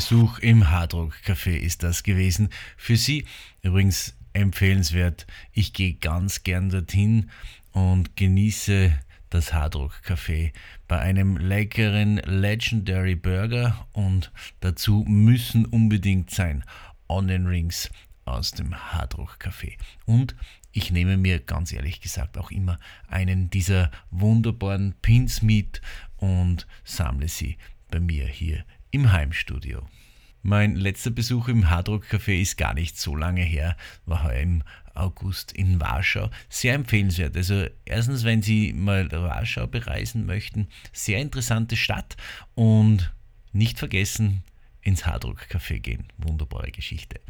Besuch 0.00 0.38
im 0.38 0.70
Hardrock 0.70 1.12
Café 1.26 1.54
ist 1.58 1.82
das 1.82 2.02
gewesen. 2.02 2.48
Für 2.78 2.96
Sie 2.96 3.26
übrigens 3.60 4.16
empfehlenswert. 4.32 5.26
Ich 5.52 5.74
gehe 5.74 5.92
ganz 5.92 6.42
gern 6.42 6.70
dorthin 6.70 7.28
und 7.72 8.16
genieße 8.16 8.98
das 9.28 9.52
Hardrock 9.52 9.92
Café 10.02 10.52
bei 10.88 10.98
einem 11.00 11.36
leckeren 11.36 12.16
Legendary 12.16 13.14
Burger 13.14 13.86
und 13.92 14.32
dazu 14.60 15.04
müssen 15.06 15.66
unbedingt 15.66 16.30
sein 16.30 16.64
Onion 17.06 17.46
Rings 17.46 17.90
aus 18.24 18.52
dem 18.52 18.74
Hardrock 18.74 19.36
Café. 19.38 19.76
Und 20.06 20.34
ich 20.72 20.90
nehme 20.90 21.18
mir 21.18 21.40
ganz 21.40 21.74
ehrlich 21.74 22.00
gesagt 22.00 22.38
auch 22.38 22.50
immer 22.50 22.78
einen 23.06 23.50
dieser 23.50 23.90
wunderbaren 24.10 24.94
Pins 25.02 25.42
mit 25.42 25.82
und 26.16 26.66
sammle 26.84 27.28
sie 27.28 27.58
bei 27.90 28.00
mir 28.00 28.26
hier 28.26 28.64
im 28.90 29.12
Heimstudio. 29.12 29.86
Mein 30.42 30.74
letzter 30.74 31.10
Besuch 31.10 31.48
im 31.48 31.68
Hardrock 31.68 32.04
Café 32.06 32.40
ist 32.40 32.56
gar 32.56 32.72
nicht 32.72 32.98
so 32.98 33.14
lange 33.14 33.42
her, 33.42 33.76
war 34.06 34.24
heuer 34.24 34.40
im 34.40 34.62
August 34.94 35.52
in 35.52 35.80
Warschau. 35.80 36.30
Sehr 36.48 36.74
empfehlenswert. 36.74 37.36
Also 37.36 37.66
erstens, 37.84 38.24
wenn 38.24 38.42
Sie 38.42 38.72
mal 38.72 39.10
Warschau 39.12 39.66
bereisen 39.66 40.24
möchten, 40.24 40.68
sehr 40.92 41.20
interessante 41.20 41.76
Stadt 41.76 42.16
und 42.54 43.12
nicht 43.52 43.78
vergessen, 43.78 44.42
ins 44.82 45.04
Hardrock 45.04 45.46
Café 45.50 45.78
gehen. 45.78 46.04
Wunderbare 46.16 46.70
Geschichte. 46.70 47.20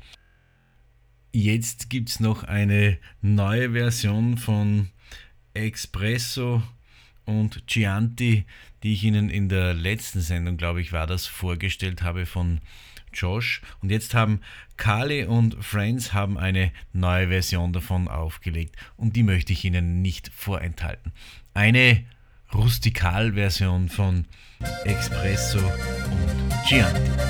Jetzt 1.32 1.90
gibt 1.90 2.10
es 2.10 2.20
noch 2.20 2.44
eine 2.44 2.98
neue 3.22 3.72
Version 3.72 4.36
von 4.36 4.90
Espresso 5.54 6.62
und 7.24 7.66
Chianti, 7.66 8.44
die 8.82 8.94
ich 8.94 9.04
Ihnen 9.04 9.30
in 9.30 9.48
der 9.48 9.74
letzten 9.74 10.20
Sendung, 10.20 10.56
glaube 10.56 10.80
ich, 10.80 10.92
war 10.92 11.06
das, 11.06 11.26
vorgestellt 11.26 12.02
habe 12.02 12.26
von 12.26 12.60
Josh. 13.12 13.60
Und 13.82 13.90
jetzt 13.90 14.14
haben 14.14 14.40
Kali 14.76 15.24
und 15.24 15.62
Friends 15.62 16.12
haben 16.12 16.38
eine 16.38 16.72
neue 16.92 17.28
Version 17.28 17.72
davon 17.72 18.08
aufgelegt 18.08 18.76
und 18.96 19.16
die 19.16 19.22
möchte 19.22 19.52
ich 19.52 19.64
Ihnen 19.64 20.02
nicht 20.02 20.30
vorenthalten. 20.34 21.12
Eine 21.54 22.04
Rustikal-Version 22.54 23.88
von 23.88 24.26
Espresso 24.84 25.58
und 25.58 26.66
Chianti. 26.66 27.29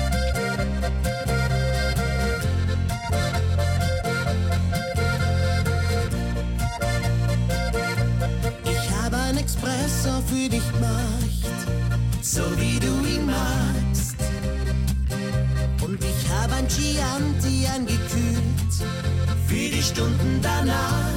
Stunden 19.91 20.39
danach. 20.41 21.11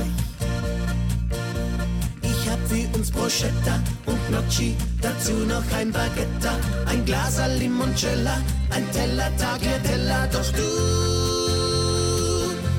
Ich 2.23 2.51
hab 2.51 2.59
für 2.69 2.87
uns 2.97 3.11
Bruschetta 3.11 3.81
und 4.07 4.19
Gnocchi, 4.29 4.77
dazu 5.01 5.33
noch 5.33 5.65
ein 5.79 5.93
Baguette, 5.93 6.53
ein 6.87 7.05
Glas 7.05 7.41
Limoncello, 7.59 8.37
ein 8.71 8.91
Teller 8.91 9.31
Tagliatella. 9.37 10.27
Doch 10.33 10.51
du 10.53 10.71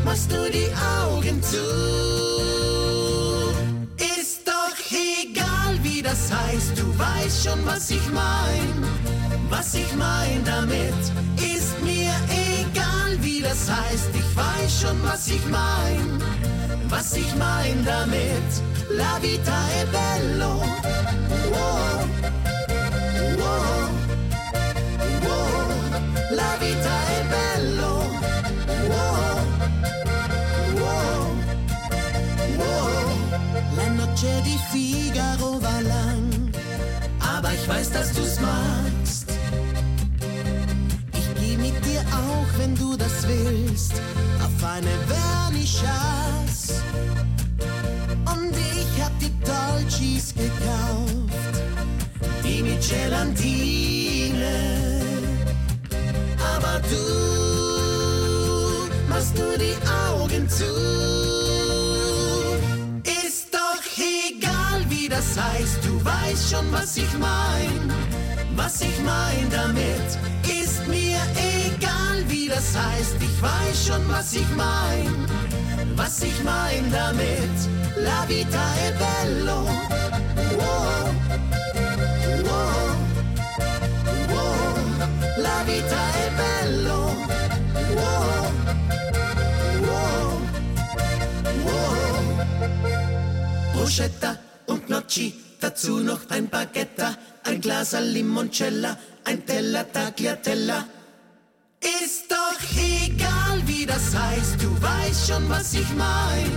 machst 0.03 0.31
du 0.31 0.51
die 0.51 0.69
Augen 1.01 1.41
zu. 1.41 1.63
Ist 4.19 4.41
doch 4.45 4.77
egal, 4.91 5.79
wie 5.81 6.01
das 6.01 6.29
heißt, 6.31 6.77
du 6.77 6.85
weißt 6.99 7.47
schon, 7.47 7.65
was 7.65 7.89
ich 7.89 8.05
mein. 8.11 8.83
Was 9.49 9.75
ich 9.75 9.95
mein 9.95 10.43
damit, 10.43 11.01
mir 11.39 11.55
das 13.47 13.69
heißt, 13.69 14.09
ich 14.13 14.35
weiß 14.35 14.81
schon, 14.81 14.97
was 15.03 15.27
ich 15.27 15.45
mein. 15.47 16.21
Was 16.89 17.15
ich 17.15 17.35
mein 17.35 17.85
damit, 17.85 18.51
la 18.89 19.21
vita 19.21 19.59
è 19.79 19.85
bello. 19.97 20.53
Wow. 21.53 21.97
Wow. 23.41 23.89
Wow. 25.25 25.67
La 26.39 26.51
vita 26.63 26.95
è 27.17 27.21
bello. 27.35 27.93
Wow. 28.91 29.37
Wow. 30.81 31.21
Wow. 32.61 33.05
La 33.77 33.87
noche 33.99 34.33
di 34.43 34.57
Figaro 34.71 35.59
war 35.61 35.81
lang, 35.81 36.51
aber 37.19 37.51
ich 37.53 37.67
weiß, 37.67 37.91
dass 37.91 38.11
du's 38.13 38.39
magst. 38.39 39.27
Ich 41.13 41.27
geh 41.39 41.57
mit 41.57 41.77
dir 41.85 42.01
auch, 42.11 42.59
wenn 42.59 42.75
du 42.75 42.94
willst, 43.28 43.93
auf 44.43 44.63
eine 44.63 44.91
Vernissage. 45.07 46.82
Und 48.26 48.51
ich 48.55 49.01
hab 49.01 49.17
die 49.19 49.32
Dolcis 49.43 50.34
gekauft, 50.34 51.55
die 52.43 52.61
mit 52.63 52.82
Gelatine. 52.88 54.55
Aber 56.55 56.82
du 56.89 57.05
machst 59.09 59.36
nur 59.38 59.57
die 59.57 59.78
Augen 60.09 60.47
zu. 60.49 60.65
Ist 63.26 63.53
doch 63.53 63.84
egal, 63.97 64.86
wie 64.89 65.07
das 65.09 65.38
heißt, 65.38 65.80
du 65.86 66.03
weißt 66.03 66.51
schon, 66.51 66.71
was 66.71 66.97
ich 66.97 67.13
mein. 67.19 67.91
Was 68.55 68.82
ich 68.82 68.97
mein 69.03 69.49
damit, 69.51 70.17
das 72.47 72.75
heißt, 72.75 73.15
ich 73.19 73.41
weiß 73.41 73.87
schon, 73.87 74.07
was 74.09 74.33
ich 74.33 74.49
mein. 74.55 75.25
Was 75.95 76.21
ich 76.21 76.43
mein 76.43 76.91
damit, 76.91 77.57
la 77.97 78.27
vita 78.27 78.65
è 78.85 78.91
bello. 79.03 79.65
Wow. 80.57 81.15
Wow. 82.43 82.97
Wow. 84.29 84.75
La 85.37 85.63
vita 85.65 86.01
è 86.23 86.27
bello. 86.43 86.99
Wow. 87.95 88.51
Wow. 89.87 90.41
Wow. 91.63 92.17
Bruschetta 93.73 94.37
und 94.65 94.87
Gnocchi, 94.87 95.33
dazu 95.59 95.99
noch 95.99 96.29
ein 96.29 96.49
Baguette, 96.49 97.17
ein 97.43 97.61
Glas 97.61 97.93
Limoncello, 97.93 98.97
ein 99.23 99.45
Teller 99.45 99.89
Tagliatella. 99.91 100.94
Ist 101.86 102.31
doch 102.31 102.59
egal, 102.75 103.61
wie 103.67 103.86
das 103.86 104.15
heißt, 104.15 104.59
du 104.59 104.69
weißt 104.81 105.27
schon, 105.27 105.47
was 105.47 105.73
ich 105.75 105.88
mein. 105.95 106.51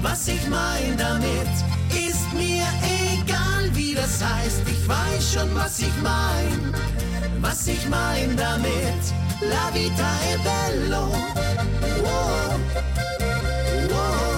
Was 0.00 0.28
ich 0.28 0.46
mein 0.48 0.96
damit, 0.96 1.50
ist 1.90 2.32
mir 2.32 2.64
egal, 3.10 3.68
wie 3.72 3.94
das 3.94 4.22
heißt, 4.22 4.62
ich 4.66 4.88
weiß 4.88 5.32
schon, 5.34 5.52
was 5.56 5.80
ich 5.80 5.96
mein. 6.02 6.72
Was 7.40 7.66
ich 7.66 7.88
mein 7.88 8.36
damit, 8.36 9.02
la 9.40 9.74
vita 9.74 10.10
è 10.30 10.36
bello. 10.48 11.08
Wow. 12.04 12.60
Wow. 13.90 14.34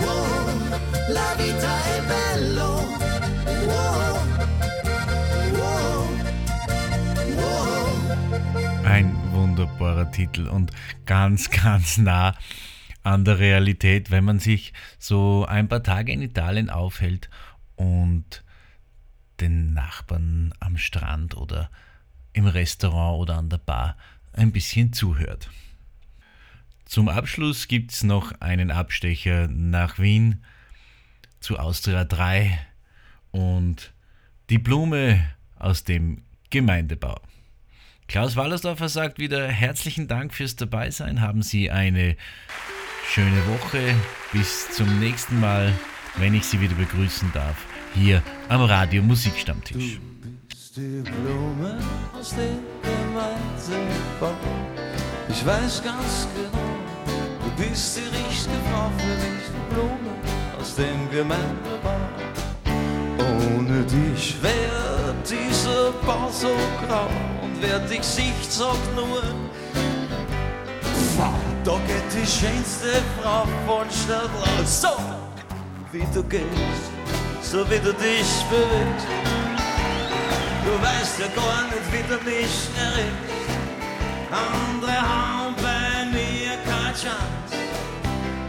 Wow. 0.00 1.12
La 1.16 1.34
vita 1.36 1.74
è 1.96 2.00
bello. 2.08 2.59
Wunderbarer 9.60 10.10
Titel 10.10 10.48
und 10.48 10.72
ganz, 11.04 11.50
ganz 11.62 11.98
nah 11.98 12.34
an 13.02 13.26
der 13.26 13.38
Realität, 13.38 14.10
wenn 14.10 14.24
man 14.24 14.38
sich 14.38 14.72
so 14.98 15.44
ein 15.46 15.68
paar 15.68 15.82
Tage 15.82 16.12
in 16.12 16.22
Italien 16.22 16.70
aufhält 16.70 17.28
und 17.76 18.42
den 19.38 19.74
Nachbarn 19.74 20.54
am 20.60 20.78
Strand 20.78 21.36
oder 21.36 21.70
im 22.32 22.46
Restaurant 22.46 23.20
oder 23.20 23.36
an 23.36 23.50
der 23.50 23.58
Bar 23.58 23.98
ein 24.32 24.50
bisschen 24.50 24.94
zuhört. 24.94 25.50
Zum 26.86 27.10
Abschluss 27.10 27.68
gibt 27.68 27.92
es 27.92 28.02
noch 28.02 28.32
einen 28.40 28.70
Abstecher 28.70 29.46
nach 29.48 29.98
Wien 29.98 30.42
zu 31.40 31.58
Austria 31.58 32.04
3 32.04 32.58
und 33.30 33.92
die 34.48 34.58
Blume 34.58 35.22
aus 35.56 35.84
dem 35.84 36.22
Gemeindebau. 36.48 37.20
Klaus 38.10 38.34
Wallersdorfer 38.34 38.88
sagt 38.88 39.20
wieder 39.20 39.46
herzlichen 39.46 40.08
Dank 40.08 40.34
fürs 40.34 40.56
Dabeisein. 40.56 41.20
Haben 41.20 41.42
Sie 41.42 41.70
eine 41.70 42.16
schöne 43.08 43.46
Woche. 43.46 43.94
Bis 44.32 44.68
zum 44.72 44.98
nächsten 44.98 45.38
Mal, 45.38 45.72
wenn 46.16 46.34
ich 46.34 46.44
Sie 46.44 46.60
wieder 46.60 46.74
begrüßen 46.74 47.30
darf, 47.32 47.54
hier 47.94 48.20
am 48.48 48.62
Radio 48.62 49.00
Musikstammtisch. 49.04 50.00
bist 50.48 50.76
die 50.76 51.02
Blume 51.02 51.78
aus 52.12 52.30
dem 52.30 52.58
Gemeindebau. 52.82 54.34
Ich 55.28 55.46
weiß 55.46 55.80
ganz 55.84 56.26
genau, 56.34 56.66
du 57.44 57.62
bist 57.62 57.96
die 57.96 58.08
richtige 58.08 58.56
Frau 58.72 58.90
für 58.98 59.06
mich, 59.06 59.46
die 59.46 59.72
Blume 59.72 60.60
aus 60.60 60.74
dem 60.74 61.08
Gemeindebau. 61.12 62.00
Ohne 63.54 63.84
dich 63.84 64.34
wäre 64.42 65.14
dieser 65.24 65.92
Bau 66.04 66.28
so 66.28 66.56
grau 66.88 67.08
wer 67.60 67.78
dich 67.80 68.02
sieht, 68.02 68.50
sagt 68.50 68.94
nur, 68.94 69.22
da 71.64 71.78
geht 71.86 72.10
die 72.12 72.26
schönste 72.26 73.02
Frau 73.20 73.44
von 73.66 73.86
Stadt 73.90 74.30
raus. 74.40 74.80
So, 74.82 74.88
wie 75.92 76.06
du 76.14 76.22
gehst, 76.22 76.90
so 77.42 77.58
wie 77.70 77.78
du 77.78 77.92
dich 77.92 78.30
bewegst. 78.50 79.06
Du 80.64 80.72
weißt 80.82 81.18
ja 81.20 81.26
gar 81.34 81.64
nicht, 81.64 81.92
wie 81.92 82.04
du 82.08 82.16
mich 82.24 82.68
erregst. 82.78 83.30
Andere 84.30 85.00
haben 85.00 85.54
bei 85.56 86.06
mir 86.12 86.52
keine 86.64 86.94
Chance. 86.94 87.56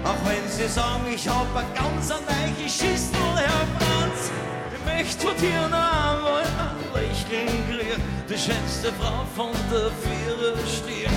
Auch 0.04 0.26
wenn 0.26 0.50
sie 0.50 0.68
sagen, 0.68 1.06
ich 1.14 1.28
hab 1.28 1.48
ein 1.56 1.66
ganz 1.74 2.12
ein 2.12 2.20
weiches 2.28 2.74
Schüssel, 2.74 3.36
Herr 3.36 3.68
Franz. 3.78 4.41
Ich 4.84 4.94
möchte 4.94 5.28
von 5.28 5.38
dir 5.38 5.68
noch 5.70 5.78
einmal 5.78 6.44
ein 6.44 6.94
Lächeln 6.94 7.48
kriegen. 7.70 8.02
Die 8.28 8.38
schönste 8.38 8.92
Frau 8.94 9.26
von 9.36 9.52
der 9.72 9.92
Viererstier. 10.02 11.10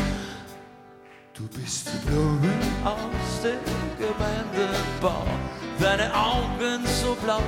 Du 1.32 1.48
bist 1.48 1.88
die 1.92 2.06
Blume 2.06 2.52
aus 2.84 3.40
dem 3.42 3.58
Gemeindebau. 3.98 5.24
Deine 5.80 6.14
Augen 6.14 6.84
so 7.02 7.14
blau 7.24 7.42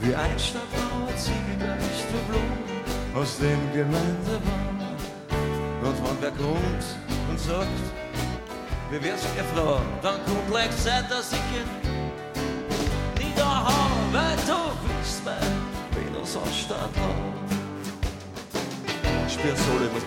wie 0.00 0.14
ein 0.14 0.38
Stadtmauer, 0.38 1.14
ziegelgleich 1.16 2.04
du 2.10 2.32
Blume 2.32 3.20
aus 3.20 3.38
dem 3.38 3.72
Gemeindebau. 3.72 4.40
Und 5.82 6.22
wer 6.22 6.30
kommt 6.30 6.84
und 7.28 7.38
sagt, 7.40 7.66
wie 8.90 9.02
wär's 9.02 9.22
der 9.36 9.44
Frau, 9.44 9.80
dann 10.02 10.14
kommt 10.24 10.48
gleich 10.48 10.70
Zeit, 10.76 11.10
dass 11.10 11.32
ich 11.32 11.38
ihn 11.38 11.91
Venus 16.32 16.36
aus 16.36 16.60
Stadtbau. 16.60 17.14
Spiel 19.28 19.56
Solo, 19.56 19.84
ich 19.86 19.92
muss 19.92 20.06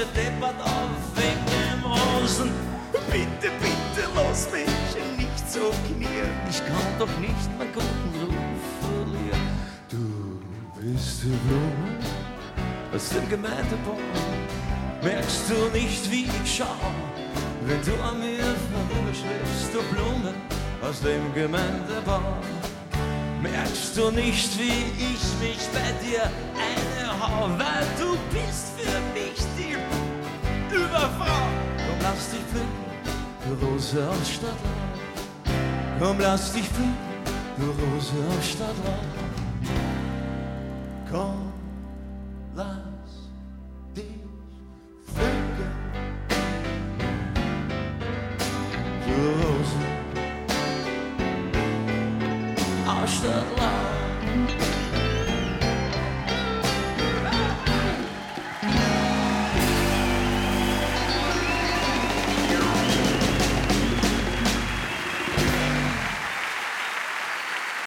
deppert 0.00 0.60
auf 0.60 1.02
wegen 1.14 1.44
dem 1.52 1.84
Rosen. 1.84 2.50
Bitte, 3.10 3.52
bitte, 3.60 4.08
lass 4.14 4.50
mich 4.50 5.18
nicht 5.18 5.50
so 5.50 5.70
knien. 5.86 6.30
Ich 6.48 6.58
kann 6.58 6.98
doch 6.98 7.18
nicht 7.18 7.58
meinen 7.58 7.72
guten 7.72 8.10
Ruf 8.20 8.62
verlieren. 8.80 9.48
Du 9.90 10.40
bist 10.80 11.22
die 11.22 11.36
Blume 11.46 11.98
aus 12.94 13.08
dem 13.10 13.28
Gemeindebau. 13.28 13.98
Merkst 15.02 15.50
du 15.50 15.78
nicht, 15.78 16.10
wie 16.10 16.24
ich 16.24 16.56
schau, 16.56 16.76
wenn 17.66 17.82
du 17.82 17.92
an 18.02 18.18
mir 18.20 18.54
vorüberschläfst, 18.70 19.74
du 19.74 19.82
Blume 19.94 20.32
aus 20.80 21.00
dem 21.00 21.34
Gemeindebau? 21.34 22.20
Merkst 23.42 23.96
du 23.96 24.10
nicht, 24.12 24.58
wie 24.58 24.84
ich 24.96 25.24
mich 25.40 25.68
bei 25.74 25.92
dir 26.02 26.30
einhau, 26.56 27.50
weil 27.58 27.86
du 27.98 28.16
bist 28.32 28.78
für 28.78 29.00
mich 29.11 29.11
Überfrau? 31.02 31.26
Komm, 31.26 31.98
lass 32.00 32.30
dich 32.30 32.44
blicken, 32.52 32.68
du 33.44 33.66
Rose 33.66 34.08
aus 34.08 34.30
Stadtland. 34.30 34.94
Komm, 35.98 36.18
lass 36.20 36.52
dich 36.52 36.68
blicken, 36.70 36.96
du 37.56 37.64
Rose 37.64 38.12
aus 38.28 38.48
Stadtland. 38.48 39.08
Komm, 41.10 41.52